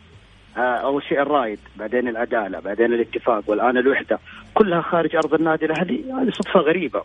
أول 0.62 1.02
شيء 1.02 1.22
الرايد 1.22 1.58
بعدين 1.76 2.08
العدالة 2.08 2.60
بعدين 2.60 2.92
الاتفاق 2.92 3.42
والآن 3.46 3.78
الوحدة. 3.78 4.18
كلها 4.54 4.80
خارج 4.80 5.16
أرض 5.16 5.34
النادي 5.34 5.64
الأهلي. 5.66 6.12
هذه 6.12 6.30
صدفة 6.30 6.60
غريبة. 6.60 7.02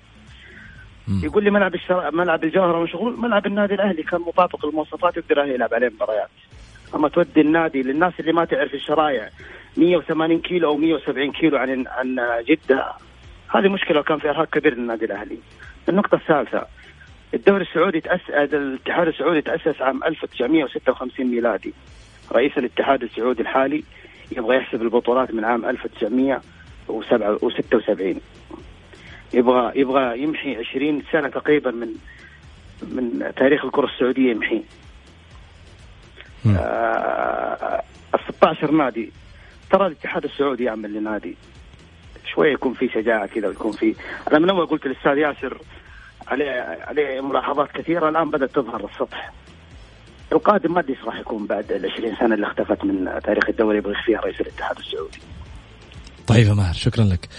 مم. 1.08 1.22
يقول 1.24 1.44
لي 1.44 1.52
ملعب 1.52 1.76
الشر... 1.76 2.12
ملعب 2.12 2.44
الجوهرة 2.44 2.84
مشغول 2.84 3.20
ملعب 3.20 3.46
النادي 3.46 3.74
الأهلي 3.74 4.04
كان 4.04 4.22
مطابق 4.22 4.66
للمواصفات 4.66 5.18
يقدر 5.18 5.46
يلعب 5.46 5.74
عليه 5.74 5.90
مباريات. 5.90 6.30
أما 6.96 7.10
تودي 7.10 7.42
النادي 7.42 7.82
للناس 7.82 8.14
اللي 8.20 8.34
ما 8.34 8.46
تعرف 8.46 8.74
الشرايع 8.74 9.30
180 9.78 10.40
كيلو 10.40 10.70
أو 10.70 10.78
170 10.78 11.32
كيلو 11.32 11.58
عن 11.58 11.88
عن 11.88 12.20
جدة 12.48 12.86
هذه 13.56 13.68
مشكلة 13.68 14.00
وكان 14.00 14.20
في 14.20 14.30
إرهاق 14.30 14.50
كبير 14.50 14.74
للنادي 14.76 15.06
الأهلي. 15.06 15.38
النقطة 15.90 16.16
الثالثة 16.16 16.66
الدوري 17.34 17.64
السعودي 17.64 18.02
تأسس 18.02 18.30
الاتحاد 18.30 19.08
السعودي 19.08 19.42
تأسس 19.42 19.82
عام 19.82 20.04
1956 20.04 21.26
ميلادي. 21.26 21.74
رئيس 22.32 22.58
الاتحاد 22.58 23.04
السعودي 23.04 23.42
الحالي 23.42 23.84
يبغى 24.32 24.58
يحسب 24.58 24.82
البطولات 24.82 25.34
من 25.34 25.46
عام 25.46 25.66
1976 25.66 28.22
يبغى 29.34 29.72
يبغى 29.76 30.24
يمحي 30.24 30.56
20 30.56 31.04
سنة 31.12 31.30
تقريبا 31.30 31.72
من 31.72 31.88
من 32.82 33.32
تاريخ 33.36 33.66
الكرة 33.66 33.86
السعودية 33.86 34.32
يمحي. 34.32 34.64
آه 36.48 37.84
16 38.30 38.72
نادي. 38.72 39.12
ترى 39.72 39.88
الاتحاد 39.88 40.24
السعودي 40.24 40.64
يعمل 40.64 40.94
لنادي. 40.94 41.36
شوية 42.34 42.54
يكون 42.54 42.74
في 42.74 42.90
شجاعة 42.90 43.26
كذا 43.26 43.48
ويكون 43.48 43.72
في 43.72 43.96
أنا 44.32 44.40
من 44.40 44.50
أول 44.50 44.66
قلت 44.66 44.88
للأستاذ 44.88 45.18
ياسر 45.18 45.58
عليه 46.28 46.52
عليه 46.88 47.22
ملاحظات 47.22 47.72
كثيرة 47.72 48.10
الآن 48.10 48.30
بدأت 48.30 48.50
تظهر 48.50 48.86
السطح. 48.86 49.34
القادم 50.34 50.74
ما 50.74 50.80
أدري 50.80 50.94
إيش 50.94 51.06
راح 51.06 51.20
يكون 51.20 51.48
بعد 51.48 51.72
ال 51.72 51.92
20 51.92 52.16
سنة 52.16 52.36
اللي 52.36 52.48
اختفت 52.48 52.84
من 52.86 53.22
تاريخ 53.24 53.50
الدوري 53.50 53.78
يبغى 53.78 53.94
فيها 54.06 54.20
رئيس 54.20 54.42
الاتحاد 54.42 54.78
السعودي. 54.78 55.20
طيب 56.28 56.48
يا 56.48 56.54
ماهر 56.54 56.74
شكرا 56.74 57.04
لك. 57.04 57.30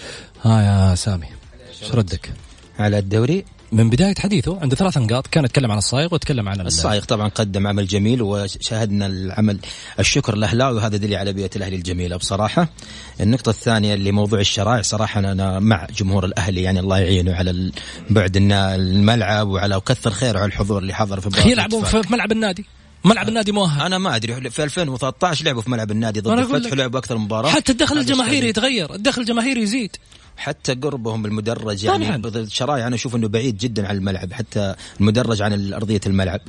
ها 0.42 0.62
يا 0.62 0.94
سامي 0.94 1.26
إيش 1.82 1.94
ردك؟ 1.94 2.30
على 2.78 2.98
الدوري 2.98 3.44
من 3.72 3.90
بداية 3.90 4.14
حديثه 4.18 4.58
عنده 4.60 4.76
ثلاث 4.76 4.98
نقاط 4.98 5.26
كان 5.26 5.44
يتكلم 5.44 5.70
عن 5.70 5.78
الصايغ 5.78 6.14
وتكلم 6.14 6.48
عن 6.48 6.60
الصايغ 6.60 7.04
طبعا 7.04 7.28
قدم 7.28 7.66
عمل 7.66 7.86
جميل 7.86 8.22
وشاهدنا 8.22 9.06
العمل 9.06 9.58
الشكر 9.98 10.34
الاهلاوي 10.34 10.76
وهذا 10.76 10.96
دليل 10.96 11.14
على 11.14 11.32
بيئة 11.32 11.50
الأهلي 11.56 11.76
الجميلة 11.76 12.16
بصراحة 12.16 12.68
النقطة 13.20 13.50
الثانية 13.50 13.94
اللي 13.94 14.12
موضوع 14.12 14.40
الشرائع 14.40 14.82
صراحة 14.82 15.20
أنا 15.20 15.58
مع 15.60 15.86
جمهور 15.96 16.24
الأهلي 16.24 16.62
يعني 16.62 16.80
الله 16.80 16.98
يعينه 16.98 17.34
على 17.34 17.72
بعد 18.10 18.36
الملعب 18.36 19.48
وعلى 19.48 19.76
وكثر 19.76 20.10
خيره 20.10 20.38
على 20.38 20.46
الحضور 20.46 20.78
اللي 20.78 20.94
حضر 20.94 21.20
في 21.20 21.50
يلعبون 21.50 21.84
في 21.84 22.02
ملعب 22.10 22.32
النادي 22.32 22.64
ملعب 23.04 23.28
النادي 23.28 23.52
مؤهل. 23.52 23.80
أنا 23.80 23.98
ما 23.98 24.16
أدري 24.16 24.50
في 24.50 24.64
2013 24.64 25.44
لعبوا 25.44 25.62
في 25.62 25.70
ملعب 25.70 25.90
النادي 25.90 26.20
ضد 26.20 26.38
الفتح 26.38 26.72
ولعبوا 26.72 26.98
أكثر 26.98 27.18
مباراة. 27.18 27.50
حتى 27.50 27.72
الدخل 27.72 27.98
الجماهيري 27.98 28.48
يتغير 28.48 28.94
الدخل 28.94 29.20
الجماهيري 29.20 29.62
يزيد. 29.62 29.96
حتى 30.36 30.74
قربهم 30.74 31.22
بالمدرج 31.22 31.84
يعني 31.84 32.16
الشرايع 32.26 32.86
أنا 32.86 32.94
أشوف 32.94 33.16
إنه 33.16 33.28
بعيد 33.28 33.56
جدا 33.56 33.88
عن 33.88 33.96
الملعب 33.96 34.32
حتى 34.32 34.74
المدرج 35.00 35.42
عن 35.42 35.72
أرضية 35.72 36.00
الملعب. 36.06 36.40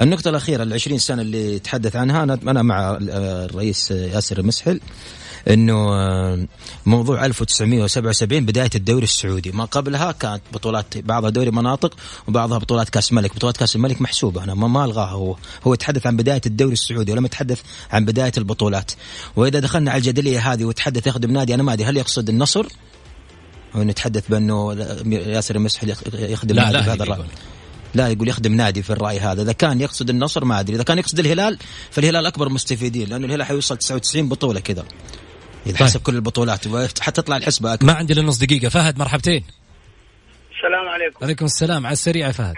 النقطة 0.00 0.28
الأخيرة 0.28 0.62
ال 0.62 0.72
20 0.72 0.98
سنة 0.98 1.22
اللي 1.22 1.58
تحدث 1.58 1.96
عنها 1.96 2.22
أنا 2.22 2.34
أنا 2.34 2.62
مع 2.62 2.98
الرئيس 3.00 3.90
ياسر 3.90 4.38
المسحل 4.38 4.80
إنه 5.48 5.76
موضوع 6.86 7.26
1977 7.26 8.46
بداية 8.46 8.70
الدوري 8.74 9.04
السعودي. 9.04 9.50
ما 9.52 9.64
قبلها 9.64 10.12
كانت 10.12 10.42
بطولات 10.52 10.98
بعضها 10.98 11.30
دوري 11.30 11.50
مناطق 11.50 11.96
وبعضها 12.28 12.58
بطولات 12.58 12.88
كأس 12.88 13.12
ملك. 13.12 13.34
بطولات 13.34 13.56
كأس 13.56 13.76
الملك 13.76 14.02
محسوبة 14.02 14.44
أنا 14.44 14.54
ما, 14.54 14.68
ما 14.68 14.84
ألغاها 14.84 15.10
هو. 15.10 15.36
هو 15.66 15.74
يتحدث 15.74 16.06
عن 16.06 16.16
بداية 16.16 16.40
الدوري 16.46 16.72
السعودي 16.72 17.12
ولم 17.12 17.24
يتحدث 17.24 17.60
عن 17.90 18.04
بداية 18.04 18.32
البطولات. 18.38 18.92
وإذا 19.36 19.60
دخلنا 19.60 19.90
على 19.90 19.98
الجدلية 19.98 20.52
هذه 20.52 20.64
وتحدث 20.64 21.06
يخدم 21.06 21.30
نادي 21.30 21.54
أنا 21.54 21.62
ما 21.62 21.72
أدري 21.72 21.84
هل 21.84 21.96
يقصد 21.96 22.28
النصر؟ 22.28 22.66
ونتحدث 23.74 24.28
بأنه 24.28 24.72
ياسر 25.06 25.56
المسحل 25.56 25.94
يخدم 26.12 26.56
لا 26.56 26.62
نادي 26.62 26.76
لا 26.78 26.86
بهذا 26.86 27.02
الرأي. 27.02 27.28
لا 27.94 28.08
يقول 28.08 28.28
يخدم 28.28 28.52
نادي 28.52 28.82
في 28.82 28.90
الرأي 28.90 29.20
هذا. 29.20 29.42
إذا 29.42 29.52
كان 29.52 29.80
يقصد 29.80 30.10
النصر 30.10 30.44
ما 30.44 30.60
أدري. 30.60 30.76
إذا 30.76 30.82
كان 30.82 30.98
يقصد 30.98 31.18
الهلال 31.18 31.58
فالهلال 31.90 32.26
أكبر 32.26 32.48
مستفيدين 32.48 33.08
لأنه 33.08 33.26
الهلال 33.26 33.46
حيوصل 33.46 33.76
99 33.76 34.28
بطولة 34.28 34.60
كذا. 34.60 34.84
اذا 35.66 35.86
طيب. 35.92 36.02
كل 36.02 36.14
البطولات 36.14 36.60
حتطلع 37.00 37.36
الحسبة 37.36 37.74
أكبر. 37.74 37.86
ما 37.86 37.92
عندي 37.92 38.12
إلا 38.12 38.22
نص 38.22 38.38
دقيقة. 38.38 38.68
فهد 38.68 38.98
مرحبتين. 38.98 39.44
السلام 40.56 40.88
عليكم. 40.88 41.24
عليكم 41.24 41.44
السلام. 41.44 41.86
على 41.86 41.92
السريع 41.92 42.26
يا 42.26 42.32
فهد. 42.32 42.54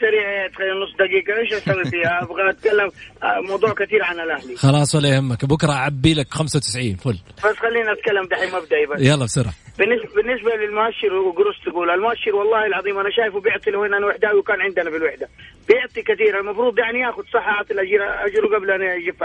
سريع 0.00 0.48
تخيل 0.48 0.80
نص 0.82 0.94
دقيقة. 0.98 1.38
إيش 1.40 1.52
أسوي 1.52 1.84
فيها؟ 1.84 2.18
أبغى 2.22 2.50
أتكلم. 2.50 2.90
آه، 3.22 3.40
موضوع 3.40 3.72
كثير 3.72 4.04
عن 4.04 4.20
الأهلي. 4.20 4.56
خلاص 4.56 4.94
ولا 4.94 5.08
يهمك. 5.08 5.44
بكرة 5.44 5.72
أعبي 5.72 6.14
لك 6.14 6.34
95 6.34 6.96
فل. 6.96 7.18
بس 7.38 7.56
خلينا 7.56 7.92
أتكلم 7.92 8.24
دحين 8.30 8.52
مبدئي 8.52 8.86
بس. 8.86 9.00
يلا 9.00 9.24
بسرعة. 9.24 9.54
بالنسبة 9.78 10.08
بالنسبة 10.14 10.50
للمؤشر 10.56 11.14
وقروس 11.14 11.56
تقول. 11.66 11.90
المؤشر 11.90 12.36
والله 12.36 12.66
العظيم 12.66 12.98
أنا 12.98 13.10
شايفه 13.10 13.40
بيعطي 13.40 13.70
هنا 13.70 13.96
أنا 13.96 14.06
وحداوي 14.06 14.38
وكان 14.38 14.60
عندنا 14.60 14.90
في 14.90 14.96
الوحدة 14.96 15.28
بيعطي 15.68 16.02
كثير. 16.02 16.40
المفروض 16.40 16.78
يعني 16.78 17.00
ياخذ 17.00 17.22
صحة. 17.34 17.66
الاجر 17.70 18.00
أجره 18.26 18.56
قبل 18.56 18.70
أن 18.70 18.82
يجف 19.00 19.22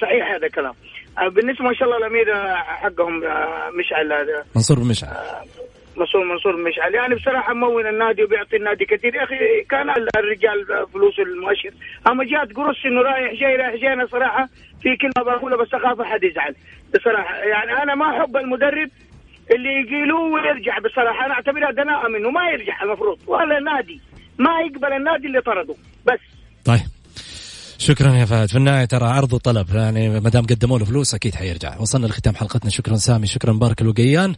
صحيح 0.00 0.30
هذا 0.34 0.46
الكلام 0.46 0.74
آه، 1.18 1.28
بالنسبة 1.28 1.64
ما 1.64 1.74
شاء 1.74 1.84
الله 1.88 1.98
الأمير 1.98 2.56
حقهم 2.56 3.24
آه، 3.24 3.70
مشعل 3.78 4.12
هذا. 4.12 4.44
منصور 4.56 4.78
مشعل. 4.80 5.16
مسؤول 5.96 6.26
منصور 6.26 6.56
مشعل. 6.56 6.94
يعني 6.94 7.14
بصراحة 7.14 7.54
ممول 7.54 7.86
النادي 7.86 8.24
وبيعطي 8.24 8.56
النادي 8.56 8.84
كثير. 8.84 9.14
يا 9.14 9.24
أخي 9.24 9.62
كان 9.70 9.90
الرجال 9.90 10.86
فلوس 10.92 11.18
المؤشر. 11.18 11.70
أما 12.08 12.24
جات 12.24 12.56
قرص 12.56 12.76
إنه 12.86 13.02
رايح 13.02 13.32
جاي 13.40 13.56
رايح 13.56 13.74
جاي 13.74 13.92
أنا 13.92 14.06
صراحة 14.06 14.48
في 14.82 14.96
كلمة 14.96 15.30
بقولها 15.36 15.56
بس 15.56 15.74
أخاف 15.74 16.00
أحد 16.00 16.24
يزعل. 16.24 16.54
بصراحة 16.94 17.34
يعني 17.36 17.82
أنا 17.82 17.94
ما 17.94 18.10
أحب 18.10 18.36
المدرب 18.36 18.90
اللي 19.50 19.68
يقيلوه 19.80 20.20
ويرجع. 20.32 20.78
بصراحة 20.78 21.26
أنا 21.26 21.34
اعتبرها 21.34 21.70
دناءة 21.70 22.08
منه. 22.08 22.30
ما 22.30 22.50
يرجع 22.50 22.82
المفروض. 22.82 23.18
ولا 23.26 23.60
نادي 23.60 24.00
ما 24.38 24.60
يقبل 24.60 24.92
النادي 24.92 25.26
اللي 25.26 25.40
طرده. 25.40 25.74
بس. 26.06 26.20
طيب. 26.64 26.97
شكرا 27.78 28.14
يا 28.14 28.24
فهد. 28.24 28.48
في 28.48 28.56
النهاية 28.56 28.84
ترى 28.84 29.06
عرض 29.06 29.32
وطلب. 29.32 29.74
يعني 29.74 30.20
ما 30.20 30.30
دام 30.30 30.46
قدموا 30.46 30.78
له 30.78 30.84
فلوس 30.84 31.14
أكيد 31.14 31.34
حيرجع. 31.34 31.78
وصلنا 31.78 32.06
لختام 32.06 32.34
حلقتنا. 32.34 32.70
شكرا 32.70 32.96
سامي. 32.96 33.26
شكرا 33.26 33.52
مبارك 33.52 33.80
الوقيان. 33.82 34.34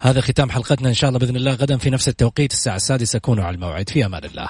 هذا 0.00 0.20
ختام 0.20 0.50
حلقتنا 0.50 0.88
إن 0.88 0.94
شاء 0.94 1.08
الله 1.08 1.18
بإذن 1.18 1.36
الله. 1.36 1.54
غدا 1.54 1.76
في 1.76 1.90
نفس 1.90 2.08
التوقيت. 2.08 2.52
الساعة 2.52 2.76
السادسة. 2.76 3.18
كونوا 3.18 3.44
على 3.44 3.54
الموعد. 3.54 3.88
في 3.88 4.06
أمان 4.06 4.24
الله. 4.24 4.48